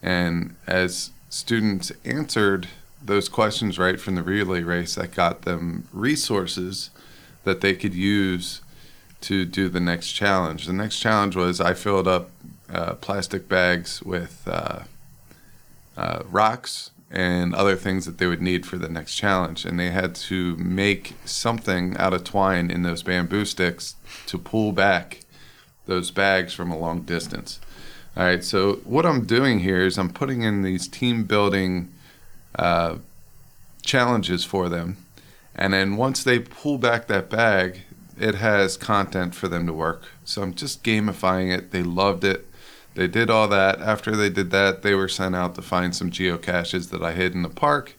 and 0.00 0.54
as 0.66 1.10
students 1.28 1.90
answered 2.04 2.68
those 3.04 3.28
questions 3.28 3.78
right 3.78 3.98
from 4.00 4.14
the 4.14 4.22
relay 4.22 4.62
race, 4.62 4.94
that 4.94 5.12
got 5.14 5.42
them 5.42 5.88
resources 5.92 6.90
that 7.44 7.60
they 7.60 7.74
could 7.74 7.94
use 7.94 8.60
to 9.22 9.44
do 9.44 9.68
the 9.68 9.80
next 9.80 10.12
challenge. 10.12 10.66
The 10.66 10.72
next 10.72 10.98
challenge 10.98 11.36
was 11.36 11.60
I 11.60 11.74
filled 11.74 12.08
up 12.08 12.30
uh, 12.72 12.94
plastic 12.94 13.48
bags 13.48 14.02
with 14.02 14.42
uh, 14.46 14.80
uh, 15.96 16.22
rocks 16.28 16.90
and 17.10 17.54
other 17.54 17.76
things 17.76 18.06
that 18.06 18.18
they 18.18 18.26
would 18.26 18.40
need 18.40 18.64
for 18.64 18.78
the 18.78 18.88
next 18.88 19.14
challenge. 19.14 19.64
And 19.64 19.78
they 19.78 19.90
had 19.90 20.14
to 20.14 20.56
make 20.56 21.14
something 21.24 21.96
out 21.98 22.14
of 22.14 22.24
twine 22.24 22.70
in 22.70 22.82
those 22.82 23.02
bamboo 23.02 23.44
sticks 23.44 23.96
to 24.26 24.38
pull 24.38 24.72
back 24.72 25.20
those 25.86 26.10
bags 26.10 26.54
from 26.54 26.70
a 26.70 26.78
long 26.78 27.02
distance. 27.02 27.60
All 28.16 28.24
right, 28.24 28.42
so 28.44 28.74
what 28.84 29.06
I'm 29.06 29.24
doing 29.24 29.60
here 29.60 29.82
is 29.82 29.98
I'm 29.98 30.12
putting 30.12 30.42
in 30.42 30.62
these 30.62 30.88
team 30.88 31.24
building 31.24 31.92
uh, 32.54 32.96
challenges 33.82 34.44
for 34.44 34.68
them. 34.68 34.96
And 35.54 35.74
then 35.74 35.96
once 35.96 36.24
they 36.24 36.38
pull 36.38 36.78
back 36.78 37.06
that 37.06 37.28
bag, 37.28 37.82
it 38.18 38.36
has 38.36 38.76
content 38.76 39.34
for 39.34 39.48
them 39.48 39.66
to 39.66 39.72
work. 39.72 40.04
So 40.24 40.42
I'm 40.42 40.54
just 40.54 40.82
gamifying 40.82 41.56
it. 41.56 41.70
They 41.70 41.82
loved 41.82 42.24
it. 42.24 42.46
They 42.94 43.06
did 43.06 43.30
all 43.30 43.48
that. 43.48 43.80
After 43.80 44.14
they 44.16 44.30
did 44.30 44.50
that, 44.50 44.82
they 44.82 44.94
were 44.94 45.08
sent 45.08 45.34
out 45.34 45.54
to 45.54 45.62
find 45.62 45.94
some 45.94 46.10
geocaches 46.10 46.90
that 46.90 47.02
I 47.02 47.12
hid 47.12 47.34
in 47.34 47.42
the 47.42 47.48
park. 47.48 47.94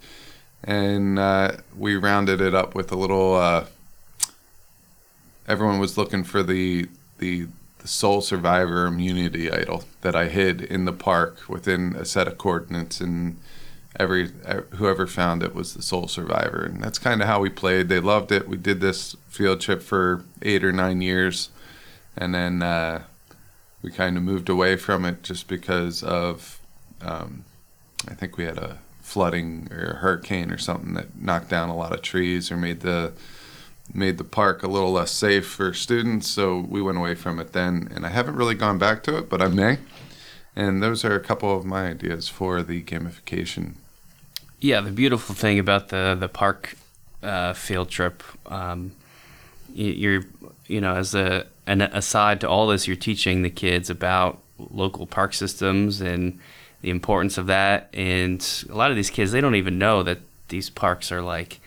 And 0.64 1.20
uh, 1.20 1.58
we 1.78 1.96
rounded 1.96 2.42
it 2.42 2.56
up 2.56 2.74
with 2.76 2.92
a 2.92 2.96
little. 2.96 3.36
Uh, 3.36 3.66
everyone 5.48 5.80
was 5.80 5.98
looking 5.98 6.24
for 6.24 6.42
the, 6.42 6.88
the 7.18 7.48
the 7.84 7.90
sole 7.90 8.22
survivor 8.22 8.86
immunity 8.86 9.52
idol 9.52 9.84
that 10.02 10.16
I 10.16 10.30
hid 10.30 10.62
in 10.62 10.86
the 10.86 10.94
park 10.94 11.50
within 11.50 11.98
a 11.98 12.06
set 12.06 12.30
of 12.30 12.38
coordinates, 12.38 13.02
and 13.02 13.38
every 14.00 14.32
whoever 14.72 15.06
found 15.06 15.44
it 15.44 15.54
was 15.54 15.74
the 15.74 15.82
sole 15.82 16.08
survivor, 16.08 16.64
and 16.64 16.84
that's 16.84 17.00
kind 17.00 17.22
of 17.22 17.28
how 17.28 17.40
we 17.40 17.50
played. 17.50 17.90
They 17.90 18.00
loved 18.00 18.32
it. 18.32 18.48
We 18.48 18.58
did 18.58 18.82
this 18.82 19.16
field 19.30 19.62
trip 19.62 19.82
for 19.82 20.24
eight 20.42 20.64
or 20.64 20.72
nine 20.72 21.02
years, 21.02 21.50
and 22.18 22.34
then 22.34 22.64
uh, 22.64 23.04
we 23.82 23.92
kind 23.92 24.18
of 24.18 24.24
moved 24.24 24.50
away 24.50 24.76
from 24.78 25.06
it 25.06 25.24
just 25.24 25.48
because 25.48 26.04
of 26.04 26.60
um, 27.02 27.46
I 28.08 28.14
think 28.14 28.38
we 28.38 28.46
had 28.46 28.58
a 28.58 28.80
flooding 29.02 29.68
or 29.72 29.92
a 29.92 29.96
hurricane 29.96 30.52
or 30.52 30.58
something 30.58 30.94
that 30.94 31.16
knocked 31.20 31.50
down 31.50 31.70
a 31.70 31.76
lot 31.76 31.94
of 31.94 32.02
trees 32.02 32.52
or 32.52 32.58
made 32.58 32.80
the 32.82 33.14
made 33.94 34.18
the 34.18 34.24
park 34.24 34.64
a 34.64 34.68
little 34.68 34.94
less 34.94 35.12
safe 35.12 35.46
for 35.46 35.74
students, 35.74 36.28
so 36.28 36.58
we 36.58 36.82
went 36.82 36.98
away 36.98 37.14
from 37.16 37.38
it 37.40 37.52
then. 37.52 37.90
And 37.94 38.06
I 38.06 38.10
haven't 38.10 38.36
really 38.36 38.56
gone 38.56 38.78
back 38.78 39.04
to 39.04 39.18
it, 39.18 39.30
but 39.30 39.42
I 39.42 39.50
may. 39.50 39.80
And 40.56 40.82
those 40.82 41.04
are 41.04 41.16
a 41.16 41.20
couple 41.20 41.56
of 41.56 41.66
my 41.66 41.88
ideas 41.88 42.30
for 42.30 42.64
the 42.64 42.82
gamification. 42.82 43.76
Yeah, 44.64 44.80
the 44.80 44.92
beautiful 44.92 45.36
thing 45.36 45.60
about 45.60 45.90
the 45.90 46.16
the 46.18 46.30
park 46.30 46.78
uh, 47.22 47.52
field 47.52 47.90
trip, 47.90 48.24
um, 48.46 48.94
you're 49.74 50.24
you 50.68 50.80
know 50.80 50.96
as 50.96 51.14
a 51.14 51.48
an 51.68 51.82
aside 51.82 52.40
to 52.42 52.50
all 52.50 52.68
this, 52.68 52.88
you're 52.88 52.96
teaching 52.96 53.42
the 53.42 53.50
kids 53.50 53.90
about 53.90 54.40
local 54.58 55.06
park 55.06 55.34
systems 55.34 56.00
and 56.00 56.40
the 56.80 56.92
importance 56.92 57.38
of 57.38 57.48
that. 57.48 57.90
And 57.94 58.40
a 58.70 58.76
lot 58.76 58.90
of 58.90 58.96
these 58.96 59.10
kids, 59.10 59.34
they 59.34 59.42
don't 59.42 59.56
even 59.56 59.78
know 59.78 60.02
that 60.02 60.20
these 60.48 60.70
parks 60.70 61.12
are 61.12 61.22
like 61.22 61.60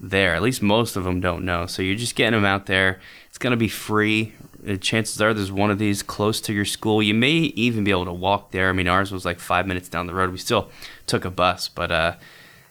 there. 0.00 0.34
At 0.34 0.42
least 0.42 0.62
most 0.62 0.96
of 0.96 1.04
them 1.04 1.20
don't 1.20 1.44
know. 1.44 1.66
So 1.66 1.80
you're 1.80 1.94
just 1.94 2.16
getting 2.16 2.32
them 2.32 2.44
out 2.44 2.66
there. 2.66 3.00
It's 3.28 3.38
going 3.38 3.52
to 3.52 3.56
be 3.56 3.68
free. 3.68 4.32
Chances 4.80 5.22
are 5.22 5.32
there's 5.32 5.52
one 5.52 5.70
of 5.70 5.78
these 5.78 6.02
close 6.02 6.40
to 6.40 6.52
your 6.52 6.64
school. 6.64 7.04
You 7.04 7.14
may 7.14 7.30
even 7.30 7.84
be 7.84 7.92
able 7.92 8.06
to 8.06 8.12
walk 8.12 8.50
there. 8.50 8.68
I 8.68 8.72
mean, 8.72 8.88
ours 8.88 9.12
was 9.12 9.24
like 9.24 9.38
five 9.38 9.64
minutes 9.64 9.88
down 9.88 10.08
the 10.08 10.14
road. 10.14 10.30
We 10.30 10.38
still 10.38 10.70
took 11.06 11.24
a 11.24 11.30
bus, 11.30 11.68
but 11.68 11.90
uh, 11.90 12.14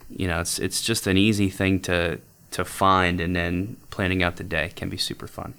you 0.10 0.28
know, 0.28 0.41
it's 0.41 0.60
it's 0.60 0.82
just 0.82 1.08
an 1.08 1.17
easy 1.17 1.50
thing 1.50 1.80
to 1.82 2.20
to 2.52 2.65
find, 2.65 3.20
and 3.22 3.36
then 3.36 3.78
planning 3.89 4.22
out 4.24 4.36
the 4.36 4.44
day 4.44 4.72
can 4.76 4.89
be 4.89 4.98
super 4.98 5.28
fun. 5.28 5.54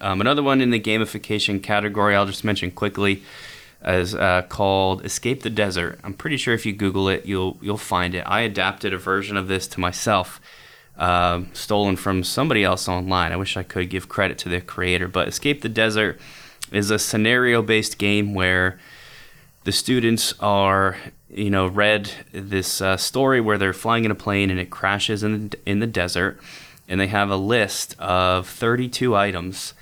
Um, 0.00 0.20
another 0.20 0.42
one 0.42 0.60
in 0.60 0.70
the 0.70 0.80
gamification 0.80 1.62
category, 1.62 2.14
I'll 2.14 2.26
just 2.26 2.44
mention 2.44 2.70
quickly, 2.70 3.22
is 3.84 4.14
uh, 4.14 4.42
called 4.48 5.04
"Escape 5.04 5.42
the 5.42 5.50
Desert." 5.50 5.98
I'm 6.04 6.14
pretty 6.14 6.36
sure 6.36 6.54
if 6.54 6.66
you 6.66 6.72
Google 6.72 7.08
it, 7.08 7.26
you'll 7.26 7.58
you'll 7.60 7.76
find 7.76 8.14
it. 8.14 8.22
I 8.26 8.40
adapted 8.40 8.92
a 8.92 8.98
version 8.98 9.36
of 9.36 9.48
this 9.48 9.66
to 9.68 9.80
myself 9.80 10.40
uh, 10.98 11.42
stolen 11.54 11.96
from 11.96 12.22
somebody 12.22 12.62
else 12.62 12.88
online. 12.88 13.32
I 13.32 13.36
wish 13.36 13.56
I 13.56 13.62
could 13.62 13.88
give 13.88 14.08
credit 14.08 14.38
to 14.38 14.48
the 14.48 14.60
creator, 14.60 15.08
but 15.08 15.28
Escape 15.28 15.62
the 15.62 15.68
Desert 15.68 16.20
is 16.70 16.90
a 16.90 16.98
scenario 16.98 17.62
based 17.62 17.98
game 17.98 18.34
where 18.34 18.78
the 19.64 19.72
students 19.72 20.34
are, 20.40 20.96
you 21.28 21.50
know, 21.50 21.66
read 21.66 22.10
this 22.32 22.80
uh, 22.80 22.96
story 22.96 23.40
where 23.40 23.58
they're 23.58 23.72
flying 23.72 24.04
in 24.04 24.10
a 24.10 24.14
plane 24.14 24.50
and 24.50 24.58
it 24.58 24.70
crashes 24.70 25.22
in 25.22 25.50
the, 25.50 25.58
in 25.66 25.80
the 25.80 25.86
desert, 25.86 26.40
and 26.88 27.00
they 27.00 27.06
have 27.08 27.30
a 27.30 27.36
list 27.36 27.94
of 27.98 28.48
32 28.48 29.14
items. 29.14 29.74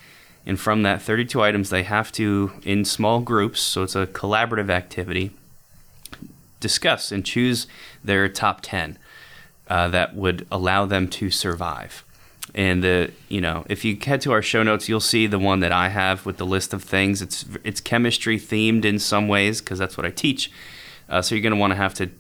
And 0.44 0.58
from 0.58 0.82
that 0.82 1.02
32 1.02 1.42
items, 1.42 1.70
they 1.70 1.82
have 1.82 2.10
to, 2.12 2.52
in 2.64 2.84
small 2.84 3.20
groups, 3.20 3.60
so 3.60 3.82
it's 3.82 3.94
a 3.94 4.06
collaborative 4.06 4.70
activity, 4.70 5.30
discuss 6.60 7.12
and 7.12 7.24
choose 7.24 7.66
their 8.02 8.28
top 8.28 8.60
10 8.62 8.98
uh, 9.68 9.88
that 9.88 10.14
would 10.14 10.46
allow 10.50 10.86
them 10.86 11.08
to 11.08 11.30
survive. 11.30 12.04
And 12.54 12.82
the 12.82 13.12
you 13.28 13.40
know 13.40 13.64
if 13.68 13.84
you 13.84 13.98
head 14.02 14.20
to 14.22 14.32
our 14.32 14.42
show 14.42 14.62
notes, 14.62 14.88
you'll 14.88 15.00
see 15.00 15.26
the 15.26 15.38
one 15.38 15.60
that 15.60 15.72
I 15.72 15.88
have 15.88 16.24
with 16.26 16.38
the 16.38 16.46
list 16.46 16.72
of 16.72 16.82
things. 16.82 17.20
It's 17.22 17.44
it's 17.64 17.80
chemistry 17.80 18.38
themed 18.38 18.84
in 18.84 18.98
some 18.98 19.28
ways 19.28 19.60
because 19.60 19.78
that's 19.78 19.96
what 19.96 20.06
I 20.06 20.10
teach. 20.10 20.50
Uh, 21.08 21.22
so 21.22 21.34
you're 21.34 21.42
going 21.42 21.54
to 21.54 21.58
want 21.58 21.72
to 21.72 21.76
have 21.76 21.94
to 21.94 22.10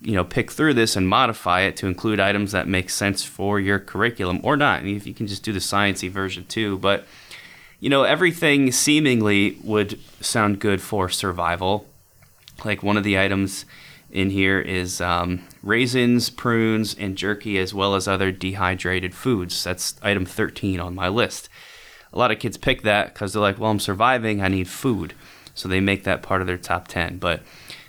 you 0.00 0.14
know 0.14 0.24
pick 0.24 0.50
through 0.50 0.74
this 0.74 0.96
and 0.96 1.08
modify 1.08 1.62
it 1.62 1.76
to 1.76 1.86
include 1.86 2.20
items 2.20 2.52
that 2.52 2.66
make 2.68 2.90
sense 2.90 3.24
for 3.24 3.60
your 3.60 3.78
curriculum 3.78 4.40
or 4.42 4.56
not. 4.56 4.80
I 4.80 4.82
mean, 4.82 4.96
if 4.96 5.06
you 5.06 5.14
can 5.14 5.26
just 5.26 5.42
do 5.42 5.52
the 5.52 5.60
sciencey 5.60 6.10
version 6.10 6.44
too, 6.46 6.78
but 6.78 7.06
you 7.80 7.90
know 7.90 8.04
everything 8.04 8.72
seemingly 8.72 9.58
would 9.62 9.98
sound 10.20 10.60
good 10.60 10.80
for 10.80 11.08
survival. 11.08 11.86
Like 12.64 12.82
one 12.82 12.96
of 12.96 13.04
the 13.04 13.18
items 13.18 13.64
in 14.12 14.30
here 14.30 14.60
is 14.60 15.00
um, 15.00 15.42
raisins, 15.62 16.28
prunes, 16.30 16.94
and 16.98 17.16
jerky, 17.16 17.58
as 17.58 17.72
well 17.72 17.94
as 17.94 18.06
other 18.06 18.30
dehydrated 18.30 19.14
foods. 19.14 19.64
That's 19.64 19.94
item 20.02 20.26
13 20.26 20.78
on 20.78 20.94
my 20.94 21.08
list. 21.08 21.48
A 22.12 22.18
lot 22.18 22.30
of 22.30 22.38
kids 22.38 22.58
pick 22.58 22.82
that 22.82 23.14
because 23.14 23.32
they're 23.32 23.42
like, 23.42 23.58
well, 23.58 23.70
I'm 23.70 23.80
surviving, 23.80 24.42
I 24.42 24.48
need 24.48 24.68
food. 24.68 25.14
So 25.54 25.68
they 25.68 25.80
make 25.80 26.04
that 26.04 26.22
part 26.22 26.42
of 26.42 26.46
their 26.46 26.58
top 26.58 26.88
10. 26.88 27.18
But 27.18 27.42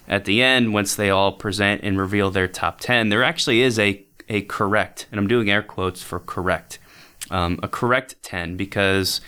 at 0.08 0.24
the 0.24 0.42
end, 0.42 0.74
once 0.74 0.96
they 0.96 1.10
all 1.10 1.34
present 1.34 1.82
and 1.84 2.00
reveal 2.00 2.32
their 2.32 2.48
top 2.48 2.80
10, 2.80 3.10
there 3.10 3.24
actually 3.24 3.62
is 3.62 3.78
a, 3.78 4.06
a 4.30 4.44
correct, 4.44 5.08
and 5.12 5.20
I'm 5.20 5.28
doing 5.28 5.50
air 5.50 5.62
quotes 5.62 6.02
for 6.02 6.20
correct, 6.20 6.80
um, 7.32 7.60
a 7.62 7.68
correct 7.68 8.16
10 8.24 8.56
because 8.56 9.20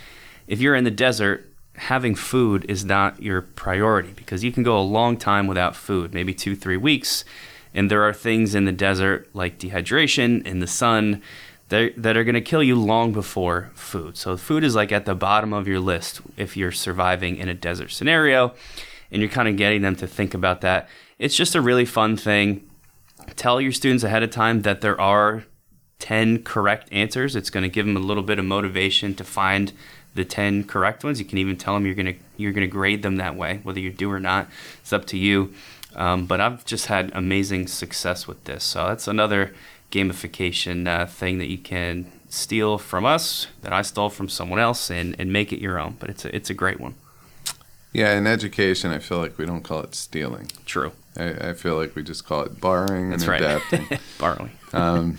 if 0.47 0.61
you're 0.61 0.75
in 0.75 0.83
the 0.85 0.91
desert, 0.91 1.49
having 1.77 2.15
food 2.15 2.65
is 2.69 2.85
not 2.85 3.21
your 3.21 3.41
priority 3.41 4.13
because 4.15 4.43
you 4.43 4.51
can 4.51 4.63
go 4.63 4.79
a 4.79 4.81
long 4.81 5.17
time 5.17 5.47
without 5.47 5.75
food, 5.75 6.13
maybe 6.13 6.33
two, 6.33 6.55
three 6.55 6.77
weeks. 6.77 7.25
And 7.73 7.91
there 7.91 8.03
are 8.03 8.13
things 8.13 8.55
in 8.55 8.65
the 8.65 8.71
desert 8.71 9.29
like 9.33 9.59
dehydration 9.59 10.45
in 10.47 10.59
the 10.59 10.67
sun 10.67 11.21
that, 11.69 11.93
that 11.97 12.15
are 12.15 12.23
going 12.23 12.35
to 12.35 12.41
kill 12.41 12.63
you 12.63 12.75
long 12.75 13.11
before 13.11 13.71
food. 13.75 14.17
So, 14.17 14.37
food 14.37 14.63
is 14.63 14.75
like 14.75 14.91
at 14.91 15.05
the 15.05 15.15
bottom 15.15 15.51
of 15.51 15.67
your 15.67 15.79
list 15.79 16.21
if 16.37 16.55
you're 16.55 16.71
surviving 16.71 17.37
in 17.37 17.49
a 17.49 17.53
desert 17.53 17.91
scenario 17.91 18.53
and 19.11 19.21
you're 19.21 19.31
kind 19.31 19.47
of 19.47 19.57
getting 19.57 19.81
them 19.81 19.95
to 19.97 20.07
think 20.07 20.33
about 20.33 20.61
that. 20.61 20.87
It's 21.19 21.35
just 21.35 21.55
a 21.55 21.61
really 21.61 21.85
fun 21.85 22.17
thing. 22.17 22.69
Tell 23.35 23.59
your 23.59 23.71
students 23.71 24.03
ahead 24.03 24.23
of 24.23 24.29
time 24.29 24.61
that 24.61 24.81
there 24.81 24.99
are 24.99 25.45
10 25.99 26.43
correct 26.43 26.89
answers. 26.91 27.35
It's 27.35 27.49
going 27.49 27.63
to 27.63 27.69
give 27.69 27.85
them 27.85 27.97
a 27.97 28.01
little 28.01 28.23
bit 28.23 28.39
of 28.39 28.45
motivation 28.45 29.15
to 29.15 29.23
find 29.23 29.73
the 30.15 30.25
10 30.25 30.63
correct 30.63 31.03
ones. 31.03 31.19
You 31.19 31.25
can 31.25 31.37
even 31.37 31.57
tell 31.57 31.73
them 31.73 31.85
you're 31.85 31.95
going 31.95 32.07
to 32.07 32.15
you're 32.37 32.51
going 32.51 32.67
to 32.67 32.71
grade 32.71 33.01
them 33.01 33.17
that 33.17 33.35
way, 33.35 33.59
whether 33.63 33.79
you 33.79 33.91
do 33.91 34.11
or 34.11 34.19
not. 34.19 34.49
It's 34.81 34.91
up 34.91 35.05
to 35.07 35.17
you. 35.17 35.53
Um, 35.95 36.25
but 36.25 36.41
I've 36.41 36.65
just 36.65 36.87
had 36.87 37.11
amazing 37.13 37.67
success 37.67 38.27
with 38.27 38.43
this. 38.43 38.63
So 38.63 38.87
that's 38.87 39.07
another 39.07 39.53
gamification 39.91 40.87
uh, 40.87 41.05
thing 41.05 41.37
that 41.37 41.47
you 41.47 41.57
can 41.57 42.11
steal 42.27 42.77
from 42.77 43.05
us 43.05 43.47
that 43.61 43.71
I 43.71 43.81
stole 43.81 44.09
from 44.09 44.27
someone 44.27 44.59
else 44.59 44.89
and, 44.89 45.15
and 45.17 45.31
make 45.31 45.53
it 45.53 45.61
your 45.61 45.79
own. 45.79 45.95
But 45.99 46.09
it's 46.09 46.25
a, 46.25 46.35
it's 46.35 46.49
a 46.49 46.53
great 46.53 46.81
one. 46.81 46.95
Yeah, 47.93 48.17
in 48.17 48.27
education, 48.27 48.91
I 48.91 48.99
feel 48.99 49.19
like 49.19 49.37
we 49.37 49.45
don't 49.45 49.63
call 49.63 49.79
it 49.79 49.95
stealing. 49.95 50.51
True. 50.65 50.91
I, 51.15 51.49
I 51.49 51.53
feel 51.53 51.77
like 51.77 51.95
we 51.95 52.03
just 52.03 52.25
call 52.25 52.41
it 52.41 52.59
borrowing 52.59 53.11
That's 53.11 53.23
and 53.23 53.31
right. 53.31 53.41
adapting. 53.41 53.99
borrowing. 54.19 54.51
um, 54.73 55.17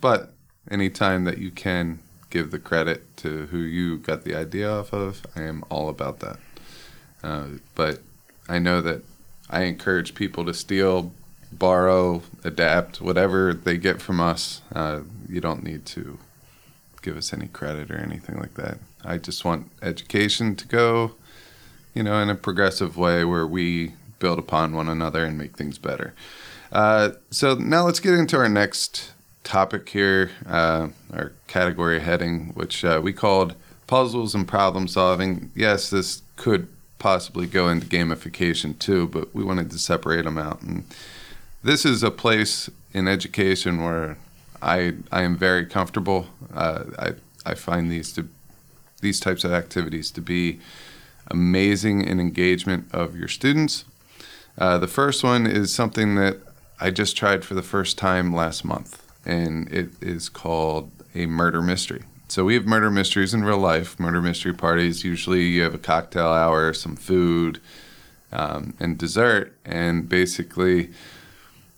but 0.00 0.32
anytime 0.68 1.24
that 1.24 1.38
you 1.38 1.52
can 1.52 2.00
give 2.34 2.50
the 2.50 2.58
credit 2.58 3.16
to 3.16 3.46
who 3.46 3.58
you 3.58 3.96
got 3.96 4.24
the 4.24 4.34
idea 4.34 4.68
off 4.68 4.92
of, 4.92 5.24
I 5.36 5.42
am 5.42 5.62
all 5.70 5.88
about 5.88 6.18
that. 6.18 6.38
Uh, 7.22 7.46
but 7.76 8.00
I 8.48 8.58
know 8.58 8.80
that 8.80 9.02
I 9.48 9.62
encourage 9.62 10.16
people 10.16 10.44
to 10.46 10.52
steal, 10.52 11.12
borrow, 11.52 12.22
adapt, 12.42 13.00
whatever 13.00 13.54
they 13.54 13.78
get 13.78 14.02
from 14.02 14.18
us. 14.18 14.62
Uh, 14.74 15.02
you 15.28 15.40
don't 15.40 15.62
need 15.62 15.86
to 15.86 16.18
give 17.02 17.16
us 17.16 17.32
any 17.32 17.46
credit 17.46 17.88
or 17.88 17.98
anything 17.98 18.36
like 18.36 18.54
that. 18.54 18.78
I 19.04 19.18
just 19.18 19.44
want 19.44 19.70
education 19.80 20.56
to 20.56 20.66
go, 20.66 21.12
you 21.94 22.02
know, 22.02 22.20
in 22.20 22.30
a 22.30 22.34
progressive 22.34 22.96
way 22.96 23.24
where 23.24 23.46
we 23.46 23.94
build 24.18 24.40
upon 24.40 24.74
one 24.74 24.88
another 24.88 25.24
and 25.24 25.38
make 25.38 25.56
things 25.56 25.78
better. 25.78 26.14
Uh, 26.72 27.10
so 27.30 27.54
now 27.54 27.84
let's 27.86 28.00
get 28.00 28.14
into 28.14 28.36
our 28.36 28.48
next 28.48 29.12
topic 29.44 29.88
here, 29.88 30.30
uh, 30.46 30.88
our 31.12 31.32
category 31.46 32.00
heading, 32.00 32.50
which 32.54 32.84
uh, 32.84 33.00
we 33.02 33.12
called 33.12 33.54
puzzles 33.86 34.34
and 34.34 34.48
problem 34.48 34.88
solving. 34.88 35.50
Yes, 35.54 35.90
this 35.90 36.22
could 36.36 36.68
possibly 36.98 37.46
go 37.46 37.68
into 37.68 37.86
gamification 37.86 38.78
too, 38.78 39.06
but 39.08 39.34
we 39.34 39.44
wanted 39.44 39.70
to 39.70 39.78
separate 39.78 40.24
them 40.24 40.38
out. 40.38 40.62
And 40.62 40.84
this 41.62 41.84
is 41.84 42.02
a 42.02 42.10
place 42.10 42.70
in 42.92 43.06
education 43.06 43.82
where 43.82 44.16
I 44.62 44.94
I 45.12 45.22
am 45.22 45.36
very 45.36 45.66
comfortable. 45.66 46.28
Uh, 46.52 46.84
I 46.98 47.12
I 47.44 47.54
find 47.54 47.90
these 47.90 48.12
to 48.14 48.26
these 49.02 49.20
types 49.20 49.44
of 49.44 49.52
activities 49.52 50.10
to 50.12 50.22
be 50.22 50.60
amazing 51.30 52.02
in 52.02 52.20
engagement 52.20 52.86
of 52.92 53.16
your 53.16 53.28
students. 53.28 53.84
Uh, 54.56 54.78
the 54.78 54.86
first 54.86 55.22
one 55.22 55.46
is 55.46 55.74
something 55.74 56.14
that 56.14 56.38
I 56.80 56.90
just 56.90 57.16
tried 57.16 57.44
for 57.44 57.54
the 57.54 57.62
first 57.62 57.98
time 57.98 58.34
last 58.34 58.64
month, 58.64 59.02
and 59.24 59.70
it 59.72 59.90
is 60.00 60.28
called 60.28 60.90
a 61.14 61.26
murder 61.26 61.62
mystery. 61.62 62.02
So 62.28 62.44
we 62.44 62.54
have 62.54 62.66
murder 62.66 62.90
mysteries 62.90 63.34
in 63.34 63.44
real 63.44 63.58
life, 63.58 64.00
murder 64.00 64.20
mystery 64.20 64.54
parties. 64.54 65.04
Usually 65.04 65.42
you 65.42 65.62
have 65.62 65.74
a 65.74 65.78
cocktail 65.78 66.28
hour, 66.28 66.72
some 66.72 66.96
food, 66.96 67.60
um, 68.32 68.74
and 68.80 68.98
dessert, 68.98 69.56
and 69.64 70.08
basically 70.08 70.90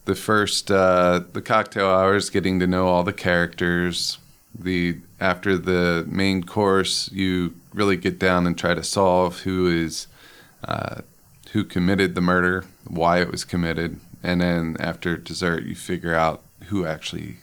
the 0.07 0.15
first 0.15 0.71
uh, 0.71 1.21
the 1.33 1.43
cocktail 1.43 1.87
hour 1.87 2.17
is 2.17 2.31
getting 2.31 2.59
to 2.61 2.67
know 2.67 2.89
all 2.89 3.03
the 3.03 3.13
characters. 3.13 4.19
The 4.59 4.99
after 5.21 5.59
the 5.59 6.07
main 6.09 6.43
course, 6.45 7.11
you 7.13 7.55
really 7.75 7.97
get 7.97 8.19
down 8.19 8.47
and 8.47 8.57
try 8.57 8.73
to 8.73 8.83
solve 8.83 9.41
who 9.41 9.67
is 9.67 10.07
uh, 10.65 11.03
who 11.53 11.65
committed 11.65 12.15
the 12.15 12.21
murder, 12.21 12.65
why 12.87 13.21
it 13.21 13.31
was 13.31 13.45
committed, 13.45 14.01
and 14.23 14.41
then 14.41 14.77
after 14.81 15.17
dessert, 15.17 15.65
you 15.65 15.75
figure 15.75 16.15
out 16.15 16.43
who 16.69 16.87
actually 16.87 17.37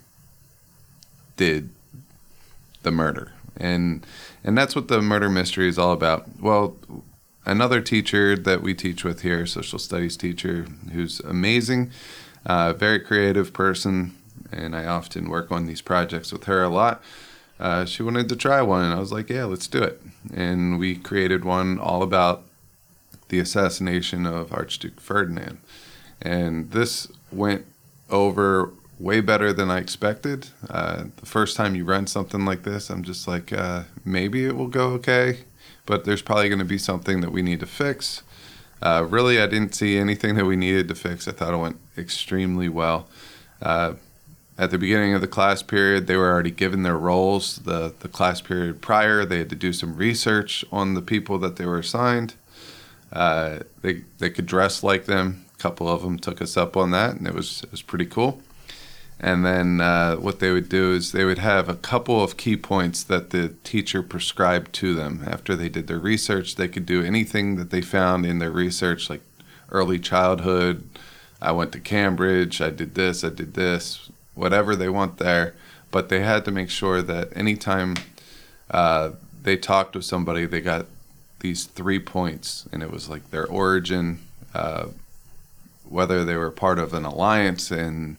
did 1.38 1.70
the 2.84 2.92
murder, 2.92 3.34
and 3.58 4.06
and 4.44 4.58
that's 4.58 4.76
what 4.76 4.88
the 4.88 5.02
murder 5.02 5.30
mystery 5.30 5.68
is 5.68 5.78
all 5.78 5.94
about. 5.94 6.28
Well, 6.40 6.76
another 7.46 7.82
teacher 7.82 8.36
that 8.36 8.62
we 8.62 8.74
teach 8.74 9.04
with 9.04 9.22
here, 9.22 9.46
social 9.46 9.80
studies 9.80 10.18
teacher, 10.18 10.68
who's 10.92 11.20
amazing, 11.22 11.92
uh, 12.46 12.74
very 12.74 13.00
creative 13.00 13.54
person, 13.54 14.16
and 14.52 14.76
I 14.76 14.86
often 14.86 15.30
work 15.30 15.52
on 15.52 15.66
these 15.66 15.82
projects 15.82 16.32
with 16.32 16.46
her 16.46 16.64
a 16.64 16.70
lot. 16.70 17.02
Uh, 17.60 17.86
she 17.86 18.04
wanted 18.04 18.30
to 18.30 18.36
try 18.36 18.62
one, 18.62 18.84
and 18.84 18.94
I 18.94 19.00
was 19.00 19.12
like, 19.12 19.30
"Yeah, 19.30 19.46
let's 19.46 19.68
do 19.68 19.82
it." 19.82 20.02
And 20.34 20.80
we 20.80 20.96
created 20.96 21.46
one 21.46 21.80
all 21.80 22.04
about 22.04 22.44
the 23.30 23.40
assassination 23.40 24.26
of 24.26 24.54
Archduke 24.54 25.00
Ferdinand. 25.00 25.58
And 26.22 26.72
this 26.72 27.08
went 27.32 27.66
over 28.10 28.72
way 29.04 29.20
better 29.20 29.52
than 29.52 29.70
I 29.70 29.80
expected. 29.80 30.48
Uh, 30.70 31.06
the 31.18 31.26
first 31.26 31.58
time 31.58 31.76
you 31.76 31.84
run 31.84 32.08
something 32.08 32.46
like 32.46 32.64
this, 32.64 32.90
I'm 32.90 33.04
just 33.04 33.28
like, 33.28 33.52
uh, 33.52 33.84
maybe 34.06 34.46
it 34.46 34.56
will 34.56 34.70
go 34.70 34.92
okay, 34.92 35.40
but 35.86 36.06
there's 36.06 36.22
probably 36.22 36.48
going 36.48 36.60
to 36.60 36.66
be 36.66 36.78
something 36.78 37.20
that 37.20 37.34
we 37.34 37.42
need 37.42 37.60
to 37.60 37.66
fix. 37.66 38.24
Uh, 38.82 39.06
really, 39.10 39.42
I 39.42 39.48
didn't 39.48 39.76
see 39.76 39.98
anything 39.98 40.36
that 40.36 40.46
we 40.46 40.56
needed 40.56 40.88
to 40.88 40.96
fix. 40.96 41.28
I 41.28 41.34
thought 41.34 41.54
it 41.54 41.58
went 41.58 41.80
extremely 41.98 42.70
well. 42.70 43.10
Uh, 43.62 43.96
at 44.58 44.72
the 44.72 44.78
beginning 44.78 45.14
of 45.14 45.20
the 45.20 45.28
class 45.28 45.62
period, 45.62 46.08
they 46.08 46.16
were 46.16 46.32
already 46.32 46.52
given 46.52 46.84
their 46.84 46.98
roles. 46.98 47.58
The, 47.58 47.94
the 48.00 48.08
class 48.08 48.40
period 48.40 48.82
prior, 48.82 49.26
they 49.26 49.40
had 49.40 49.50
to 49.50 49.56
do 49.58 49.74
some 49.74 49.98
research 49.98 50.64
on 50.72 50.94
the 50.94 51.02
people 51.02 51.38
that 51.40 51.58
they 51.58 51.66
were 51.66 51.80
assigned. 51.80 52.36
Uh, 53.12 53.60
they, 53.82 54.04
they 54.20 54.30
could 54.30 54.46
dress 54.46 54.82
like 54.82 55.06
them 55.06 55.46
A 55.56 55.62
couple 55.62 55.90
of 55.90 56.04
them 56.04 56.18
took 56.18 56.42
us 56.42 56.56
up 56.56 56.78
on 56.78 56.92
that, 56.92 57.16
and 57.16 57.28
it 57.28 57.34
was 57.34 57.64
it 57.64 57.72
was 57.72 57.82
pretty 57.82 58.06
cool. 58.06 58.42
And 59.20 59.46
then 59.46 59.80
uh, 59.80 60.16
what 60.18 60.40
they 60.40 60.52
would 60.52 60.68
do 60.68 60.94
is 60.94 61.12
they 61.12 61.24
would 61.24 61.38
have 61.38 61.70
a 61.70 61.76
couple 61.76 62.22
of 62.22 62.36
key 62.36 62.58
points 62.58 63.04
that 63.04 63.30
the 63.30 63.54
teacher 63.64 64.04
prescribed 64.04 64.74
to 64.74 64.94
them 64.94 65.24
after 65.26 65.56
they 65.56 65.70
did 65.70 65.88
their 65.88 66.00
research. 66.00 66.56
They 66.56 66.68
could 66.68 66.86
do 66.86 67.04
anything 67.04 67.56
that 67.56 67.70
they 67.70 67.82
found 67.82 68.26
in 68.26 68.40
their 68.40 68.52
research, 68.52 69.10
like 69.10 69.22
early 69.72 70.00
childhood. 70.00 70.84
I 71.42 71.52
went 71.52 71.72
to 71.74 71.80
Cambridge. 71.80 72.62
I 72.62 72.70
did 72.70 72.96
this. 72.96 73.24
I 73.24 73.30
did 73.30 73.54
this. 73.54 74.10
Whatever 74.36 74.76
they 74.76 74.90
want 74.90 75.18
there, 75.20 75.54
but 75.92 76.10
they 76.10 76.22
had 76.22 76.44
to 76.46 76.52
make 76.52 76.70
sure 76.70 77.02
that 77.04 77.36
anytime 77.38 77.96
uh, 78.72 79.12
they 79.44 79.56
talked 79.56 79.96
with 79.96 80.06
somebody, 80.06 80.46
they 80.46 80.60
got 80.60 80.88
these 81.40 81.66
three 81.66 82.00
points, 82.00 82.68
and 82.72 82.82
it 82.82 82.90
was 82.90 83.10
like 83.10 83.30
their 83.30 83.46
origin, 83.46 84.20
uh, 84.56 84.88
whether 85.88 86.26
they 86.26 86.36
were 86.36 86.50
part 86.50 86.80
of 86.80 86.94
an 86.94 87.06
alliance 87.06 87.70
and 87.70 88.16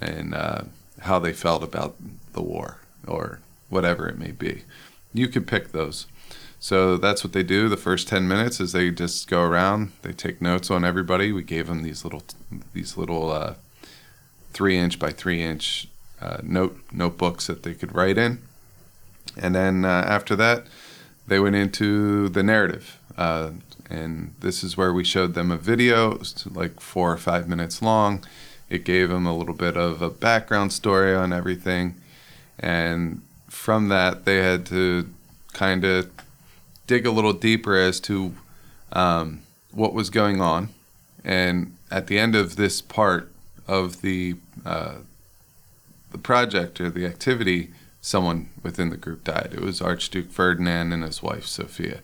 and 0.00 0.34
uh, 0.34 0.62
how 1.00 1.18
they 1.18 1.32
felt 1.32 1.62
about 1.62 1.96
the 2.32 2.42
war 2.42 2.78
or 3.06 3.40
whatever 3.68 4.08
it 4.08 4.18
may 4.18 4.30
be. 4.30 4.62
You 5.12 5.28
could 5.28 5.46
pick 5.46 5.72
those. 5.72 6.06
So 6.58 6.96
that's 6.96 7.24
what 7.24 7.32
they 7.32 7.42
do. 7.42 7.68
The 7.68 7.76
first 7.76 8.06
ten 8.06 8.28
minutes 8.28 8.60
is 8.60 8.72
they 8.72 8.90
just 8.90 9.28
go 9.28 9.42
around. 9.42 9.92
They 10.02 10.12
take 10.12 10.40
notes 10.40 10.70
on 10.70 10.84
everybody. 10.84 11.32
We 11.32 11.42
gave 11.42 11.66
them 11.66 11.82
these 11.82 12.04
little 12.04 12.22
these 12.72 12.96
little 12.96 13.32
uh, 13.32 13.54
three 14.52 14.78
inch 14.78 14.98
by 14.98 15.10
three 15.10 15.42
inch 15.42 15.88
uh, 16.20 16.38
note 16.42 16.78
notebooks 16.92 17.48
that 17.48 17.64
they 17.64 17.74
could 17.74 17.94
write 17.94 18.16
in, 18.16 18.40
and 19.36 19.56
then 19.56 19.84
uh, 19.84 20.04
after 20.06 20.36
that, 20.36 20.66
they 21.26 21.40
went 21.40 21.56
into 21.56 22.28
the 22.28 22.44
narrative. 22.44 22.98
Uh, 23.18 23.50
and 23.90 24.34
this 24.40 24.62
is 24.62 24.76
where 24.76 24.92
we 24.92 25.04
showed 25.04 25.34
them 25.34 25.50
a 25.50 25.56
video, 25.56 26.20
like 26.46 26.80
four 26.80 27.12
or 27.12 27.18
five 27.18 27.48
minutes 27.48 27.82
long. 27.82 28.24
It 28.72 28.84
gave 28.84 29.10
them 29.10 29.26
a 29.26 29.36
little 29.36 29.52
bit 29.52 29.76
of 29.76 30.00
a 30.00 30.08
background 30.08 30.72
story 30.72 31.14
on 31.14 31.30
everything. 31.30 31.94
And 32.58 33.20
from 33.50 33.88
that, 33.88 34.24
they 34.24 34.38
had 34.38 34.64
to 34.66 35.10
kind 35.52 35.84
of 35.84 36.10
dig 36.86 37.04
a 37.04 37.10
little 37.10 37.34
deeper 37.34 37.76
as 37.76 38.00
to 38.00 38.34
um, 38.92 39.42
what 39.72 39.92
was 39.92 40.08
going 40.08 40.40
on. 40.40 40.70
And 41.22 41.76
at 41.90 42.06
the 42.06 42.18
end 42.18 42.34
of 42.34 42.56
this 42.56 42.80
part 42.80 43.30
of 43.68 44.00
the 44.00 44.36
uh, 44.64 44.94
the 46.10 46.18
project 46.18 46.80
or 46.80 46.88
the 46.88 47.04
activity, 47.04 47.72
someone 48.00 48.48
within 48.62 48.88
the 48.88 48.96
group 48.96 49.24
died. 49.24 49.50
It 49.52 49.60
was 49.60 49.82
Archduke 49.82 50.30
Ferdinand 50.30 50.94
and 50.94 51.02
his 51.02 51.22
wife 51.22 51.44
Sophia. 51.44 52.00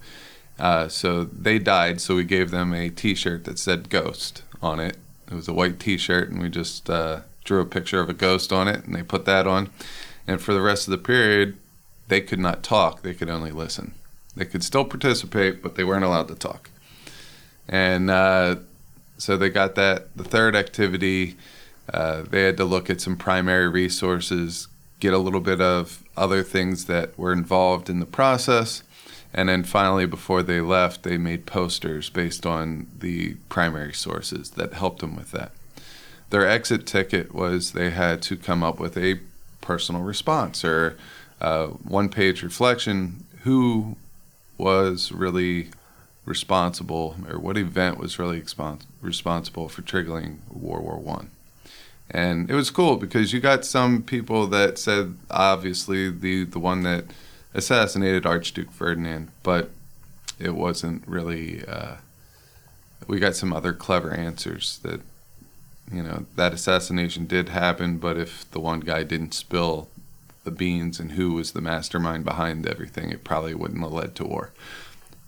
Uh, 0.58 0.88
so 0.88 1.24
they 1.24 1.58
died, 1.58 2.02
so 2.02 2.16
we 2.16 2.24
gave 2.24 2.50
them 2.50 2.74
a 2.74 2.90
T-shirt 2.90 3.44
that 3.44 3.58
said 3.58 3.88
"Ghost" 3.88 4.42
on 4.60 4.80
it. 4.80 4.98
It 5.30 5.34
was 5.34 5.48
a 5.48 5.52
white 5.52 5.78
T-shirt, 5.78 6.30
and 6.30 6.40
we 6.40 6.48
just 6.48 6.88
uh, 6.88 7.20
drew 7.44 7.60
a 7.60 7.66
picture 7.66 8.00
of 8.00 8.08
a 8.08 8.14
ghost 8.14 8.52
on 8.52 8.68
it, 8.68 8.84
and 8.84 8.94
they 8.94 9.02
put 9.02 9.24
that 9.26 9.46
on. 9.46 9.70
And 10.26 10.40
for 10.40 10.54
the 10.54 10.60
rest 10.60 10.86
of 10.86 10.92
the 10.92 10.98
period, 10.98 11.56
they 12.08 12.20
could 12.20 12.38
not 12.38 12.62
talk; 12.62 13.02
they 13.02 13.14
could 13.14 13.28
only 13.28 13.50
listen. 13.50 13.94
They 14.34 14.44
could 14.44 14.62
still 14.62 14.84
participate, 14.84 15.62
but 15.62 15.74
they 15.74 15.84
weren't 15.84 16.04
allowed 16.04 16.28
to 16.28 16.34
talk. 16.34 16.70
And 17.68 18.10
uh, 18.10 18.56
so 19.18 19.36
they 19.36 19.50
got 19.50 19.74
that. 19.74 20.16
The 20.16 20.24
third 20.24 20.56
activity, 20.56 21.36
uh, 21.92 22.22
they 22.22 22.42
had 22.42 22.56
to 22.56 22.64
look 22.64 22.88
at 22.88 23.00
some 23.00 23.16
primary 23.16 23.68
resources, 23.68 24.68
get 25.00 25.12
a 25.12 25.18
little 25.18 25.40
bit 25.40 25.60
of 25.60 26.04
other 26.16 26.42
things 26.42 26.86
that 26.86 27.18
were 27.18 27.32
involved 27.32 27.90
in 27.90 28.00
the 28.00 28.06
process 28.06 28.82
and 29.34 29.48
then 29.48 29.62
finally, 29.62 30.06
before 30.06 30.42
they 30.42 30.60
left, 30.60 31.02
they 31.02 31.18
made 31.18 31.46
posters 31.46 32.08
based 32.08 32.46
on 32.46 32.86
the 32.98 33.34
primary 33.48 33.92
sources 33.92 34.50
that 34.50 34.72
helped 34.72 35.00
them 35.00 35.16
with 35.16 35.32
that. 35.32 35.52
Their 36.30 36.48
exit 36.48 36.86
ticket 36.86 37.34
was 37.34 37.72
they 37.72 37.90
had 37.90 38.22
to 38.22 38.36
come 38.36 38.62
up 38.62 38.78
with 38.78 38.96
a 38.96 39.20
personal 39.60 40.02
response 40.02 40.64
or 40.64 40.96
uh, 41.40 41.66
one 41.66 42.08
page 42.08 42.42
reflection 42.42 43.24
who 43.42 43.96
was 44.56 45.12
really 45.12 45.68
responsible 46.24 47.16
or 47.28 47.38
what 47.38 47.56
event 47.56 47.98
was 47.98 48.18
really 48.18 48.40
expons- 48.40 48.84
responsible 49.00 49.68
for 49.68 49.82
triggering 49.82 50.38
World 50.50 50.84
War 50.84 50.98
One. 50.98 51.30
And 52.10 52.50
it 52.50 52.54
was 52.54 52.70
cool 52.70 52.96
because 52.96 53.32
you 53.32 53.40
got 53.40 53.64
some 53.64 54.02
people 54.02 54.46
that 54.48 54.78
said 54.78 55.16
obviously 55.30 56.10
the 56.10 56.44
the 56.44 56.58
one 56.58 56.82
that 56.82 57.04
assassinated 57.54 58.26
Archduke 58.26 58.70
Ferdinand, 58.70 59.30
but 59.42 59.70
it 60.38 60.54
wasn't 60.54 61.06
really. 61.06 61.64
Uh, 61.66 61.96
we 63.06 63.18
got 63.18 63.34
some 63.34 63.52
other 63.52 63.72
clever 63.72 64.12
answers 64.12 64.78
that, 64.82 65.00
you 65.90 66.02
know, 66.02 66.26
that 66.36 66.52
assassination 66.52 67.26
did 67.26 67.48
happen, 67.48 67.96
but 67.96 68.18
if 68.18 68.50
the 68.50 68.60
one 68.60 68.80
guy 68.80 69.02
didn't 69.02 69.32
spill 69.32 69.88
the 70.44 70.50
beans 70.50 71.00
and 71.00 71.12
who 71.12 71.32
was 71.32 71.52
the 71.52 71.60
mastermind 71.60 72.24
behind 72.24 72.66
everything, 72.66 73.10
it 73.10 73.24
probably 73.24 73.54
wouldn't 73.54 73.80
have 73.80 73.92
led 73.92 74.14
to 74.16 74.24
war. 74.24 74.50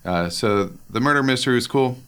Uh, 0.04 0.28
so 0.28 0.72
the 0.88 1.00
murder 1.00 1.22
mystery 1.22 1.54
was 1.54 1.66
cool. 1.66 1.98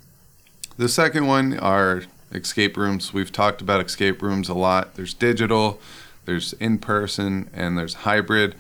The 0.77 0.89
second 0.89 1.27
one 1.27 1.59
are 1.59 2.05
escape 2.33 2.77
rooms. 2.77 3.13
We've 3.13 3.33
talked 3.33 3.61
about 3.61 3.85
escape 3.85 4.23
rooms 4.23 4.49
a 4.49 4.55
lot. 4.55 4.95
There's 4.95 5.15
digital, 5.15 5.81
there's 6.25 6.55
in 6.55 6.79
person, 6.79 7.51
and 7.53 7.77
there's 7.77 7.95
hybrid. 7.95 8.55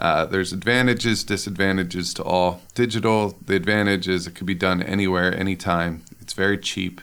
Uh, 0.00 0.24
there's 0.24 0.50
advantages, 0.50 1.22
disadvantages 1.22 2.14
to 2.14 2.24
all. 2.24 2.62
Digital, 2.74 3.36
the 3.44 3.54
advantage 3.54 4.08
is 4.08 4.26
it 4.26 4.34
could 4.34 4.46
be 4.46 4.54
done 4.54 4.82
anywhere, 4.82 5.36
anytime. 5.38 6.02
It's 6.22 6.32
very 6.32 6.56
cheap. 6.56 7.02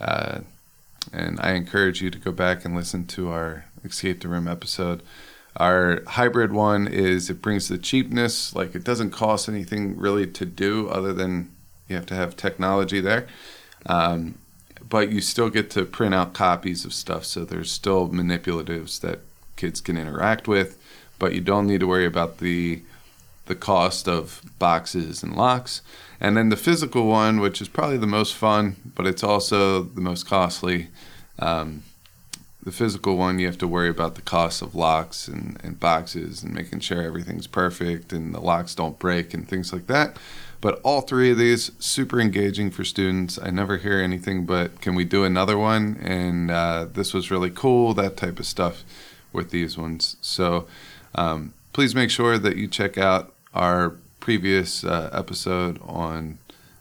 Uh, 0.00 0.40
and 1.12 1.38
I 1.40 1.52
encourage 1.52 2.02
you 2.02 2.10
to 2.10 2.18
go 2.18 2.32
back 2.32 2.64
and 2.64 2.74
listen 2.74 3.06
to 3.06 3.30
our 3.30 3.66
Escape 3.84 4.20
the 4.20 4.28
Room 4.28 4.48
episode. 4.48 5.00
Our 5.58 6.02
hybrid 6.08 6.52
one 6.52 6.88
is 6.88 7.30
it 7.30 7.40
brings 7.40 7.68
the 7.68 7.78
cheapness, 7.78 8.52
like 8.52 8.74
it 8.74 8.82
doesn't 8.82 9.10
cost 9.10 9.48
anything 9.48 9.96
really 9.96 10.26
to 10.26 10.44
do 10.44 10.88
other 10.88 11.12
than 11.12 11.52
you 11.88 11.94
have 11.94 12.06
to 12.06 12.16
have 12.16 12.36
technology 12.36 13.00
there. 13.00 13.28
Um, 13.86 14.38
but 14.88 15.12
you 15.12 15.20
still 15.20 15.50
get 15.50 15.70
to 15.70 15.84
print 15.84 16.16
out 16.16 16.34
copies 16.34 16.84
of 16.84 16.92
stuff, 16.92 17.24
so 17.24 17.44
there's 17.44 17.70
still 17.70 18.08
manipulatives 18.08 19.00
that 19.02 19.20
kids 19.54 19.80
can 19.80 19.96
interact 19.96 20.48
with, 20.48 20.76
but 21.24 21.32
you 21.32 21.40
don't 21.40 21.66
need 21.66 21.80
to 21.80 21.86
worry 21.86 22.04
about 22.04 22.36
the 22.36 22.82
the 23.46 23.54
cost 23.54 24.06
of 24.06 24.42
boxes 24.58 25.22
and 25.22 25.34
locks. 25.34 25.80
And 26.20 26.36
then 26.36 26.50
the 26.50 26.56
physical 26.56 27.06
one, 27.06 27.40
which 27.40 27.62
is 27.62 27.68
probably 27.68 27.96
the 27.96 28.06
most 28.06 28.34
fun, 28.34 28.76
but 28.94 29.06
it's 29.06 29.22
also 29.22 29.84
the 29.84 30.02
most 30.02 30.26
costly. 30.26 30.88
Um, 31.38 31.82
the 32.62 32.72
physical 32.72 33.16
one, 33.16 33.38
you 33.38 33.46
have 33.46 33.56
to 33.56 33.66
worry 33.66 33.88
about 33.88 34.16
the 34.16 34.20
cost 34.20 34.60
of 34.60 34.74
locks 34.74 35.26
and, 35.26 35.58
and 35.64 35.80
boxes 35.80 36.42
and 36.42 36.52
making 36.52 36.80
sure 36.80 37.00
everything's 37.00 37.46
perfect 37.46 38.12
and 38.12 38.34
the 38.34 38.40
locks 38.40 38.74
don't 38.74 38.98
break 38.98 39.32
and 39.32 39.48
things 39.48 39.72
like 39.72 39.86
that. 39.86 40.18
But 40.60 40.78
all 40.82 41.00
three 41.00 41.30
of 41.30 41.38
these 41.38 41.70
super 41.78 42.20
engaging 42.20 42.70
for 42.70 42.84
students. 42.84 43.38
I 43.42 43.48
never 43.48 43.78
hear 43.78 43.98
anything 43.98 44.44
but 44.44 44.82
"Can 44.82 44.94
we 44.94 45.04
do 45.04 45.24
another 45.24 45.56
one?" 45.56 45.96
and 46.02 46.50
uh, 46.50 46.86
"This 46.92 47.14
was 47.14 47.30
really 47.30 47.50
cool." 47.50 47.94
That 47.94 48.18
type 48.18 48.38
of 48.38 48.46
stuff 48.46 48.84
with 49.34 49.50
these 49.50 49.76
ones. 49.76 50.16
So 50.22 50.66
um, 51.14 51.54
please 51.72 51.94
make 51.94 52.10
sure 52.10 52.38
that 52.38 52.56
you 52.56 52.68
check 52.68 52.98
out 52.98 53.34
our 53.52 53.96
previous 54.20 54.84
uh, 54.84 55.10
episode 55.12 55.78
on 55.82 56.38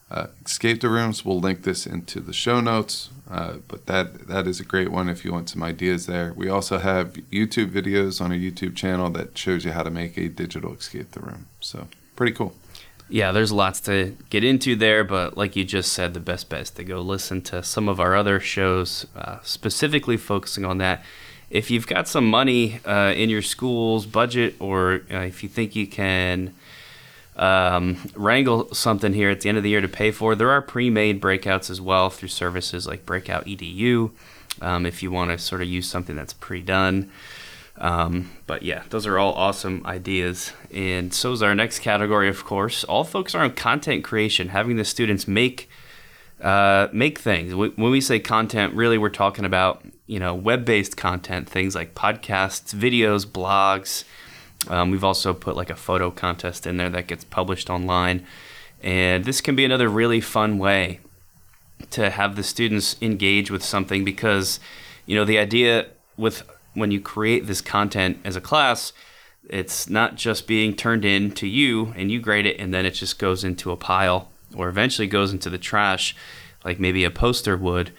uh, 0.09 0.27
escape 0.45 0.81
the 0.81 0.89
rooms. 0.89 1.25
We'll 1.25 1.39
link 1.39 1.63
this 1.63 1.85
into 1.85 2.19
the 2.19 2.33
show 2.33 2.59
notes. 2.59 3.09
Uh, 3.29 3.55
but 3.67 3.85
that 3.87 4.27
that 4.27 4.47
is 4.47 4.59
a 4.59 4.63
great 4.63 4.91
one 4.91 5.09
if 5.09 5.25
you 5.25 5.31
want 5.31 5.49
some 5.49 5.63
ideas 5.63 6.05
there. 6.05 6.33
We 6.35 6.49
also 6.49 6.77
have 6.77 7.13
YouTube 7.31 7.71
videos 7.71 8.21
on 8.21 8.31
our 8.31 8.37
YouTube 8.37 8.75
channel 8.75 9.09
that 9.11 9.37
shows 9.37 9.65
you 9.65 9.71
how 9.71 9.81
to 9.81 9.89
make 9.89 10.17
a 10.17 10.27
digital 10.27 10.73
escape 10.73 11.11
the 11.11 11.21
room. 11.21 11.47
So 11.59 11.87
pretty 12.15 12.33
cool. 12.33 12.53
Yeah, 13.09 13.31
there's 13.31 13.51
lots 13.51 13.79
to 13.81 14.15
get 14.29 14.43
into 14.43 14.75
there, 14.75 15.03
but 15.03 15.37
like 15.37 15.55
you 15.55 15.63
just 15.63 15.93
said, 15.93 16.13
the 16.13 16.19
best 16.19 16.49
bet 16.49 16.61
is 16.61 16.69
to 16.71 16.83
go 16.83 17.01
listen 17.01 17.41
to 17.43 17.63
some 17.63 17.89
of 17.89 17.99
our 17.99 18.15
other 18.15 18.39
shows, 18.39 19.07
uh, 19.15 19.37
specifically 19.43 20.17
focusing 20.17 20.63
on 20.63 20.77
that. 20.79 21.03
If 21.53 21.69
you've 21.69 21.85
got 21.85 22.07
some 22.07 22.27
money 22.27 22.79
uh, 22.83 23.13
in 23.15 23.29
your 23.29 23.43
school's 23.43 24.07
budget, 24.07 24.55
or 24.59 25.03
uh, 25.11 25.19
if 25.19 25.43
you 25.43 25.49
think 25.49 25.75
you 25.75 25.85
can 25.85 26.55
um, 27.35 27.97
wrangle 28.15 28.73
something 28.73 29.13
here 29.13 29.29
at 29.29 29.41
the 29.41 29.49
end 29.49 29.59
of 29.59 29.63
the 29.63 29.69
year 29.69 29.81
to 29.81 29.87
pay 29.87 30.09
for. 30.09 30.33
There 30.33 30.49
are 30.49 30.63
pre-made 30.63 31.21
breakouts 31.21 31.69
as 31.69 31.79
well 31.79 32.09
through 32.09 32.29
services 32.29 32.87
like 32.87 33.05
Breakout 33.05 33.45
EDU. 33.45 34.11
Um, 34.61 34.87
if 34.87 35.03
you 35.03 35.11
want 35.11 35.29
to 35.29 35.37
sort 35.37 35.61
of 35.61 35.67
use 35.67 35.87
something 35.87 36.15
that's 36.15 36.33
pre-done. 36.33 37.11
Um, 37.77 38.31
but 38.47 38.63
yeah, 38.63 38.83
those 38.89 39.05
are 39.05 39.19
all 39.19 39.33
awesome 39.33 39.85
ideas. 39.85 40.53
And 40.73 41.13
so 41.13 41.33
is 41.33 41.43
our 41.43 41.53
next 41.53 41.79
category, 41.79 42.29
of 42.29 42.43
course. 42.45 42.83
All 42.83 43.03
focus 43.03 43.35
on 43.35 43.51
content 43.53 44.03
creation, 44.03 44.49
having 44.49 44.77
the 44.77 44.85
students 44.85 45.27
make 45.27 45.69
uh, 46.41 46.89
make 46.91 47.19
things. 47.19 47.55
When 47.55 47.73
we 47.77 48.01
say 48.01 48.19
content, 48.19 48.73
really 48.73 48.97
we're 48.97 49.09
talking 49.09 49.45
about 49.45 49.85
you 50.13 50.19
know 50.19 50.35
web-based 50.35 50.95
content, 50.95 51.49
things 51.49 51.73
like 51.73 51.95
podcasts, 51.95 52.71
videos, 52.71 53.25
blogs. 53.25 54.03
Um, 54.67 54.91
we've 54.91 55.03
also 55.03 55.33
put 55.33 55.55
like 55.55 55.71
a 55.71 55.75
photo 55.75 56.11
contest 56.11 56.67
in 56.67 56.77
there 56.77 56.91
that 56.91 57.07
gets 57.07 57.23
published 57.23 57.67
online. 57.67 58.23
And 58.83 59.25
this 59.25 59.41
can 59.41 59.55
be 59.55 59.65
another 59.65 59.89
really 59.89 60.21
fun 60.21 60.59
way 60.59 60.99
to 61.89 62.11
have 62.11 62.35
the 62.35 62.43
students 62.43 62.95
engage 63.01 63.49
with 63.49 63.63
something 63.63 64.05
because, 64.05 64.59
you 65.07 65.15
know, 65.15 65.25
the 65.25 65.39
idea 65.39 65.87
with 66.15 66.43
when 66.75 66.91
you 66.91 67.01
create 67.01 67.47
this 67.47 67.59
content 67.59 68.19
as 68.23 68.35
a 68.35 68.41
class, 68.41 68.93
it's 69.49 69.89
not 69.89 70.15
just 70.15 70.45
being 70.45 70.75
turned 70.75 71.05
in 71.05 71.31
to 71.31 71.47
you 71.47 71.91
and 71.97 72.11
you 72.11 72.21
grade 72.21 72.45
it 72.45 72.59
and 72.59 72.71
then 72.71 72.85
it 72.85 72.91
just 72.91 73.17
goes 73.17 73.43
into 73.43 73.71
a 73.71 73.77
pile 73.77 74.29
or 74.55 74.69
eventually 74.69 75.07
goes 75.07 75.33
into 75.33 75.49
the 75.49 75.57
trash 75.57 76.15
like 76.63 76.79
maybe 76.79 77.03
a 77.03 77.09
poster 77.09 77.57
would 77.57 77.91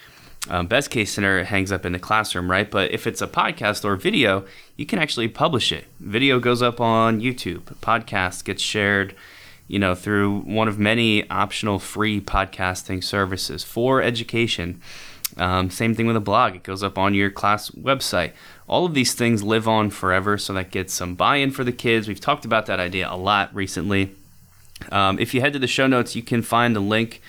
um, 0.50 0.66
best 0.66 0.90
case 0.90 1.12
scenario, 1.12 1.42
it 1.42 1.46
hangs 1.46 1.72
up 1.72 1.86
in 1.86 1.92
the 1.92 1.98
classroom, 1.98 2.50
right? 2.50 2.70
But 2.70 2.90
if 2.92 3.06
it's 3.06 3.22
a 3.22 3.26
podcast 3.26 3.84
or 3.84 3.96
video, 3.96 4.44
you 4.76 4.84
can 4.84 4.98
actually 4.98 5.28
publish 5.28 5.72
it. 5.72 5.86
Video 6.00 6.38
goes 6.38 6.60
up 6.60 6.80
on 6.80 7.20
YouTube. 7.20 7.62
Podcast 7.80 8.44
gets 8.44 8.62
shared, 8.62 9.14
you 9.68 9.78
know, 9.78 9.94
through 9.94 10.40
one 10.40 10.68
of 10.68 10.78
many 10.78 11.28
optional 11.30 11.78
free 11.78 12.20
podcasting 12.20 13.02
services 13.02 13.64
for 13.64 14.02
education. 14.02 14.82
Um, 15.38 15.70
same 15.70 15.94
thing 15.94 16.06
with 16.06 16.16
a 16.16 16.20
blog; 16.20 16.54
it 16.54 16.62
goes 16.62 16.82
up 16.82 16.98
on 16.98 17.14
your 17.14 17.30
class 17.30 17.70
website. 17.70 18.32
All 18.68 18.84
of 18.84 18.94
these 18.94 19.14
things 19.14 19.42
live 19.42 19.66
on 19.66 19.90
forever, 19.90 20.36
so 20.38 20.52
that 20.52 20.70
gets 20.70 20.92
some 20.92 21.14
buy-in 21.14 21.50
for 21.50 21.64
the 21.64 21.72
kids. 21.72 22.06
We've 22.06 22.20
talked 22.20 22.44
about 22.44 22.66
that 22.66 22.78
idea 22.78 23.10
a 23.10 23.16
lot 23.16 23.52
recently. 23.54 24.14
Um, 24.92 25.18
if 25.18 25.32
you 25.32 25.40
head 25.40 25.54
to 25.54 25.58
the 25.58 25.66
show 25.66 25.86
notes, 25.86 26.14
you 26.14 26.22
can 26.22 26.42
find 26.42 26.76
a 26.76 26.80
link 26.80 27.20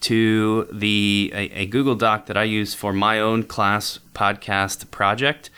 to 0.00 0.68
the 0.72 1.32
a, 1.34 1.62
a, 1.62 1.66
Google 1.66 1.94
Doc 1.94 2.26
that 2.26 2.36
I 2.36 2.44
use 2.44 2.74
for 2.74 2.92
my 2.92 3.18
own 3.20 3.42
class 3.42 3.98
podcast 4.14 4.90
project. 4.90 5.50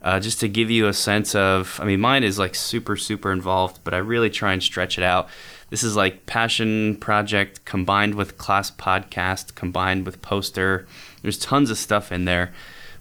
Uh, 0.00 0.18
just 0.18 0.40
to 0.40 0.48
give 0.48 0.68
you 0.68 0.88
a 0.88 0.92
sense 0.92 1.34
of, 1.34 1.78
I 1.80 1.84
mean, 1.84 2.00
mine 2.00 2.24
is 2.24 2.36
like 2.36 2.56
super, 2.56 2.96
super 2.96 3.30
involved, 3.30 3.80
but 3.84 3.94
I 3.94 3.98
really 3.98 4.30
try 4.30 4.52
and 4.52 4.60
stretch 4.60 4.98
it 4.98 5.04
out. 5.04 5.28
This 5.70 5.84
is 5.84 5.94
like 5.94 6.26
passion 6.26 6.96
project 6.96 7.64
combined 7.64 8.16
with 8.16 8.36
class 8.36 8.70
podcast, 8.70 9.54
combined 9.54 10.04
with 10.04 10.20
poster. 10.20 10.86
There's 11.22 11.38
tons 11.38 11.70
of 11.70 11.78
stuff 11.78 12.10
in 12.10 12.24
there. 12.24 12.52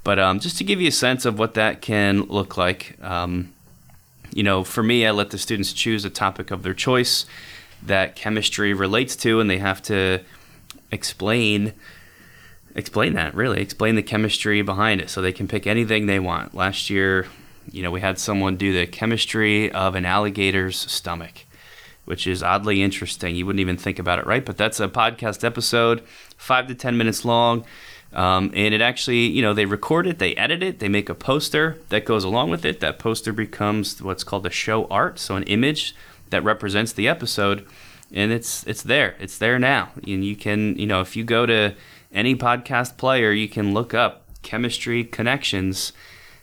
But 0.04 0.19
um, 0.19 0.39
just 0.39 0.58
to 0.60 0.63
give 0.63 0.80
you 0.80 0.89
a 0.89 0.91
sense 0.91 1.25
of 1.25 1.39
what 1.39 1.56
that 1.56 1.82
can 1.82 2.21
look 2.23 2.56
like, 2.58 2.97
um, 3.01 3.51
you 4.34 4.43
know, 4.43 4.63
for 4.63 4.84
me, 4.84 5.06
I 5.06 5.12
let 5.12 5.32
the 5.32 5.38
students 5.38 5.73
choose 5.73 6.06
a 6.06 6.10
topic 6.10 6.51
of 6.51 6.63
their 6.63 6.73
choice 6.73 7.25
that 7.84 8.15
chemistry 8.15 8.73
relates 8.73 9.15
to, 9.17 9.39
and 9.39 9.49
they 9.49 9.58
have 9.58 9.82
to 9.84 10.21
explain 10.91 11.73
explain 12.75 13.13
that 13.13 13.34
really. 13.36 13.62
Explain 13.62 13.95
the 13.95 14.04
chemistry 14.04 14.62
behind 14.62 15.01
it 15.01 15.10
so 15.10 15.21
they 15.21 15.34
can 15.34 15.47
pick 15.47 15.67
anything 15.67 16.06
they 16.06 16.19
want. 16.19 16.54
Last 16.54 16.89
year 16.89 17.27
you 17.71 17.84
know 17.84 17.91
we 17.91 18.01
had 18.01 18.17
someone 18.19 18.56
do 18.56 18.73
the 18.73 18.88
chemistry 18.88 19.71
of 19.71 19.95
an 19.95 20.06
alligator's 20.06 20.77
stomach 20.77 21.45
which 22.04 22.25
is 22.25 22.41
oddly 22.41 22.82
interesting. 22.82 23.36
You 23.36 23.45
wouldn't 23.45 23.60
even 23.60 23.77
think 23.77 23.99
about 23.99 24.19
it 24.19 24.25
right? 24.25 24.45
But 24.45 24.58
that's 24.58 24.80
a 24.80 24.88
podcast 24.88 25.43
episode 25.43 26.01
five 26.38 26.67
to 26.67 26.75
ten 26.75 26.97
minutes 26.97 27.23
long. 27.25 27.65
Um, 28.13 28.51
and 28.54 28.73
it 28.73 28.82
actually 28.82 29.27
you 29.27 29.41
know 29.41 29.54
they 29.54 29.65
record 29.65 30.06
it 30.06 30.19
they 30.19 30.36
edit 30.36 30.62
it 30.62 30.80
they 30.80 30.89
make 30.89 31.08
a 31.08 31.15
poster 31.15 31.77
that 31.89 32.06
goes 32.06 32.23
along 32.23 32.49
with 32.49 32.65
it. 32.65 32.80
That 32.80 32.99
poster 32.99 33.32
becomes 33.34 34.01
what's 34.01 34.23
called 34.23 34.45
a 34.45 34.49
show 34.49 34.86
art 34.88 35.19
so 35.19 35.36
an 35.36 35.43
image 35.43 35.95
that 36.30 36.43
represents 36.43 36.91
the 36.91 37.08
episode 37.08 37.65
and 38.13 38.32
it's 38.32 38.65
it's 38.67 38.84
there. 38.84 39.15
It's 39.19 39.38
there 39.38 39.60
now, 39.60 39.89
and 39.95 40.26
you 40.26 40.36
can 40.36 40.78
you 40.78 40.86
know 40.86 41.02
if 41.02 41.15
you 41.15 41.24
go 41.24 41.45
to 41.45 41.76
any 42.13 42.36
podcast 42.36 42.97
player, 42.97 43.32
you 43.32 43.47
can 43.47 43.74
look 43.74 43.93
up 43.93 44.26
chemistry 44.41 45.04
connections, 45.04 45.93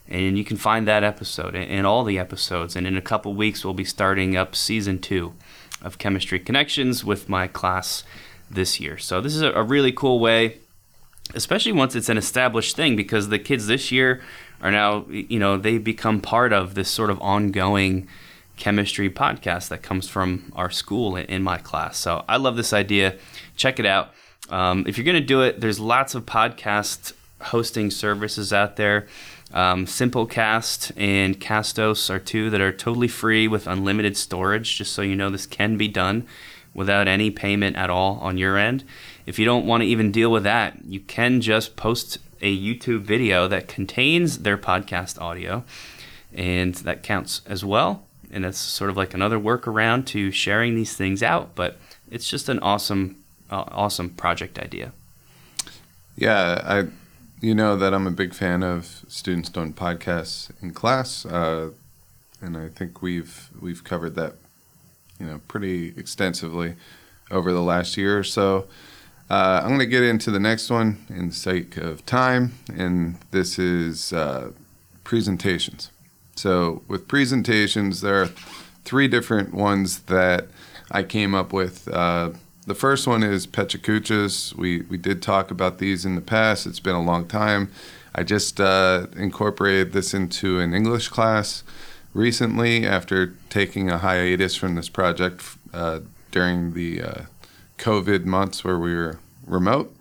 and 0.08 0.38
you 0.38 0.44
can 0.44 0.56
find 0.56 0.88
that 0.88 1.04
episode 1.04 1.54
and 1.54 1.86
all 1.86 2.04
the 2.04 2.18
episodes. 2.18 2.76
And 2.76 2.86
in 2.86 2.96
a 2.96 3.02
couple 3.02 3.34
weeks, 3.34 3.64
we'll 3.64 3.74
be 3.74 3.84
starting 3.84 4.36
up 4.36 4.54
season 4.54 4.98
two 4.98 5.34
of 5.82 5.98
Chemistry 5.98 6.40
Connections 6.40 7.04
with 7.04 7.28
my 7.28 7.46
class 7.46 8.02
this 8.50 8.80
year. 8.80 8.98
So 8.98 9.20
this 9.20 9.34
is 9.34 9.42
a 9.42 9.62
really 9.62 9.92
cool 9.92 10.18
way, 10.18 10.58
especially 11.34 11.72
once 11.72 11.94
it's 11.94 12.08
an 12.08 12.18
established 12.18 12.76
thing, 12.76 12.96
because 12.96 13.28
the 13.28 13.38
kids 13.38 13.66
this 13.66 13.92
year 13.92 14.22
are 14.60 14.70
now 14.70 15.04
you 15.08 15.38
know 15.38 15.56
they 15.56 15.78
become 15.78 16.20
part 16.20 16.52
of 16.52 16.74
this 16.74 16.88
sort 16.88 17.10
of 17.10 17.20
ongoing 17.20 18.08
chemistry 18.58 19.08
podcast 19.08 19.68
that 19.68 19.82
comes 19.82 20.08
from 20.08 20.52
our 20.54 20.70
school 20.70 21.16
in 21.16 21.42
my 21.42 21.58
class. 21.58 21.96
So 21.96 22.24
I 22.28 22.36
love 22.36 22.56
this 22.56 22.72
idea. 22.72 23.16
Check 23.56 23.78
it 23.78 23.86
out. 23.86 24.12
Um, 24.50 24.84
if 24.86 24.96
you're 24.96 25.04
going 25.04 25.20
to 25.20 25.26
do 25.26 25.42
it, 25.42 25.60
there's 25.60 25.80
lots 25.80 26.14
of 26.14 26.26
podcast 26.26 27.12
hosting 27.40 27.90
services 27.90 28.52
out 28.52 28.76
there. 28.76 29.06
Um, 29.52 29.86
Simplecast 29.86 30.92
and 30.96 31.40
Castos 31.40 32.10
are 32.10 32.18
two 32.18 32.50
that 32.50 32.60
are 32.60 32.72
totally 32.72 33.08
free 33.08 33.48
with 33.48 33.66
unlimited 33.66 34.16
storage, 34.16 34.76
just 34.76 34.92
so 34.92 35.02
you 35.02 35.16
know 35.16 35.30
this 35.30 35.46
can 35.46 35.76
be 35.76 35.88
done 35.88 36.26
without 36.74 37.08
any 37.08 37.30
payment 37.30 37.76
at 37.76 37.90
all 37.90 38.18
on 38.20 38.36
your 38.36 38.58
end. 38.58 38.84
If 39.24 39.38
you 39.38 39.44
don't 39.44 39.66
want 39.66 39.82
to 39.82 39.86
even 39.86 40.12
deal 40.12 40.30
with 40.30 40.44
that, 40.44 40.84
you 40.84 41.00
can 41.00 41.40
just 41.40 41.76
post 41.76 42.18
a 42.40 42.56
YouTube 42.56 43.02
video 43.02 43.48
that 43.48 43.68
contains 43.68 44.38
their 44.38 44.58
podcast 44.58 45.20
audio, 45.20 45.64
and 46.32 46.74
that 46.74 47.02
counts 47.02 47.40
as 47.46 47.64
well 47.64 48.07
and 48.30 48.44
it's 48.44 48.58
sort 48.58 48.90
of 48.90 48.96
like 48.96 49.14
another 49.14 49.38
workaround 49.38 50.06
to 50.06 50.30
sharing 50.30 50.74
these 50.74 50.96
things 50.96 51.22
out. 51.22 51.54
But 51.54 51.78
it's 52.10 52.28
just 52.28 52.48
an 52.48 52.58
awesome, 52.60 53.16
uh, 53.50 53.64
awesome 53.68 54.10
project 54.10 54.58
idea. 54.58 54.92
Yeah, 56.16 56.62
I, 56.64 56.88
you 57.40 57.54
know 57.54 57.76
that 57.76 57.94
I'm 57.94 58.06
a 58.06 58.10
big 58.12 58.34
fan 58.34 58.62
of 58.62 59.04
students 59.08 59.48
doing 59.48 59.72
podcasts 59.72 60.50
in 60.60 60.72
class, 60.72 61.24
uh, 61.24 61.70
and 62.40 62.56
I 62.56 62.68
think 62.68 63.02
we've 63.02 63.48
we've 63.60 63.84
covered 63.84 64.14
that, 64.16 64.34
you 65.20 65.26
know, 65.26 65.40
pretty 65.46 65.94
extensively 65.96 66.74
over 67.30 67.52
the 67.52 67.62
last 67.62 67.96
year 67.96 68.18
or 68.18 68.24
so. 68.24 68.66
Uh, 69.30 69.60
I'm 69.62 69.68
going 69.68 69.80
to 69.80 69.86
get 69.86 70.02
into 70.02 70.30
the 70.30 70.40
next 70.40 70.70
one 70.70 71.04
in 71.10 71.28
the 71.28 71.34
sake 71.34 71.76
of 71.76 72.04
time, 72.06 72.54
and 72.74 73.18
this 73.30 73.58
is 73.58 74.12
uh, 74.12 74.52
presentations. 75.04 75.90
So 76.38 76.82
with 76.86 77.08
presentations, 77.08 78.00
there 78.00 78.22
are 78.22 78.30
three 78.84 79.08
different 79.08 79.52
ones 79.52 80.00
that 80.02 80.46
I 80.88 81.02
came 81.02 81.34
up 81.34 81.52
with. 81.52 81.88
Uh, 81.88 82.30
the 82.64 82.76
first 82.76 83.08
one 83.08 83.24
is 83.24 83.44
PechaKuchas. 83.44 84.54
We 84.54 84.82
we 84.82 84.98
did 84.98 85.20
talk 85.20 85.50
about 85.50 85.78
these 85.78 86.04
in 86.04 86.14
the 86.14 86.20
past. 86.20 86.64
It's 86.64 86.78
been 86.78 86.94
a 86.94 87.02
long 87.02 87.26
time. 87.26 87.72
I 88.14 88.22
just 88.22 88.60
uh, 88.60 89.08
incorporated 89.16 89.92
this 89.92 90.14
into 90.14 90.60
an 90.60 90.74
English 90.74 91.08
class 91.08 91.64
recently 92.14 92.86
after 92.86 93.34
taking 93.50 93.90
a 93.90 93.98
hiatus 93.98 94.54
from 94.54 94.76
this 94.76 94.88
project 94.88 95.42
uh, 95.74 96.00
during 96.30 96.72
the 96.72 97.02
uh, 97.02 97.22
COVID 97.78 98.26
months 98.26 98.62
where 98.62 98.78
we 98.78 98.94
were 98.94 99.18
remote. 99.44 99.92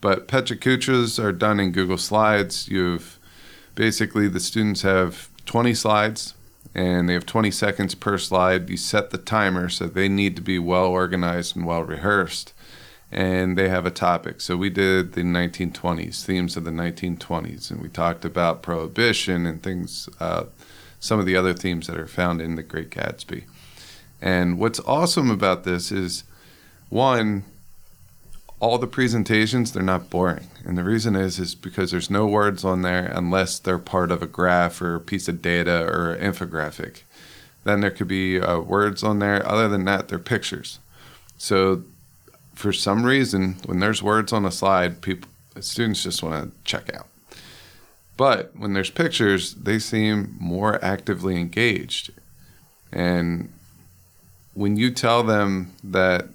But 0.00 0.28
PechaKuchas 0.28 1.22
are 1.22 1.32
done 1.32 1.58
in 1.58 1.72
Google 1.72 1.98
Slides. 1.98 2.68
You've 2.68 3.18
basically 3.74 4.28
the 4.28 4.40
students 4.40 4.82
have 4.82 5.31
20 5.52 5.74
slides 5.74 6.32
and 6.74 7.06
they 7.06 7.12
have 7.12 7.26
20 7.26 7.50
seconds 7.50 7.94
per 7.94 8.16
slide. 8.16 8.70
You 8.70 8.78
set 8.78 9.10
the 9.10 9.18
timer 9.18 9.68
so 9.68 9.86
they 9.86 10.08
need 10.08 10.34
to 10.36 10.40
be 10.40 10.58
well 10.58 10.86
organized 10.86 11.54
and 11.54 11.66
well 11.66 11.82
rehearsed. 11.82 12.54
And 13.10 13.58
they 13.58 13.68
have 13.68 13.84
a 13.84 13.90
topic. 13.90 14.40
So 14.40 14.56
we 14.56 14.70
did 14.70 15.12
the 15.12 15.20
1920s, 15.20 16.24
themes 16.24 16.56
of 16.56 16.64
the 16.64 16.70
1920s, 16.70 17.70
and 17.70 17.82
we 17.82 17.90
talked 17.90 18.24
about 18.24 18.62
prohibition 18.62 19.44
and 19.44 19.62
things, 19.62 20.08
uh, 20.18 20.44
some 20.98 21.20
of 21.20 21.26
the 21.26 21.36
other 21.36 21.52
themes 21.52 21.86
that 21.86 21.98
are 21.98 22.06
found 22.06 22.40
in 22.40 22.54
The 22.54 22.62
Great 22.62 22.88
Gatsby. 22.88 23.44
And 24.22 24.58
what's 24.58 24.80
awesome 24.86 25.30
about 25.30 25.64
this 25.64 25.92
is 25.92 26.24
one, 26.88 27.44
all 28.62 28.78
the 28.78 28.86
presentations 28.86 29.72
they're 29.72 29.82
not 29.82 30.08
boring. 30.08 30.46
And 30.64 30.78
the 30.78 30.84
reason 30.84 31.16
is 31.16 31.40
is 31.40 31.56
because 31.56 31.90
there's 31.90 32.08
no 32.08 32.26
words 32.26 32.64
on 32.64 32.82
there 32.82 33.06
unless 33.06 33.58
they're 33.58 33.76
part 33.76 34.12
of 34.12 34.22
a 34.22 34.26
graph 34.28 34.80
or 34.80 34.94
a 34.94 35.00
piece 35.00 35.26
of 35.26 35.42
data 35.42 35.84
or 35.84 36.12
an 36.12 36.32
infographic. 36.32 37.02
Then 37.64 37.80
there 37.80 37.90
could 37.90 38.06
be 38.06 38.40
uh, 38.40 38.60
words 38.60 39.02
on 39.02 39.18
there. 39.18 39.44
Other 39.44 39.68
than 39.68 39.84
that 39.86 40.06
they're 40.06 40.20
pictures. 40.20 40.78
So 41.36 41.82
for 42.54 42.72
some 42.72 43.04
reason 43.04 43.56
when 43.66 43.80
there's 43.80 44.00
words 44.00 44.32
on 44.32 44.44
a 44.44 44.52
slide 44.52 45.02
people 45.02 45.28
students 45.58 46.04
just 46.04 46.22
want 46.22 46.44
to 46.44 46.58
check 46.62 46.94
out. 46.94 47.08
But 48.16 48.56
when 48.56 48.74
there's 48.74 48.90
pictures 48.90 49.54
they 49.54 49.80
seem 49.80 50.36
more 50.38 50.82
actively 50.84 51.34
engaged. 51.34 52.12
And 52.92 53.52
when 54.54 54.76
you 54.76 54.92
tell 54.92 55.24
them 55.24 55.72
that 55.82 56.28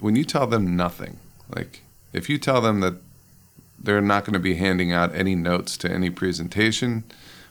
when 0.00 0.16
you 0.16 0.24
tell 0.24 0.48
them 0.48 0.74
nothing 0.74 1.20
like, 1.54 1.82
if 2.12 2.28
you 2.28 2.38
tell 2.38 2.60
them 2.60 2.80
that 2.80 2.94
they're 3.78 4.00
not 4.00 4.24
going 4.24 4.34
to 4.34 4.38
be 4.38 4.54
handing 4.54 4.92
out 4.92 5.14
any 5.14 5.34
notes 5.34 5.76
to 5.78 5.90
any 5.90 6.10
presentation, 6.10 7.04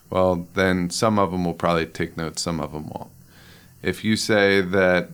well, 0.10 0.47
then 0.54 0.89
some 0.89 1.18
of 1.18 1.32
them 1.32 1.45
will 1.45 1.54
probably 1.54 1.86
take 1.86 2.18
notes, 2.18 2.41
some 2.41 2.60
of 2.60 2.74
them 2.74 2.89
won't. 2.89 3.12
If 3.82 4.04
you 4.04 4.16
say 4.16 4.62
that 4.62 5.10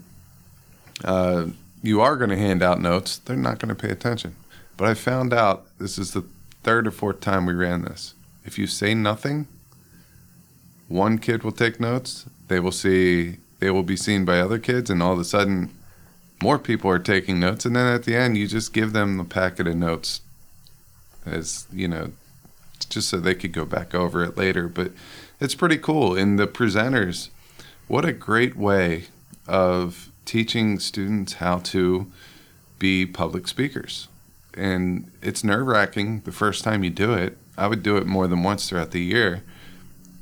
uh, 1.03 1.47
you 1.81 2.01
are 2.01 2.17
going 2.17 2.29
to 2.29 2.37
hand 2.37 2.61
out 2.61 2.81
notes, 2.81 3.17
they're 3.17 3.35
not 3.35 3.59
going 3.59 3.69
to 3.69 3.75
pay 3.75 3.89
attention. 3.91 4.35
But 4.75 4.89
I 4.89 4.93
found 4.93 5.33
out 5.33 5.65
this 5.79 5.97
is 5.97 6.13
the 6.13 6.25
third 6.63 6.87
or 6.87 6.91
fourth 6.91 7.19
time 7.19 7.45
we 7.45 7.53
ran 7.53 7.83
this. 7.83 8.13
If 8.45 8.57
you 8.57 8.67
say 8.67 8.93
nothing, 8.93 9.47
one 10.87 11.17
kid 11.17 11.43
will 11.43 11.51
take 11.51 11.79
notes. 11.79 12.25
They 12.47 12.59
will 12.59 12.71
see. 12.71 13.37
They 13.59 13.71
will 13.71 13.83
be 13.83 13.97
seen 13.97 14.23
by 14.23 14.39
other 14.39 14.59
kids, 14.59 14.89
and 14.89 15.01
all 15.01 15.13
of 15.13 15.19
a 15.19 15.25
sudden, 15.25 15.71
more 16.41 16.59
people 16.59 16.89
are 16.89 16.99
taking 16.99 17.39
notes, 17.39 17.65
and 17.65 17.75
then 17.75 17.93
at 17.93 18.03
the 18.03 18.15
end, 18.15 18.37
you 18.37 18.47
just 18.47 18.73
give 18.73 18.93
them 18.93 19.17
the 19.17 19.23
packet 19.23 19.67
of 19.67 19.75
notes, 19.75 20.21
as 21.25 21.67
you 21.71 21.87
know, 21.87 22.11
just 22.89 23.09
so 23.09 23.19
they 23.19 23.35
could 23.35 23.51
go 23.51 23.65
back 23.65 23.95
over 23.95 24.23
it 24.23 24.37
later. 24.37 24.67
But 24.67 24.91
it's 25.39 25.55
pretty 25.55 25.77
cool. 25.77 26.15
And 26.15 26.37
the 26.37 26.47
presenters, 26.47 27.29
what 27.87 28.05
a 28.05 28.13
great 28.13 28.55
way 28.55 29.05
of 29.47 30.09
teaching 30.25 30.77
students 30.77 31.33
how 31.33 31.59
to 31.59 32.11
be 32.79 33.05
public 33.05 33.47
speakers. 33.47 34.07
And 34.53 35.11
it's 35.21 35.43
nerve 35.43 35.67
wracking 35.67 36.21
the 36.21 36.31
first 36.31 36.63
time 36.63 36.83
you 36.83 36.89
do 36.89 37.13
it. 37.13 37.37
I 37.57 37.67
would 37.67 37.81
do 37.81 37.97
it 37.97 38.05
more 38.05 38.27
than 38.27 38.43
once 38.43 38.69
throughout 38.69 38.91
the 38.91 39.01
year. 39.01 39.43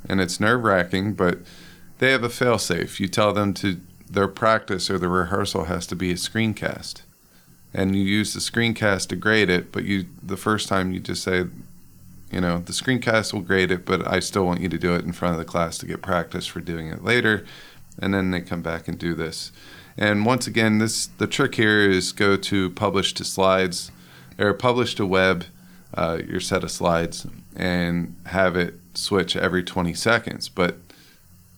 And 0.07 0.22
it's 0.22 0.39
nerve 0.39 0.63
wracking, 0.63 1.13
but 1.13 1.39
they 1.99 2.11
have 2.11 2.24
a 2.24 2.30
fail 2.30 2.57
safe. 2.57 2.99
You 2.99 3.07
tell 3.07 3.34
them 3.34 3.53
to 3.55 3.80
their 4.16 4.28
practice 4.28 4.89
or 4.89 4.97
the 4.97 5.09
rehearsal 5.09 5.66
has 5.66 5.86
to 5.88 5.95
be 5.95 6.09
a 6.09 6.16
screencast. 6.16 7.01
And 7.74 7.95
you 7.95 8.03
use 8.03 8.34
the 8.34 8.39
screencast 8.39 9.09
to 9.09 9.16
grade 9.16 9.49
it 9.49 9.72
but 9.72 9.84
you 9.84 10.05
the 10.24 10.38
first 10.38 10.70
time 10.70 10.91
you 10.93 10.99
just 11.01 11.22
say 11.22 11.45
you 12.32 12.41
know 12.41 12.59
the 12.59 12.72
screencast 12.72 13.34
will 13.34 13.41
grade 13.41 13.70
it 13.70 13.86
but 13.86 14.07
i 14.07 14.20
still 14.20 14.45
want 14.45 14.61
you 14.61 14.70
to 14.70 14.78
do 14.78 14.95
it 14.95 15.03
in 15.03 15.11
front 15.11 15.34
of 15.34 15.39
the 15.39 15.45
class 15.45 15.78
to 15.78 15.86
get 15.86 16.01
practice 16.01 16.47
for 16.47 16.61
doing 16.61 16.88
it 16.88 17.03
later. 17.03 17.45
And 17.99 18.13
then 18.13 18.32
they 18.32 18.41
come 18.41 18.61
back 18.61 18.89
and 18.89 18.97
do 18.97 19.13
this. 19.13 19.53
And 19.97 20.26
once 20.26 20.47
again 20.47 20.80
this 20.80 21.07
the 21.07 21.28
trick 21.28 21.55
here 21.55 21.89
is 21.89 22.11
go 22.13 22.38
to 22.38 22.70
publish 22.72 23.13
to 23.16 23.26
slides 23.26 23.91
or 24.39 24.53
publish 24.53 24.95
to 24.95 25.05
web 25.05 25.45
uh, 25.93 26.20
your 26.28 26.41
set 26.41 26.63
of 26.63 26.72
slides 26.72 27.28
and 27.55 28.16
have 28.28 28.55
it 28.57 28.76
switch 28.93 29.36
every 29.36 29.63
20 29.63 29.93
seconds. 29.93 30.47
But 30.47 30.78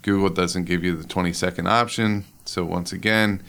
google 0.01 0.29
doesn't 0.29 0.65
give 0.65 0.83
you 0.83 0.95
the 0.95 1.07
20 1.07 1.31
second 1.33 1.67
option 1.67 2.25
so 2.47 2.63
once 2.63 2.91
again, 2.91 3.41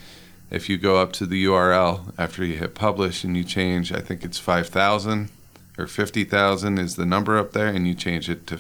if 0.51 0.68
you 0.68 0.78
go 0.78 0.96
up 0.96 1.12
to 1.14 1.26
the 1.26 1.44
URL 1.44 2.12
after 2.18 2.44
you 2.44 2.57
hit 2.57 2.74
publish 2.74 3.22
and 3.24 3.36
you 3.36 3.44
change, 3.44 3.92
I 3.92 4.01
think 4.01 4.24
it's 4.24 4.38
5,000 4.38 5.30
or 5.78 5.86
50,000 5.86 6.78
is 6.78 6.96
the 6.96 7.07
number 7.07 7.38
up 7.38 7.53
there, 7.53 7.68
and 7.68 7.86
you 7.86 7.94
change 7.94 8.28
it 8.28 8.46
to 8.49 8.59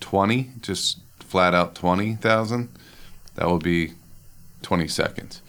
20, 0.00 0.50
just 0.62 0.98
flat 1.20 1.54
out 1.54 1.74
20,000, 1.74 2.68
that 3.34 3.46
will 3.46 3.58
be 3.58 3.92
20 4.62 4.88
seconds. 4.88 5.42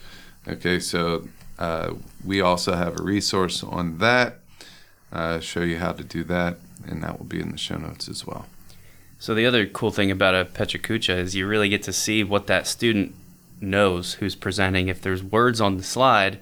Okay, 0.48 0.80
so 0.80 1.28
uh, 1.58 1.94
we 2.24 2.42
also 2.42 2.76
have 2.76 3.00
a 3.00 3.04
resource 3.04 3.64
on 3.64 4.00
that, 4.00 4.40
uh, 5.14 5.40
show 5.40 5.62
you 5.62 5.78
how 5.78 5.94
to 5.94 6.04
do 6.04 6.24
that, 6.26 6.58
and 6.86 7.02
that 7.04 7.18
will 7.18 7.26
be 7.26 7.40
in 7.40 7.52
the 7.52 7.58
show 7.58 7.78
notes 7.78 8.10
as 8.10 8.28
well. 8.28 8.46
So 9.18 9.34
the 9.34 9.46
other 9.46 9.66
cool 9.66 9.92
thing 9.92 10.12
about 10.12 10.36
a 10.36 10.44
PechaKucha 10.44 11.18
is 11.18 11.36
you 11.36 11.48
really 11.48 11.70
get 11.70 11.84
to 11.84 11.94
see 11.94 12.24
what 12.24 12.48
that 12.48 12.68
student 12.68 13.16
knows 13.62 14.16
who's 14.16 14.36
presenting. 14.36 14.88
If 14.88 15.02
there's 15.02 15.24
words 15.24 15.62
on 15.62 15.78
the 15.78 15.84
slide, 15.84 16.40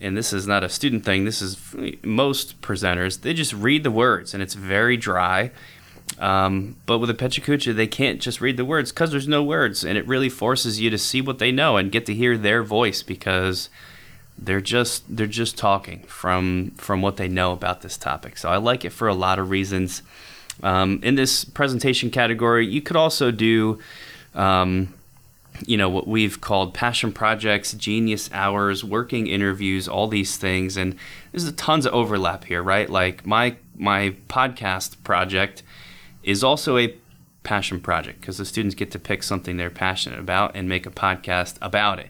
and 0.00 0.16
this 0.16 0.32
is 0.32 0.46
not 0.46 0.64
a 0.64 0.68
student 0.68 1.04
thing, 1.04 1.24
this 1.24 1.42
is 1.42 1.58
most 2.02 2.60
presenters, 2.62 3.20
they 3.20 3.34
just 3.34 3.52
read 3.52 3.84
the 3.84 3.90
words 3.90 4.32
and 4.32 4.42
it's 4.42 4.54
very 4.54 4.96
dry. 4.96 5.50
Um, 6.18 6.76
but 6.86 6.98
with 6.98 7.10
a 7.10 7.14
PechaKucha, 7.14 7.74
they 7.74 7.86
can't 7.86 8.20
just 8.20 8.40
read 8.40 8.56
the 8.56 8.64
words 8.64 8.90
because 8.90 9.10
there's 9.10 9.28
no 9.28 9.42
words, 9.42 9.84
and 9.84 9.96
it 9.96 10.06
really 10.06 10.28
forces 10.28 10.80
you 10.80 10.90
to 10.90 10.98
see 10.98 11.20
what 11.20 11.38
they 11.38 11.52
know 11.52 11.76
and 11.76 11.92
get 11.92 12.04
to 12.06 12.14
hear 12.14 12.36
their 12.36 12.62
voice 12.62 13.02
because 13.02 13.70
they're 14.36 14.60
just 14.60 15.04
they're 15.14 15.26
just 15.26 15.56
talking 15.56 16.00
from 16.04 16.72
from 16.76 17.00
what 17.00 17.16
they 17.16 17.28
know 17.28 17.52
about 17.52 17.82
this 17.82 17.96
topic. 17.96 18.36
So 18.38 18.48
I 18.48 18.56
like 18.56 18.84
it 18.84 18.90
for 18.90 19.08
a 19.08 19.14
lot 19.14 19.38
of 19.38 19.50
reasons. 19.50 20.02
Um, 20.62 21.00
in 21.02 21.14
this 21.14 21.44
presentation 21.44 22.10
category, 22.10 22.66
you 22.66 22.82
could 22.82 22.96
also 22.96 23.30
do 23.30 23.78
um, 24.34 24.92
you 25.66 25.76
know 25.76 25.88
what 25.88 26.06
we've 26.06 26.40
called 26.40 26.74
passion 26.74 27.12
projects 27.12 27.72
genius 27.72 28.30
hours 28.32 28.84
working 28.84 29.26
interviews 29.26 29.88
all 29.88 30.08
these 30.08 30.36
things. 30.36 30.76
And 30.76 30.96
there's 31.32 31.50
tons 31.52 31.86
of 31.86 31.94
overlap 31.94 32.44
here 32.44 32.62
right? 32.62 32.88
Like 32.88 33.26
my 33.26 33.56
my 33.76 34.14
podcast 34.28 35.02
project 35.04 35.62
is 36.22 36.44
also 36.44 36.76
a 36.76 36.94
passion 37.42 37.80
project 37.80 38.20
because 38.20 38.38
the 38.38 38.44
students 38.44 38.74
get 38.74 38.90
to 38.90 38.98
pick 38.98 39.22
something 39.22 39.56
they're 39.56 39.70
passionate 39.70 40.18
about 40.18 40.54
and 40.54 40.68
make 40.68 40.86
a 40.86 40.90
podcast 40.90 41.56
about 41.62 41.98
it. 41.98 42.08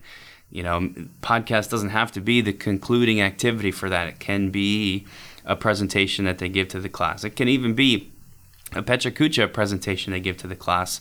You 0.50 0.62
know 0.62 0.92
podcast 1.22 1.70
doesn't 1.70 1.90
have 1.90 2.12
to 2.12 2.20
be 2.20 2.40
the 2.40 2.52
concluding 2.52 3.20
activity 3.20 3.70
for 3.70 3.88
that. 3.88 4.08
It 4.08 4.18
can 4.18 4.50
be 4.50 5.06
a 5.44 5.56
presentation 5.56 6.24
that 6.24 6.38
they 6.38 6.48
give 6.48 6.68
to 6.68 6.80
the 6.80 6.88
class. 6.88 7.24
It 7.24 7.36
can 7.36 7.48
even 7.48 7.74
be 7.74 8.10
a 8.72 8.82
PechaKucha 8.82 9.52
presentation 9.52 10.12
they 10.12 10.20
give 10.20 10.36
to 10.38 10.46
the 10.46 10.56
class 10.56 11.00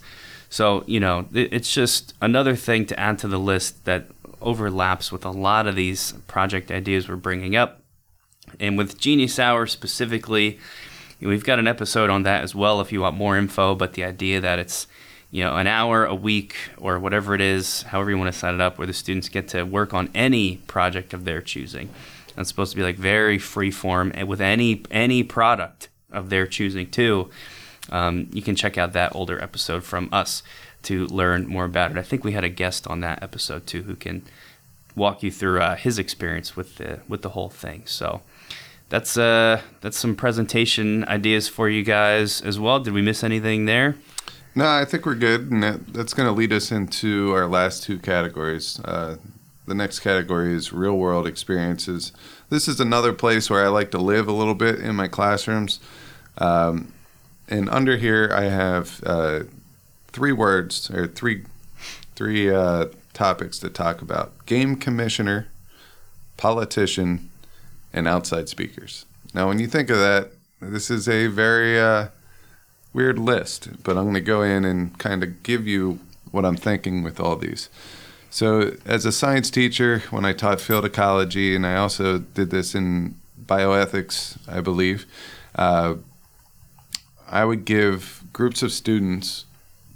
so, 0.50 0.84
you 0.88 1.00
know, 1.00 1.28
it's 1.34 1.72
just 1.72 2.14
another 2.22 2.56
thing 2.56 2.86
to 2.88 3.00
add 3.00 3.20
to 3.20 3.28
the 3.28 3.38
list 3.38 3.86
that 3.86 4.08
overlaps 4.42 5.12
with 5.12 5.24
a 5.24 5.30
lot 5.30 5.68
of 5.68 5.76
these 5.76 6.14
project 6.28 6.72
ideas 6.72 7.08
we're 7.08 7.18
bringing 7.18 7.56
up. 7.56 7.82
And 8.60 8.78
with 8.78 8.98
Genius 8.98 9.38
Hour 9.38 9.68
specifically, 9.68 10.60
we've 11.22 11.44
got 11.44 11.60
an 11.60 11.68
episode 11.68 12.10
on 12.10 12.24
that 12.24 12.44
as 12.44 12.56
well 12.56 12.82
if 12.82 12.92
you 12.92 13.02
want 13.02 13.16
more 13.16 13.38
info. 13.38 13.76
But 13.76 13.94
the 13.94 14.04
idea 14.04 14.42
that 14.42 14.58
it's, 14.58 14.88
you 15.30 15.44
know, 15.44 15.56
an 15.56 15.68
hour 15.68 16.06
a 16.06 16.16
week 16.16 16.56
or 16.78 16.98
whatever 16.98 17.36
it 17.36 17.42
is, 17.42 17.84
however 17.84 18.10
you 18.10 18.18
want 18.18 18.34
to 18.34 18.40
set 18.40 18.56
it 18.56 18.62
up, 18.62 18.80
where 18.80 18.88
the 18.88 18.94
students 18.94 19.30
get 19.30 19.50
to 19.50 19.64
work 19.64 19.94
on 19.94 20.10
any 20.16 20.58
project 20.58 21.14
of 21.14 21.26
their 21.26 21.42
choosing. 21.42 21.90
It's 22.36 22.50
supposed 22.50 22.72
to 22.72 22.78
be 22.78 22.84
like 22.84 22.96
very 22.96 23.38
free 23.38 23.70
form 23.70 24.14
with 24.26 24.42
any 24.42 24.84
any 24.90 25.24
product 25.24 25.90
of 26.12 26.30
their 26.32 26.48
choosing 26.48 26.90
too. 26.90 27.30
Um, 27.92 28.30
you 28.32 28.42
can 28.42 28.56
check 28.56 28.78
out 28.78 28.94
that 28.94 29.16
older 29.16 29.42
episode 29.42 29.84
from 29.84 30.10
us 30.12 30.44
to 30.84 31.08
learn 31.08 31.48
more 31.48 31.66
about 31.66 31.92
it. 31.92 31.98
I 31.98 32.02
think 32.04 32.24
we 32.24 32.32
had 32.32 32.44
a 32.44 32.50
guest 32.50 32.88
on 32.88 33.02
that 33.02 33.22
episode 33.22 33.68
too 33.68 33.84
who 33.84 33.96
can 33.96 34.24
walk 34.96 35.24
you 35.24 35.32
through 35.32 35.62
uh, 35.62 35.76
his 35.76 36.00
experience 36.00 36.56
with 36.56 36.76
the 36.76 37.02
with 37.08 37.22
the 37.22 37.30
whole 37.30 37.50
thing. 37.50 37.84
So 37.86 38.22
that's 38.90 39.18
uh 39.18 39.62
that's 39.82 39.98
some 39.98 40.16
presentation 40.16 41.04
ideas 41.06 41.48
for 41.48 41.70
you 41.70 41.84
guys 41.84 42.42
as 42.42 42.60
well. 42.60 42.80
Did 42.80 42.94
we 42.94 43.02
miss 43.02 43.24
anything 43.24 43.66
there? 43.66 43.96
No, 44.56 44.68
I 44.68 44.84
think 44.84 45.06
we're 45.06 45.16
good, 45.16 45.52
and 45.52 45.62
that, 45.62 45.94
that's 45.94 46.14
going 46.14 46.28
to 46.28 46.34
lead 46.34 46.52
us 46.52 46.72
into 46.72 47.32
our 47.34 47.46
last 47.46 47.84
two 47.84 48.00
categories. 48.00 48.80
Uh, 48.84 49.18
the 49.68 49.76
next 49.76 50.00
category 50.00 50.54
is 50.54 50.74
real 50.74 50.98
world 50.98 51.28
experiences. 51.28 52.12
This 52.50 52.68
is 52.68 52.80
another 52.80 53.14
place 53.14 53.50
where 53.50 53.64
I 53.64 53.68
like 53.68 53.92
to 53.92 54.00
live 54.00 54.28
a 54.28 54.32
little 54.32 54.56
bit 54.56 54.80
in 54.80 54.96
my 54.96 55.08
classrooms. 55.08 55.80
Um, 56.40 56.92
and 57.50 57.70
under 57.70 57.98
here, 57.98 58.32
I 58.34 58.44
have 58.44 59.02
uh, 59.06 59.42
three 60.08 60.32
words 60.32 60.90
or 60.92 61.08
three 61.08 61.44
three 62.16 62.54
uh, 62.54 62.88
topics 63.14 63.60
to 63.60 63.70
talk 63.70 64.02
about: 64.02 64.46
game 64.46 64.76
commissioner, 64.76 65.48
politician, 66.38 67.30
and 67.92 68.08
outside 68.08 68.48
speakers. 68.50 69.06
Now, 69.34 69.48
when 69.48 69.60
you 69.60 69.68
think 69.68 69.90
of 69.90 69.98
that, 69.98 70.32
this 70.62 70.90
is 70.90 71.10
a 71.10 71.28
very 71.28 71.80
uh, 71.80 72.08
weird 72.94 73.20
list, 73.20 73.84
but 73.84 73.98
I'm 73.98 74.04
going 74.04 74.14
to 74.16 74.22
go 74.22 74.42
in 74.42 74.66
and 74.66 74.98
kind 74.98 75.24
of 75.24 75.44
give 75.44 75.68
you 75.68 76.00
what 76.32 76.46
I'm 76.46 76.58
thinking 76.58 77.04
with 77.04 77.20
all 77.20 77.36
these. 77.36 77.70
So, 78.30 78.76
as 78.86 79.06
a 79.06 79.12
science 79.12 79.50
teacher, 79.50 80.04
when 80.12 80.24
I 80.24 80.34
taught 80.34 80.62
field 80.62 80.86
ecology, 80.86 81.56
and 81.56 81.66
I 81.66 81.76
also 81.76 82.20
did 82.20 82.52
this 82.52 82.76
in 82.76 83.16
bioethics, 83.44 84.38
I 84.48 84.62
believe, 84.62 85.08
uh, 85.56 85.96
I 87.30 87.46
would 87.46 87.64
give 87.66 88.24
groups 88.34 88.64
of 88.64 88.72
students 88.72 89.46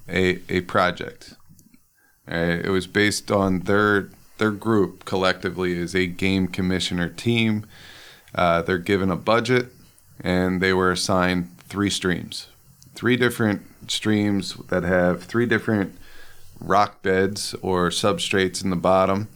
a, 0.08 0.40
a 0.50 0.62
project. 0.62 1.34
Uh, 2.32 2.60
it 2.64 2.70
was 2.70 2.88
based 2.88 3.32
on 3.32 3.62
their 3.62 4.10
their 4.38 4.52
group 4.52 5.06
collectively 5.06 5.74
is 5.74 5.96
a 5.96 6.08
game 6.08 6.48
commissioner 6.48 7.08
team. 7.10 7.66
Uh, 8.34 8.62
they're 8.62 8.78
given 8.78 9.12
a 9.12 9.16
budget, 9.16 9.68
and 10.20 10.62
they 10.62 10.74
were 10.74 10.92
assigned 10.92 11.50
three 11.60 11.90
streams, 11.90 12.48
three 12.96 13.16
different 13.16 13.62
streams 13.88 14.56
that 14.70 14.84
have 14.84 15.24
three 15.24 15.46
different 15.46 15.96
rock 16.60 17.02
beds 17.02 17.54
or 17.62 17.90
substrates 17.90 18.64
in 18.64 18.70
the 18.70 18.76
bottom, 18.76 19.28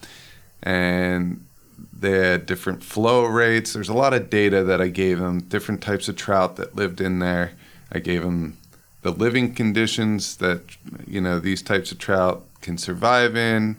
and 0.63 1.45
they 1.93 2.11
had 2.11 2.45
different 2.45 2.83
flow 2.83 3.25
rates. 3.25 3.73
There's 3.73 3.89
a 3.89 3.93
lot 3.93 4.13
of 4.13 4.29
data 4.29 4.63
that 4.63 4.81
I 4.81 4.87
gave 4.87 5.19
them, 5.19 5.41
different 5.41 5.81
types 5.81 6.07
of 6.07 6.15
trout 6.15 6.55
that 6.55 6.75
lived 6.75 7.01
in 7.01 7.19
there. 7.19 7.51
I 7.91 7.99
gave 7.99 8.23
them 8.23 8.57
the 9.01 9.11
living 9.11 9.53
conditions 9.53 10.37
that 10.37 10.61
you 11.05 11.21
know 11.21 11.39
these 11.39 11.61
types 11.61 11.91
of 11.91 11.99
trout 11.99 12.43
can 12.61 12.77
survive 12.77 13.35
in, 13.35 13.77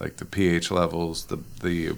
like 0.00 0.16
the 0.16 0.24
pH 0.24 0.70
levels, 0.70 1.26
the 1.26 1.38
the 1.62 1.92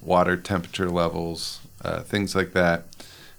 water 0.00 0.36
temperature 0.36 0.90
levels, 0.90 1.60
uh, 1.84 2.00
things 2.00 2.34
like 2.34 2.52
that. 2.52 2.84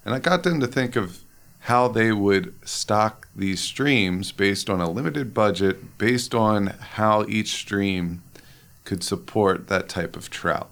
And 0.05 0.14
I 0.14 0.20
got 0.20 0.43
them 0.43 0.59
to 0.59 0.68
think 0.68 0.95
of 0.95 1.20
how 1.61 1.88
they 1.88 2.11
would 2.11 2.53
stock 2.68 3.30
these 3.34 3.61
streams 3.61 4.34
based 4.34 4.70
on 4.70 4.82
a 4.82 4.89
limited 4.89 5.34
budget, 5.34 5.97
based 5.97 6.36
on 6.36 6.68
how 6.68 7.24
each 7.28 7.53
stream 7.53 8.22
could 8.84 9.01
support 9.01 9.68
that 9.68 9.88
type 9.88 10.18
of 10.18 10.30
trout. 10.30 10.70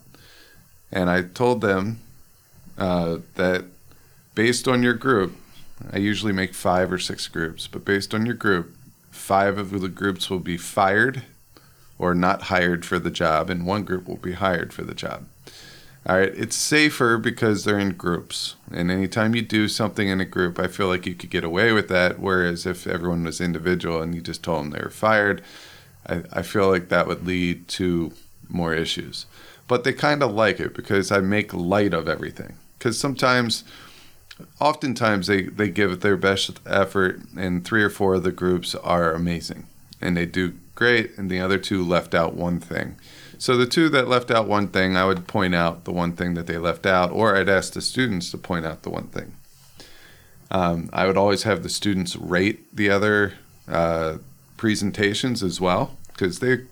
And 0.91 1.09
I 1.09 1.21
told 1.21 1.61
them 1.61 1.99
uh, 2.77 3.19
that 3.35 3.65
based 4.35 4.67
on 4.67 4.83
your 4.83 4.93
group, 4.93 5.33
I 5.91 5.97
usually 5.97 6.33
make 6.33 6.53
five 6.53 6.91
or 6.91 6.99
six 6.99 7.27
groups, 7.27 7.67
but 7.67 7.85
based 7.85 8.13
on 8.13 8.25
your 8.25 8.35
group, 8.35 8.75
five 9.09 9.57
of 9.57 9.79
the 9.79 9.89
groups 9.89 10.29
will 10.29 10.39
be 10.39 10.57
fired 10.57 11.23
or 11.97 12.15
not 12.15 12.43
hired 12.43 12.85
for 12.85 12.99
the 12.99 13.11
job, 13.11 13.49
and 13.49 13.65
one 13.65 13.83
group 13.83 14.07
will 14.07 14.17
be 14.17 14.33
hired 14.33 14.73
for 14.73 14.83
the 14.83 14.95
job. 14.95 15.25
All 16.07 16.17
right, 16.17 16.33
it's 16.35 16.55
safer 16.55 17.19
because 17.19 17.63
they're 17.63 17.77
in 17.77 17.91
groups. 17.91 18.55
And 18.71 18.89
anytime 18.89 19.35
you 19.35 19.43
do 19.43 19.67
something 19.67 20.07
in 20.07 20.19
a 20.19 20.25
group, 20.25 20.57
I 20.57 20.65
feel 20.65 20.87
like 20.87 21.05
you 21.05 21.13
could 21.13 21.29
get 21.29 21.43
away 21.43 21.73
with 21.73 21.89
that. 21.89 22.19
Whereas 22.19 22.65
if 22.65 22.87
everyone 22.87 23.23
was 23.23 23.39
individual 23.39 24.01
and 24.01 24.15
you 24.15 24.21
just 24.21 24.43
told 24.43 24.65
them 24.65 24.71
they 24.71 24.83
were 24.83 24.89
fired, 24.89 25.43
I, 26.07 26.23
I 26.33 26.41
feel 26.41 26.69
like 26.69 26.89
that 26.89 27.05
would 27.05 27.27
lead 27.27 27.67
to 27.69 28.13
more 28.49 28.73
issues. 28.73 29.27
But 29.67 29.83
they 29.83 29.93
kind 29.93 30.23
of 30.23 30.31
like 30.31 30.59
it 30.59 30.73
because 30.73 31.11
I 31.11 31.19
make 31.19 31.53
light 31.53 31.93
of 31.93 32.09
everything. 32.09 32.55
Because 32.79 32.97
sometimes, 32.97 33.63
oftentimes, 34.59 35.27
they, 35.27 35.43
they 35.43 35.69
give 35.69 36.01
their 36.01 36.17
best 36.17 36.59
effort, 36.65 37.21
and 37.37 37.63
three 37.65 37.83
or 37.83 37.89
four 37.89 38.15
of 38.15 38.23
the 38.23 38.31
groups 38.31 38.75
are 38.75 39.13
amazing 39.13 39.67
and 40.01 40.17
they 40.17 40.25
do 40.25 40.55
great, 40.75 41.17
and 41.17 41.29
the 41.29 41.39
other 41.39 41.59
two 41.59 41.85
left 41.85 42.15
out 42.15 42.33
one 42.33 42.59
thing. 42.59 42.95
So 43.37 43.55
the 43.55 43.67
two 43.67 43.87
that 43.89 44.07
left 44.07 44.31
out 44.31 44.47
one 44.47 44.67
thing, 44.67 44.97
I 44.97 45.05
would 45.05 45.27
point 45.27 45.55
out 45.55 45.85
the 45.85 45.91
one 45.91 46.13
thing 46.13 46.33
that 46.33 46.47
they 46.47 46.57
left 46.57 46.85
out, 46.85 47.11
or 47.11 47.35
I'd 47.35 47.49
ask 47.49 47.73
the 47.73 47.81
students 47.81 48.31
to 48.31 48.37
point 48.37 48.65
out 48.65 48.83
the 48.83 48.89
one 48.89 49.07
thing. 49.07 49.33
Um, 50.49 50.89
I 50.91 51.05
would 51.05 51.17
always 51.17 51.43
have 51.43 51.63
the 51.63 51.69
students 51.69 52.15
rate 52.15 52.75
the 52.75 52.89
other 52.89 53.33
uh, 53.67 54.17
presentations 54.57 55.43
as 55.43 55.61
well, 55.61 55.97
because 56.07 56.39
they 56.39 56.65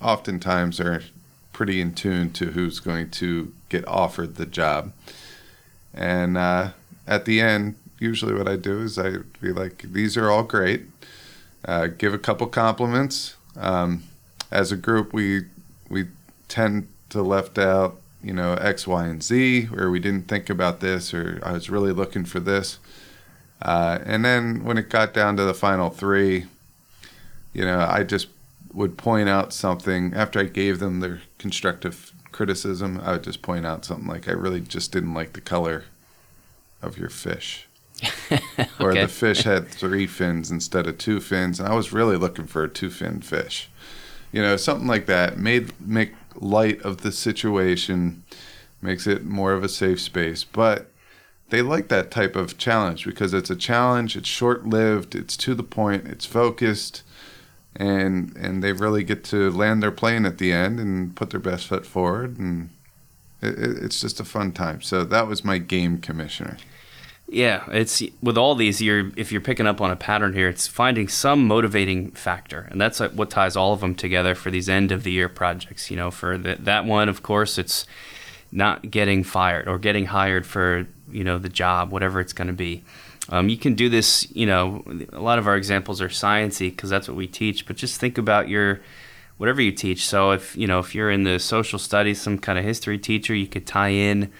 oftentimes 0.00 0.78
are 0.80 1.02
pretty 1.52 1.80
in 1.80 1.94
tune 1.94 2.30
to 2.32 2.46
who's 2.46 2.80
going 2.80 3.10
to 3.10 3.52
get 3.68 3.86
offered 3.88 4.36
the 4.36 4.46
job. 4.46 4.92
And 5.92 6.36
uh, 6.36 6.70
at 7.06 7.24
the 7.24 7.40
end, 7.40 7.76
usually 7.98 8.34
what 8.34 8.48
I 8.48 8.56
do 8.56 8.80
is 8.80 8.98
I'd 8.98 9.40
be 9.40 9.52
like, 9.52 9.82
these 9.92 10.16
are 10.16 10.30
all 10.30 10.42
great. 10.42 10.82
Uh, 11.64 11.86
give 11.86 12.12
a 12.12 12.18
couple 12.18 12.46
compliments. 12.46 13.36
Um, 13.56 14.04
as 14.50 14.72
a 14.72 14.76
group, 14.76 15.12
we 15.12 15.42
we 15.88 16.06
tend 16.48 16.88
to 17.10 17.22
left 17.22 17.58
out, 17.58 18.00
you 18.22 18.32
know, 18.32 18.54
X, 18.54 18.86
Y, 18.86 19.06
and 19.06 19.22
Z, 19.22 19.64
where 19.66 19.90
we 19.90 19.98
didn't 19.98 20.28
think 20.28 20.50
about 20.50 20.80
this, 20.80 21.14
or 21.14 21.40
I 21.42 21.52
was 21.52 21.70
really 21.70 21.92
looking 21.92 22.24
for 22.24 22.40
this. 22.40 22.78
Uh, 23.62 23.98
and 24.04 24.24
then 24.24 24.64
when 24.64 24.76
it 24.76 24.90
got 24.90 25.14
down 25.14 25.36
to 25.36 25.44
the 25.44 25.54
final 25.54 25.90
three, 25.90 26.46
you 27.52 27.64
know, 27.64 27.80
I 27.80 28.02
just 28.02 28.28
would 28.72 28.98
point 28.98 29.28
out 29.28 29.52
something 29.52 30.12
after 30.14 30.40
I 30.40 30.44
gave 30.44 30.80
them 30.80 31.00
their 31.00 31.22
constructive 31.38 32.12
criticism. 32.32 33.00
I 33.02 33.12
would 33.12 33.24
just 33.24 33.40
point 33.40 33.64
out 33.64 33.84
something 33.84 34.08
like, 34.08 34.28
I 34.28 34.32
really 34.32 34.60
just 34.60 34.92
didn't 34.92 35.14
like 35.14 35.32
the 35.32 35.40
color 35.40 35.84
of 36.84 36.98
your 36.98 37.08
fish. 37.10 37.66
or 38.80 38.92
the 39.02 39.08
fish 39.08 39.42
had 39.44 39.68
three 39.68 40.06
fins 40.06 40.50
instead 40.50 40.86
of 40.86 40.98
two 40.98 41.20
fins, 41.20 41.58
and 41.60 41.68
I 41.68 41.74
was 41.74 41.92
really 41.92 42.16
looking 42.16 42.46
for 42.46 42.64
a 42.64 42.68
two 42.68 42.90
fin 42.90 43.20
fish. 43.20 43.68
You 44.32 44.42
know, 44.42 44.56
something 44.56 44.86
like 44.88 45.06
that 45.06 45.38
made 45.38 45.72
make 45.80 46.12
light 46.34 46.82
of 46.82 46.98
the 47.02 47.12
situation, 47.12 48.24
makes 48.82 49.06
it 49.06 49.24
more 49.24 49.52
of 49.52 49.62
a 49.62 49.68
safe 49.68 50.00
space. 50.00 50.42
But 50.44 50.90
they 51.50 51.62
like 51.62 51.88
that 51.88 52.10
type 52.10 52.34
of 52.34 52.58
challenge 52.58 53.04
because 53.06 53.32
it's 53.32 53.50
a 53.50 53.56
challenge. 53.56 54.16
It's 54.16 54.28
short 54.28 54.66
lived. 54.66 55.14
It's 55.14 55.36
to 55.38 55.54
the 55.54 55.62
point. 55.62 56.06
It's 56.08 56.26
focused, 56.26 57.02
and 57.76 58.36
and 58.36 58.62
they 58.62 58.72
really 58.72 59.04
get 59.04 59.22
to 59.24 59.50
land 59.50 59.82
their 59.82 59.92
plane 59.92 60.26
at 60.26 60.38
the 60.38 60.52
end 60.52 60.80
and 60.80 61.14
put 61.14 61.30
their 61.30 61.40
best 61.40 61.68
foot 61.68 61.86
forward. 61.86 62.38
And 62.38 62.70
it, 63.40 63.56
it- 63.58 63.84
it's 63.84 64.00
just 64.00 64.20
a 64.20 64.24
fun 64.24 64.50
time. 64.52 64.82
So 64.82 65.04
that 65.04 65.28
was 65.28 65.44
my 65.44 65.58
game 65.58 65.98
commissioner. 65.98 66.56
Yeah, 67.26 67.64
it's 67.68 68.02
with 68.22 68.36
all 68.36 68.54
these. 68.54 68.82
You're 68.82 69.10
if 69.16 69.32
you're 69.32 69.40
picking 69.40 69.66
up 69.66 69.80
on 69.80 69.90
a 69.90 69.96
pattern 69.96 70.34
here, 70.34 70.48
it's 70.48 70.66
finding 70.66 71.08
some 71.08 71.46
motivating 71.46 72.10
factor, 72.10 72.68
and 72.70 72.80
that's 72.80 73.00
what 73.00 73.30
ties 73.30 73.56
all 73.56 73.72
of 73.72 73.80
them 73.80 73.94
together 73.94 74.34
for 74.34 74.50
these 74.50 74.68
end 74.68 74.92
of 74.92 75.04
the 75.04 75.12
year 75.12 75.28
projects. 75.28 75.90
You 75.90 75.96
know, 75.96 76.10
for 76.10 76.36
the, 76.36 76.56
that 76.60 76.84
one, 76.84 77.08
of 77.08 77.22
course, 77.22 77.56
it's 77.56 77.86
not 78.52 78.90
getting 78.90 79.24
fired 79.24 79.66
or 79.66 79.78
getting 79.78 80.06
hired 80.06 80.46
for 80.46 80.86
you 81.10 81.24
know 81.24 81.38
the 81.38 81.48
job, 81.48 81.90
whatever 81.90 82.20
it's 82.20 82.34
going 82.34 82.48
to 82.48 82.54
be. 82.54 82.84
Um, 83.30 83.48
you 83.48 83.56
can 83.56 83.74
do 83.74 83.88
this. 83.88 84.30
You 84.30 84.46
know, 84.46 84.84
a 85.12 85.20
lot 85.20 85.38
of 85.38 85.46
our 85.46 85.56
examples 85.56 86.02
are 86.02 86.08
sciency 86.08 86.70
because 86.70 86.90
that's 86.90 87.08
what 87.08 87.16
we 87.16 87.26
teach. 87.26 87.66
But 87.66 87.76
just 87.76 87.98
think 87.98 88.18
about 88.18 88.50
your 88.50 88.80
whatever 89.38 89.62
you 89.62 89.72
teach. 89.72 90.06
So 90.06 90.32
if 90.32 90.54
you 90.58 90.66
know 90.66 90.78
if 90.78 90.94
you're 90.94 91.10
in 91.10 91.24
the 91.24 91.38
social 91.38 91.78
studies, 91.78 92.20
some 92.20 92.38
kind 92.38 92.58
of 92.58 92.66
history 92.66 92.98
teacher, 92.98 93.34
you 93.34 93.46
could 93.46 93.66
tie 93.66 93.88
in 93.88 94.30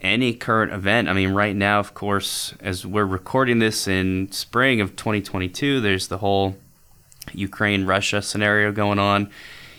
any 0.00 0.32
current 0.32 0.72
event. 0.72 1.08
I 1.08 1.12
mean, 1.12 1.30
right 1.30 1.56
now, 1.56 1.80
of 1.80 1.94
course, 1.94 2.54
as 2.60 2.86
we're 2.86 3.04
recording 3.04 3.58
this 3.58 3.88
in 3.88 4.30
spring 4.30 4.80
of 4.80 4.94
2022, 4.96 5.80
there's 5.80 6.08
the 6.08 6.18
whole 6.18 6.56
Ukraine 7.32 7.84
Russia 7.84 8.22
scenario 8.22 8.72
going 8.72 8.98
on. 8.98 9.30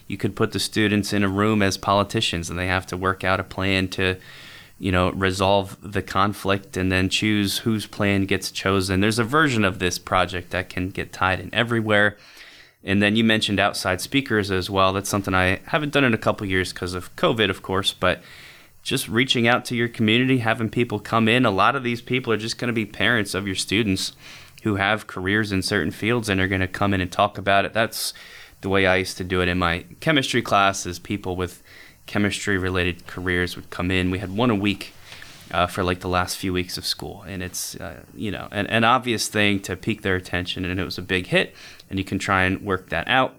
You 0.08 0.18
could 0.18 0.36
put 0.36 0.52
the 0.52 0.60
students 0.60 1.14
in 1.14 1.24
a 1.24 1.30
room 1.30 1.62
as 1.62 1.78
politicians 1.78 2.50
and 2.50 2.60
they 2.60 2.68
have 2.68 2.86
to 2.88 2.98
work 2.98 3.24
out 3.24 3.40
a 3.40 3.44
plan 3.44 3.88
to, 3.90 4.18
you 4.78 4.92
know, 4.92 5.12
resolve 5.12 5.78
the 5.82 6.02
conflict 6.02 6.76
and 6.76 6.92
then 6.92 7.10
choose 7.10 7.60
whose 7.60 7.86
plan 7.86 8.26
gets 8.26 8.52
chosen. 8.52 9.00
There's 9.00 9.20
a 9.20 9.24
version 9.24 9.64
of 9.64 9.80
this 9.80 9.98
project 10.00 10.50
that 10.50 10.70
can 10.70 10.90
get 10.90 11.14
tied 11.14 11.40
in 11.40 11.54
everywhere. 11.54 12.18
And 12.84 13.02
then 13.02 13.16
you 13.16 13.24
mentioned 13.24 13.60
outside 13.60 14.02
speakers 14.02 14.52
as 14.52 14.70
well. 14.70 14.94
That's 14.94 15.10
something 15.10 15.34
I 15.34 15.60
haven't 15.66 15.94
done 15.94 16.06
in 16.06 16.14
a 16.14 16.18
couple 16.18 16.48
years 16.48 16.74
because 16.74 16.94
of 16.94 17.16
COVID, 17.16 17.50
of 17.50 17.62
course, 17.62 17.94
but 17.94 18.22
just 18.90 19.08
reaching 19.08 19.48
out 19.48 19.66
to 19.66 19.76
your 19.76 19.88
community, 19.88 20.40
having 20.40 20.68
people 20.68 21.00
come 21.00 21.28
in. 21.28 21.46
A 21.46 21.52
lot 21.52 21.76
of 21.76 21.84
these 21.84 22.02
people 22.02 22.34
are 22.34 22.38
just 22.38 22.58
going 22.58 22.70
to 22.70 22.74
be 22.74 22.88
parents 22.88 23.36
of 23.36 23.46
your 23.46 23.56
students 23.56 24.14
who 24.64 24.78
have 24.78 25.06
careers 25.06 25.52
in 25.52 25.62
certain 25.62 25.92
fields 25.92 26.28
and 26.28 26.42
are 26.42 26.48
going 26.48 26.60
to 26.60 26.68
come 26.68 26.92
in 26.92 27.00
and 27.00 27.12
talk 27.12 27.38
about 27.38 27.66
it. 27.66 27.72
That's 27.72 28.16
the 28.62 28.70
way 28.70 28.88
I 28.88 28.96
used 28.96 29.16
to 29.18 29.24
do 29.24 29.42
it 29.42 29.48
in 29.48 29.60
my 29.60 29.86
chemistry 30.00 30.42
classes. 30.42 30.98
People 30.98 31.36
with 31.36 31.62
chemistry 32.08 32.58
related 32.58 33.06
careers 33.06 33.56
would 33.56 33.70
come 33.70 33.92
in. 33.92 34.10
We 34.10 34.18
had 34.18 34.36
one 34.36 34.50
a 34.50 34.56
week 34.56 34.92
uh, 35.52 35.68
for 35.68 35.84
like 35.84 36.00
the 36.00 36.10
last 36.10 36.38
few 36.38 36.52
weeks 36.52 36.76
of 36.76 36.84
school, 36.84 37.24
and 37.28 37.44
it's 37.44 37.76
uh, 37.76 38.02
you 38.16 38.32
know 38.32 38.48
an, 38.50 38.66
an 38.68 38.84
obvious 38.84 39.28
thing 39.28 39.60
to 39.62 39.76
pique 39.76 40.02
their 40.02 40.16
attention, 40.16 40.66
and 40.66 40.80
it 40.80 40.84
was 40.84 40.98
a 40.98 41.04
big 41.04 41.28
hit, 41.28 41.54
and 41.92 42.00
you 42.00 42.06
can 42.06 42.18
try 42.18 42.44
and 42.44 42.66
work 42.66 42.90
that 42.90 43.08
out. 43.08 43.36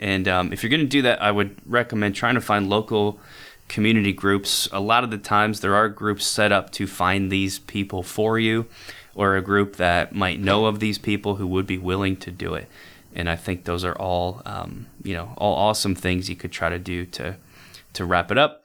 And 0.00 0.26
um, 0.28 0.50
if 0.50 0.62
you're 0.62 0.70
going 0.70 0.80
to 0.80 0.86
do 0.86 1.02
that, 1.02 1.20
I 1.20 1.30
would 1.30 1.56
recommend 1.66 2.14
trying 2.14 2.36
to 2.36 2.40
find 2.40 2.70
local 2.70 3.20
community 3.68 4.12
groups. 4.12 4.68
A 4.72 4.80
lot 4.80 5.04
of 5.04 5.10
the 5.10 5.18
times, 5.18 5.60
there 5.60 5.74
are 5.74 5.88
groups 5.88 6.26
set 6.26 6.52
up 6.52 6.70
to 6.72 6.86
find 6.86 7.30
these 7.30 7.58
people 7.58 8.02
for 8.02 8.38
you, 8.38 8.66
or 9.14 9.36
a 9.36 9.42
group 9.42 9.76
that 9.76 10.14
might 10.14 10.40
know 10.40 10.66
of 10.66 10.80
these 10.80 10.98
people 10.98 11.36
who 11.36 11.46
would 11.46 11.66
be 11.66 11.78
willing 11.78 12.16
to 12.16 12.30
do 12.30 12.54
it. 12.54 12.68
And 13.14 13.28
I 13.28 13.36
think 13.36 13.64
those 13.64 13.84
are 13.84 13.96
all, 13.96 14.40
um, 14.46 14.86
you 15.02 15.14
know, 15.14 15.34
all 15.36 15.54
awesome 15.54 15.94
things 15.94 16.30
you 16.30 16.36
could 16.36 16.52
try 16.52 16.68
to 16.68 16.78
do 16.78 17.04
to 17.06 17.36
to 17.94 18.04
wrap 18.06 18.30
it 18.30 18.38
up. 18.38 18.64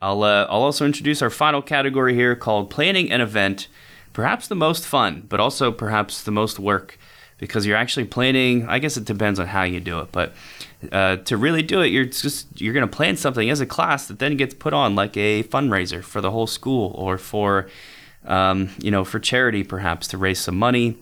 I'll 0.00 0.22
uh, 0.22 0.46
I'll 0.48 0.62
also 0.62 0.86
introduce 0.86 1.22
our 1.22 1.30
final 1.30 1.62
category 1.62 2.14
here 2.14 2.36
called 2.36 2.70
planning 2.70 3.10
an 3.10 3.20
event, 3.20 3.68
perhaps 4.12 4.46
the 4.46 4.54
most 4.54 4.86
fun, 4.86 5.24
but 5.28 5.40
also 5.40 5.72
perhaps 5.72 6.22
the 6.22 6.30
most 6.30 6.58
work 6.58 6.98
because 7.38 7.66
you're 7.66 7.76
actually 7.76 8.04
planning. 8.04 8.68
I 8.68 8.78
guess 8.78 8.96
it 8.96 9.04
depends 9.04 9.40
on 9.40 9.48
how 9.48 9.64
you 9.64 9.80
do 9.80 10.00
it, 10.00 10.12
but 10.12 10.32
uh, 10.92 11.16
to 11.16 11.36
really 11.36 11.62
do 11.62 11.80
it, 11.80 11.88
you're 11.88 12.04
just 12.04 12.60
you're 12.60 12.74
going 12.74 12.88
to 12.88 12.96
plan 12.96 13.16
something 13.16 13.50
as 13.50 13.60
a 13.60 13.66
class 13.66 14.06
that 14.06 14.18
then 14.18 14.36
gets 14.36 14.54
put 14.54 14.72
on 14.72 14.94
like 14.94 15.16
a 15.16 15.42
fundraiser 15.44 16.02
for 16.02 16.20
the 16.20 16.30
whole 16.30 16.46
school 16.46 16.92
or 16.96 17.18
for 17.18 17.68
um, 18.24 18.70
you 18.78 18.90
know 18.90 19.04
for 19.04 19.18
charity 19.18 19.64
perhaps 19.64 20.06
to 20.08 20.18
raise 20.18 20.38
some 20.38 20.56
money. 20.56 20.96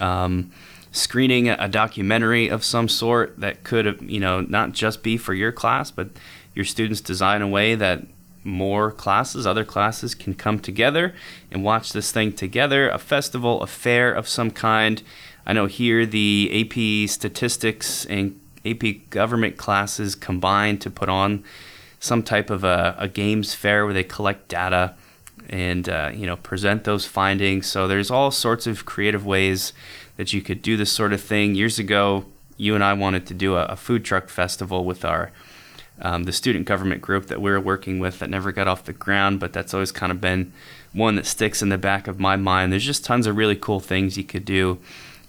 Um, 0.00 0.52
screening 0.90 1.48
a 1.48 1.68
documentary 1.68 2.48
of 2.48 2.64
some 2.64 2.88
sort 2.88 3.38
that 3.40 3.62
could 3.62 4.00
you 4.02 4.20
know 4.20 4.40
not 4.40 4.72
just 4.72 5.02
be 5.02 5.16
for 5.16 5.34
your 5.34 5.52
class, 5.52 5.90
but 5.90 6.08
your 6.54 6.64
students 6.64 7.00
design 7.00 7.42
a 7.42 7.48
way 7.48 7.74
that 7.74 8.06
more 8.42 8.90
classes, 8.90 9.46
other 9.46 9.64
classes 9.64 10.14
can 10.14 10.34
come 10.34 10.58
together 10.58 11.14
and 11.50 11.62
watch 11.62 11.92
this 11.92 12.10
thing 12.10 12.32
together. 12.32 12.88
A 12.88 12.98
festival, 12.98 13.62
a 13.62 13.66
fair 13.66 14.10
of 14.12 14.26
some 14.26 14.50
kind. 14.50 15.02
I 15.46 15.52
know 15.52 15.66
here 15.66 16.06
the 16.06 16.50
AP 16.52 17.08
statistics 17.10 18.06
and 18.06 18.40
AP 18.64 19.10
government 19.10 19.56
classes 19.56 20.14
combine 20.14 20.78
to 20.78 20.90
put 20.90 21.08
on 21.08 21.44
some 22.00 22.22
type 22.22 22.50
of 22.50 22.64
a, 22.64 22.94
a 22.98 23.08
games 23.08 23.54
fair 23.54 23.84
where 23.84 23.94
they 23.94 24.04
collect 24.04 24.48
data 24.48 24.94
and 25.48 25.88
uh, 25.88 26.10
you 26.14 26.26
know 26.26 26.36
present 26.36 26.84
those 26.84 27.06
findings. 27.06 27.66
So 27.66 27.88
there's 27.88 28.10
all 28.10 28.30
sorts 28.30 28.66
of 28.66 28.84
creative 28.84 29.24
ways 29.24 29.72
that 30.16 30.32
you 30.32 30.42
could 30.42 30.62
do 30.62 30.76
this 30.76 30.92
sort 30.92 31.12
of 31.12 31.20
thing. 31.20 31.54
Years 31.54 31.78
ago, 31.78 32.24
you 32.56 32.74
and 32.74 32.84
I 32.84 32.92
wanted 32.92 33.26
to 33.26 33.34
do 33.34 33.56
a, 33.56 33.64
a 33.66 33.76
food 33.76 34.04
truck 34.04 34.28
festival 34.28 34.84
with 34.84 35.04
our 35.04 35.30
um, 36.00 36.24
the 36.24 36.32
student 36.32 36.66
government 36.66 37.02
group 37.02 37.26
that 37.26 37.40
we 37.40 37.50
are 37.50 37.60
working 37.60 37.98
with 37.98 38.20
that 38.20 38.30
never 38.30 38.52
got 38.52 38.68
off 38.68 38.84
the 38.84 38.92
ground, 38.92 39.40
but 39.40 39.52
that's 39.52 39.74
always 39.74 39.90
kind 39.90 40.12
of 40.12 40.20
been 40.20 40.52
one 40.92 41.16
that 41.16 41.26
sticks 41.26 41.60
in 41.60 41.70
the 41.70 41.78
back 41.78 42.06
of 42.06 42.20
my 42.20 42.36
mind. 42.36 42.70
There's 42.70 42.84
just 42.84 43.04
tons 43.04 43.26
of 43.26 43.36
really 43.36 43.56
cool 43.56 43.80
things 43.80 44.16
you 44.16 44.24
could 44.24 44.44
do. 44.44 44.78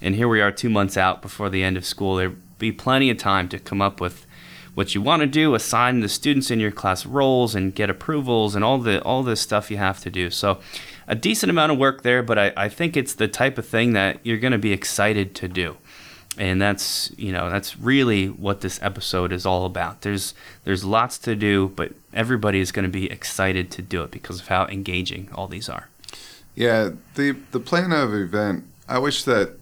And 0.00 0.14
here 0.14 0.28
we 0.28 0.40
are 0.40 0.52
two 0.52 0.70
months 0.70 0.96
out 0.96 1.22
before 1.22 1.50
the 1.50 1.62
end 1.62 1.76
of 1.76 1.84
school. 1.84 2.34
Be 2.60 2.70
plenty 2.70 3.10
of 3.10 3.18
time 3.18 3.48
to 3.48 3.58
come 3.58 3.82
up 3.82 4.00
with 4.00 4.26
what 4.74 4.94
you 4.94 5.02
want 5.02 5.20
to 5.20 5.26
do, 5.26 5.54
assign 5.54 6.00
the 6.00 6.08
students 6.08 6.50
in 6.50 6.60
your 6.60 6.70
class 6.70 7.04
roles 7.04 7.54
and 7.54 7.74
get 7.74 7.90
approvals 7.90 8.54
and 8.54 8.64
all 8.64 8.78
the 8.78 9.02
all 9.02 9.22
this 9.22 9.40
stuff 9.40 9.70
you 9.70 9.76
have 9.76 10.00
to 10.00 10.10
do. 10.10 10.30
So 10.30 10.60
a 11.08 11.14
decent 11.14 11.50
amount 11.50 11.72
of 11.72 11.78
work 11.78 12.02
there, 12.02 12.22
but 12.22 12.38
I, 12.38 12.52
I 12.56 12.68
think 12.68 12.96
it's 12.96 13.14
the 13.14 13.26
type 13.26 13.58
of 13.58 13.66
thing 13.66 13.94
that 13.94 14.20
you're 14.22 14.38
going 14.38 14.52
to 14.52 14.58
be 14.58 14.72
excited 14.72 15.34
to 15.36 15.48
do. 15.48 15.76
And 16.38 16.62
that's 16.62 17.10
you 17.18 17.32
know 17.32 17.50
that's 17.50 17.76
really 17.78 18.28
what 18.28 18.60
this 18.60 18.80
episode 18.80 19.32
is 19.32 19.44
all 19.44 19.66
about. 19.66 20.02
There's 20.02 20.34
there's 20.64 20.84
lots 20.84 21.18
to 21.18 21.34
do 21.34 21.72
but 21.74 21.92
everybody 22.14 22.60
is 22.60 22.70
going 22.70 22.84
to 22.84 22.90
be 22.90 23.10
excited 23.10 23.70
to 23.72 23.82
do 23.82 24.02
it 24.04 24.12
because 24.12 24.40
of 24.40 24.48
how 24.48 24.66
engaging 24.66 25.28
all 25.34 25.48
these 25.48 25.68
are. 25.68 25.88
Yeah 26.54 26.90
the 27.16 27.32
the 27.50 27.60
plan 27.60 27.92
of 27.92 28.12
event 28.14 28.64
i 28.88 28.98
wish 28.98 29.22
that 29.22 29.56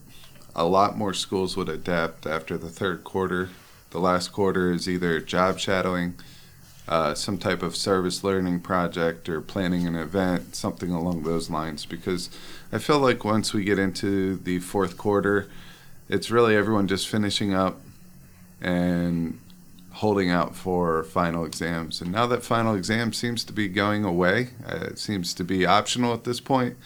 a 0.58 0.64
lot 0.64 0.96
more 0.98 1.14
schools 1.14 1.56
would 1.56 1.68
adapt 1.68 2.26
after 2.26 2.58
the 2.58 2.68
third 2.68 3.04
quarter 3.04 3.48
the 3.90 4.00
last 4.00 4.32
quarter 4.32 4.72
is 4.72 4.88
either 4.88 5.20
job 5.20 5.58
shadowing 5.58 6.14
uh, 6.88 7.14
some 7.14 7.36
type 7.38 7.62
of 7.62 7.76
service 7.76 8.24
learning 8.24 8.58
project 8.58 9.28
or 9.28 9.40
planning 9.40 9.86
an 9.86 9.94
event 9.94 10.54
something 10.54 10.90
along 10.90 11.22
those 11.22 11.48
lines 11.48 11.86
because 11.86 12.28
i 12.72 12.78
feel 12.78 12.98
like 12.98 13.24
once 13.24 13.54
we 13.54 13.62
get 13.62 13.78
into 13.78 14.36
the 14.36 14.58
fourth 14.58 14.98
quarter 14.98 15.48
it's 16.08 16.30
really 16.30 16.56
everyone 16.56 16.88
just 16.88 17.06
finishing 17.08 17.54
up 17.54 17.80
and 18.60 19.38
holding 19.92 20.30
out 20.30 20.54
for 20.54 21.02
final 21.02 21.44
exams. 21.44 22.00
And 22.00 22.12
now 22.12 22.26
that 22.26 22.44
final 22.44 22.76
exam 22.76 23.12
seems 23.12 23.42
to 23.44 23.52
be 23.52 23.66
going 23.68 24.04
away, 24.04 24.50
uh, 24.64 24.76
it 24.76 24.98
seems 24.98 25.34
to 25.34 25.44
be 25.44 25.66
optional 25.66 26.14
at 26.14 26.22
this 26.22 26.38
point, 26.38 26.76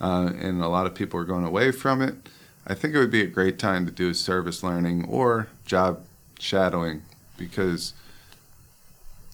uh, 0.00 0.32
and 0.40 0.60
a 0.60 0.68
lot 0.68 0.84
of 0.84 0.94
people 0.94 1.20
are 1.20 1.24
going 1.24 1.44
away 1.44 1.70
from 1.70 2.02
it. 2.02 2.16
I 2.66 2.74
think 2.74 2.94
it 2.94 2.98
would 2.98 3.10
be 3.10 3.22
a 3.22 3.26
great 3.26 3.58
time 3.58 3.86
to 3.86 3.92
do 3.92 4.12
service 4.12 4.62
learning 4.62 5.04
or 5.08 5.48
job 5.64 6.04
shadowing 6.38 7.02
because 7.38 7.92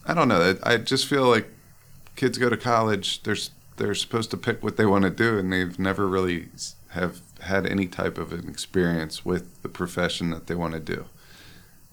I 0.06 0.14
don't 0.14 0.28
know. 0.28 0.56
I 0.62 0.76
just 0.76 1.06
feel 1.06 1.24
like 1.24 1.48
kids 2.16 2.36
go 2.36 2.50
to 2.50 2.56
college, 2.56 3.22
they're 3.22 3.36
they're 3.76 3.94
supposed 3.94 4.30
to 4.32 4.36
pick 4.36 4.62
what 4.62 4.76
they 4.76 4.84
want 4.84 5.04
to 5.04 5.10
do, 5.10 5.38
and 5.38 5.52
they've 5.52 5.78
never 5.78 6.06
really 6.06 6.48
have 6.90 7.20
had 7.40 7.66
any 7.66 7.86
type 7.86 8.18
of 8.18 8.32
an 8.32 8.48
experience 8.48 9.24
with 9.24 9.62
the 9.62 9.68
profession 9.68 10.30
that 10.30 10.46
they 10.46 10.54
want 10.54 10.74
to 10.74 10.80
do. 10.80 11.06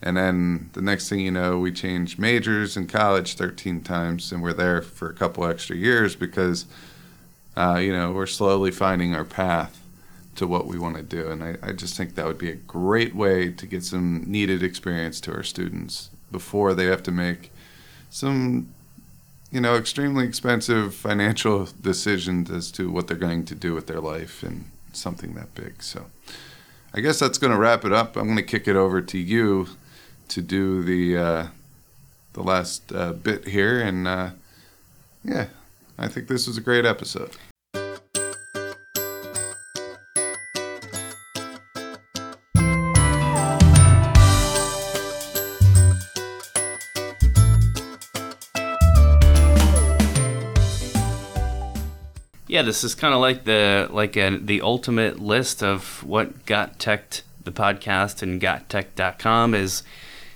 And 0.01 0.17
then 0.17 0.69
the 0.73 0.81
next 0.81 1.09
thing 1.09 1.19
you 1.19 1.31
know, 1.31 1.57
we 1.57 1.71
change 1.71 2.17
majors 2.17 2.75
in 2.75 2.87
college 2.87 3.35
13 3.35 3.81
times, 3.81 4.31
and 4.31 4.41
we're 4.41 4.53
there 4.53 4.81
for 4.81 5.09
a 5.09 5.13
couple 5.13 5.45
extra 5.45 5.75
years 5.75 6.15
because, 6.15 6.65
uh, 7.55 7.79
you 7.81 7.93
know, 7.93 8.11
we're 8.11 8.25
slowly 8.25 8.71
finding 8.71 9.15
our 9.15 9.25
path 9.25 9.81
to 10.39 10.47
what 10.47 10.67
we 10.67 10.77
want 10.77 10.97
to 10.97 11.03
do. 11.03 11.29
And 11.29 11.43
I, 11.43 11.55
I 11.61 11.71
just 11.71 11.95
think 11.95 12.15
that 12.15 12.25
would 12.25 12.37
be 12.37 12.49
a 12.49 12.55
great 12.55 13.15
way 13.15 13.51
to 13.51 13.65
get 13.65 13.83
some 13.83 14.23
needed 14.27 14.63
experience 14.63 15.21
to 15.21 15.33
our 15.33 15.43
students 15.43 16.09
before 16.31 16.73
they 16.73 16.85
have 16.85 17.03
to 17.03 17.11
make 17.11 17.51
some, 18.09 18.73
you 19.51 19.61
know, 19.61 19.75
extremely 19.75 20.25
expensive 20.25 20.93
financial 20.95 21.67
decisions 21.81 22.49
as 22.51 22.71
to 22.71 22.91
what 22.91 23.07
they're 23.07 23.17
going 23.17 23.45
to 23.45 23.55
do 23.55 23.73
with 23.73 23.87
their 23.87 24.01
life. 24.01 24.43
And 24.43 24.65
something 24.93 25.33
that 25.35 25.53
big. 25.55 25.81
So 25.81 26.05
I 26.93 27.01
guess 27.01 27.19
that's 27.19 27.37
going 27.37 27.51
to 27.51 27.57
wrap 27.57 27.85
it 27.85 27.93
up. 27.93 28.15
I'm 28.15 28.25
going 28.25 28.37
to 28.37 28.43
kick 28.43 28.67
it 28.67 28.75
over 28.75 29.01
to 29.01 29.17
you 29.17 29.67
to 30.29 30.41
do 30.41 30.83
the 30.83 31.17
uh, 31.17 31.47
the 32.33 32.43
last 32.43 32.91
uh, 32.93 33.13
bit 33.13 33.47
here, 33.47 33.81
and 33.81 34.07
uh, 34.07 34.29
yeah, 35.23 35.47
I 35.97 36.07
think 36.07 36.27
this 36.27 36.47
was 36.47 36.57
a 36.57 36.61
great 36.61 36.85
episode. 36.85 37.35
Yeah, 52.59 52.63
this 52.63 52.83
is 52.83 52.93
kind 52.93 53.13
of 53.13 53.21
like 53.21 53.45
the 53.45 53.87
like 53.89 54.17
a, 54.17 54.37
the 54.37 54.59
ultimate 54.59 55.17
list 55.17 55.63
of 55.63 56.03
what 56.03 56.45
Got 56.45 56.77
Tech 56.77 57.21
the 57.41 57.53
podcast 57.53 58.21
and 58.21 58.41
gottech.com 58.41 59.55
is 59.55 59.81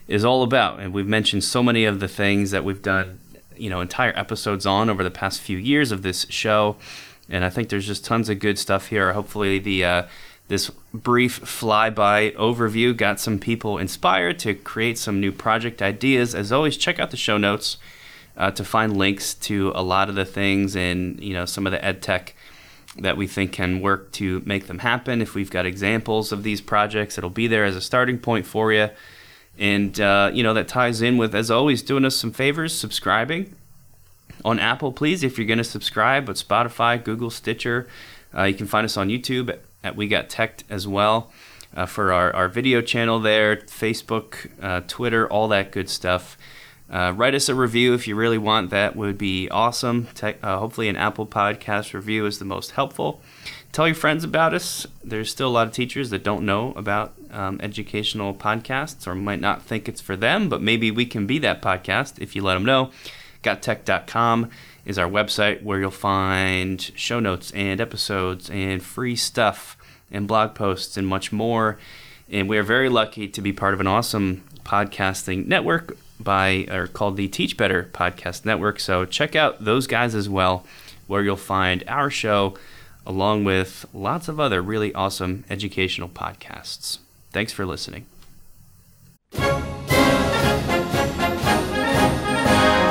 is 0.07 0.24
all 0.24 0.41
about. 0.41 0.80
And 0.80 0.93
we've 0.93 1.05
mentioned 1.05 1.43
so 1.43 1.61
many 1.61 1.84
of 1.84 1.99
the 1.99 2.07
things 2.07 2.51
that 2.51 2.63
we've 2.63 2.82
done, 2.82 3.19
you 3.57 3.69
know, 3.69 3.82
entire 3.82 4.17
episodes 4.17 4.65
on 4.65 4.89
over 4.89 5.03
the 5.03 5.11
past 5.11 5.41
few 5.41 5.57
years 5.57 5.91
of 5.91 6.01
this 6.01 6.26
show. 6.30 6.78
And 7.28 7.43
I 7.43 7.49
think 7.49 7.67
there's 7.67 7.88
just 7.88 8.05
tons 8.05 8.30
of 8.30 8.39
good 8.39 8.57
stuff 8.57 8.88
here. 8.88 9.11
Hopefully, 9.11 9.59
the 9.59 9.84
uh, 9.84 10.03
this 10.47 10.69
brief 10.93 11.41
flyby 11.41 12.34
overview 12.36 12.95
got 12.95 13.19
some 13.19 13.38
people 13.38 13.78
inspired 13.78 14.39
to 14.39 14.53
create 14.53 14.97
some 14.97 15.19
new 15.19 15.34
project 15.34 15.82
ideas. 15.82 16.34
As 16.34 16.53
always, 16.53 16.78
check 16.78 16.99
out 17.01 17.11
the 17.11 17.17
show 17.17 17.38
notes 17.38 17.76
uh, 18.38 18.51
to 18.51 18.63
find 18.63 18.97
links 18.97 19.34
to 19.34 19.71
a 19.75 19.84
lot 19.84 20.09
of 20.09 20.15
the 20.15 20.25
things 20.25 20.75
and 20.75 21.19
you 21.19 21.34
know 21.34 21.45
some 21.45 21.65
of 21.65 21.71
the 21.71 21.84
ed 21.84 22.01
tech 22.01 22.36
that 22.97 23.17
we 23.17 23.27
think 23.27 23.51
can 23.51 23.81
work 23.81 24.11
to 24.11 24.41
make 24.45 24.67
them 24.67 24.79
happen. 24.79 25.21
If 25.21 25.34
we've 25.34 25.49
got 25.49 25.65
examples 25.65 26.31
of 26.31 26.43
these 26.43 26.61
projects, 26.61 27.17
it'll 27.17 27.29
be 27.29 27.47
there 27.47 27.65
as 27.65 27.75
a 27.75 27.81
starting 27.81 28.19
point 28.19 28.45
for 28.45 28.71
you. 28.71 28.89
And 29.57 29.99
uh, 29.99 30.31
you 30.34 30.43
know 30.43 30.53
that 30.53 30.67
ties 30.67 31.01
in 31.01 31.17
with, 31.17 31.36
as 31.36 31.51
always, 31.51 31.81
doing 31.81 32.05
us 32.05 32.15
some 32.15 32.31
favors, 32.31 32.73
subscribing 32.73 33.55
on 34.43 34.59
Apple, 34.59 34.91
please, 34.91 35.23
if 35.23 35.38
you're 35.38 35.47
going 35.47 35.57
to 35.57 35.63
subscribe. 35.63 36.25
But 36.25 36.36
Spotify, 36.38 37.03
Google, 37.03 37.29
Stitcher, 37.29 37.88
uh, 38.36 38.43
you 38.43 38.55
can 38.55 38.67
find 38.67 38.86
us 38.86 38.97
on 38.97 39.09
YouTube 39.09 39.49
at, 39.49 39.61
at 39.84 39.95
We 39.95 40.07
Got 40.07 40.29
Tech 40.29 40.63
as 40.69 40.88
well 40.88 41.31
uh, 41.75 41.86
for 41.86 42.11
our, 42.11 42.36
our 42.36 42.49
video 42.49 42.81
channel 42.81 43.19
there, 43.19 43.57
Facebook, 43.57 44.49
uh, 44.61 44.81
Twitter, 44.88 45.27
all 45.27 45.47
that 45.49 45.71
good 45.71 45.89
stuff. 45.89 46.38
Uh, 46.89 47.13
write 47.15 47.34
us 47.34 47.49
a 47.49 47.55
review 47.55 47.93
if 47.93 48.07
you 48.07 48.15
really 48.15 48.38
want. 48.38 48.69
That 48.69 48.95
would 48.95 49.17
be 49.17 49.49
awesome. 49.49 50.07
Uh, 50.21 50.59
hopefully, 50.59 50.89
an 50.89 50.95
Apple 50.95 51.25
Podcast 51.25 51.93
review 51.93 52.25
is 52.25 52.39
the 52.39 52.45
most 52.45 52.71
helpful. 52.71 53.21
Tell 53.71 53.88
your 53.88 53.95
friends 53.95 54.23
about 54.23 54.53
us. 54.53 54.86
There's 55.03 55.31
still 55.31 55.47
a 55.47 55.49
lot 55.49 55.67
of 55.67 55.73
teachers 55.73 56.11
that 56.11 56.23
don't 56.23 56.45
know 56.45 56.73
about 56.75 57.13
um, 57.31 57.59
educational 57.63 58.34
podcasts 58.34 59.07
or 59.07 59.15
might 59.15 59.41
not 59.41 59.63
think 59.63 59.89
it's 59.89 60.01
for 60.01 60.15
them, 60.15 60.49
but 60.49 60.61
maybe 60.61 60.91
we 60.91 61.07
can 61.07 61.25
be 61.25 61.39
that 61.39 61.61
podcast 61.61 62.19
if 62.19 62.36
you 62.36 62.43
let 62.43 62.53
them 62.53 62.65
know. 62.65 62.91
GotTech.com 63.43 64.49
is 64.86 64.97
our 64.97 65.09
website 65.09 65.63
where 65.63 65.79
you'll 65.79 65.89
find 65.91 66.91
show 66.95 67.19
notes 67.19 67.51
and 67.51 67.81
episodes 67.81 68.49
and 68.51 68.84
free 68.84 69.15
stuff 69.15 69.75
and 70.11 70.27
blog 70.27 70.53
posts 70.53 70.95
and 70.95 71.07
much 71.07 71.31
more. 71.31 71.79
And 72.29 72.47
we 72.47 72.57
are 72.57 72.63
very 72.63 72.89
lucky 72.89 73.27
to 73.27 73.41
be 73.41 73.53
part 73.53 73.73
of 73.73 73.79
an 73.79 73.88
awesome 73.88 74.43
podcasting 74.63 75.47
network 75.47 75.97
by 76.24 76.67
or 76.71 76.88
called 76.88 77.17
the 77.17 77.28
Teach 77.28 77.57
Better 77.57 77.89
Podcast 77.93 78.45
Network. 78.45 78.80
So 78.80 79.05
check 79.05 79.36
out 79.36 79.63
those 79.63 79.88
guys 79.88 80.15
as 80.15 80.30
well, 80.30 80.65
where 81.07 81.24
you'll 81.24 81.36
find 81.36 81.84
our 81.88 82.09
show 82.09 82.57
along 83.05 83.43
with 83.43 83.86
lots 83.93 84.28
of 84.28 84.39
other 84.39 84.61
really 84.61 84.93
awesome 84.93 85.43
educational 85.49 86.09
podcasts. 86.09 86.99
Thanks 87.32 87.51
for 87.51 87.65
listening. 87.65 88.05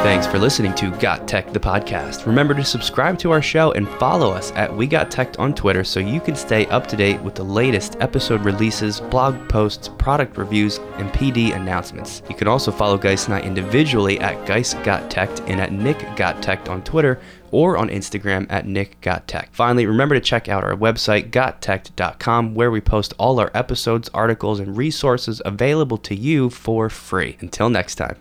Thanks 0.02 0.26
for 0.26 0.40
listening 0.40 0.74
to 0.74 0.90
Got 0.98 1.28
Tech 1.28 1.52
the 1.52 1.60
podcast. 1.60 2.26
Remember 2.26 2.54
to 2.54 2.64
subscribe 2.64 3.20
to 3.20 3.30
our 3.30 3.40
show 3.40 3.70
and 3.70 3.88
follow 3.88 4.32
us 4.32 4.50
at 4.56 4.76
We 4.76 4.88
Got 4.88 5.12
Tech 5.12 5.38
on 5.38 5.54
Twitter 5.54 5.84
so 5.84 6.00
you 6.00 6.20
can 6.20 6.34
stay 6.34 6.66
up 6.66 6.88
to 6.88 6.96
date 6.96 7.22
with 7.22 7.36
the 7.36 7.44
latest 7.44 7.96
episode 8.00 8.44
releases, 8.44 8.98
blog 8.98 9.48
posts, 9.48 9.88
product 9.98 10.36
reviews, 10.36 10.78
and 10.96 11.08
PD 11.10 11.54
announcements. 11.54 12.20
You 12.28 12.34
can 12.34 12.48
also 12.48 12.72
follow 12.72 12.98
Geis 12.98 13.26
and 13.26 13.34
I 13.34 13.42
individually 13.42 14.18
at 14.18 14.44
Geis 14.44 14.74
Got 14.82 15.08
Tech 15.08 15.30
and 15.48 15.60
at 15.60 15.70
Nick 15.70 16.04
Got 16.16 16.42
Tech 16.42 16.68
on 16.68 16.82
Twitter 16.82 17.20
or 17.52 17.76
on 17.78 17.88
Instagram 17.88 18.48
at 18.50 18.66
Nick 18.66 19.00
Got 19.02 19.28
Tech. 19.28 19.50
Finally, 19.52 19.86
remember 19.86 20.16
to 20.16 20.20
check 20.20 20.48
out 20.48 20.64
our 20.64 20.74
website, 20.74 21.30
gottech.com, 21.30 22.56
where 22.56 22.72
we 22.72 22.80
post 22.80 23.14
all 23.18 23.38
our 23.38 23.52
episodes, 23.54 24.10
articles, 24.12 24.58
and 24.58 24.76
resources 24.76 25.40
available 25.44 25.98
to 25.98 26.16
you 26.16 26.50
for 26.50 26.90
free. 26.90 27.36
Until 27.38 27.70
next 27.70 27.94
time. 27.94 28.16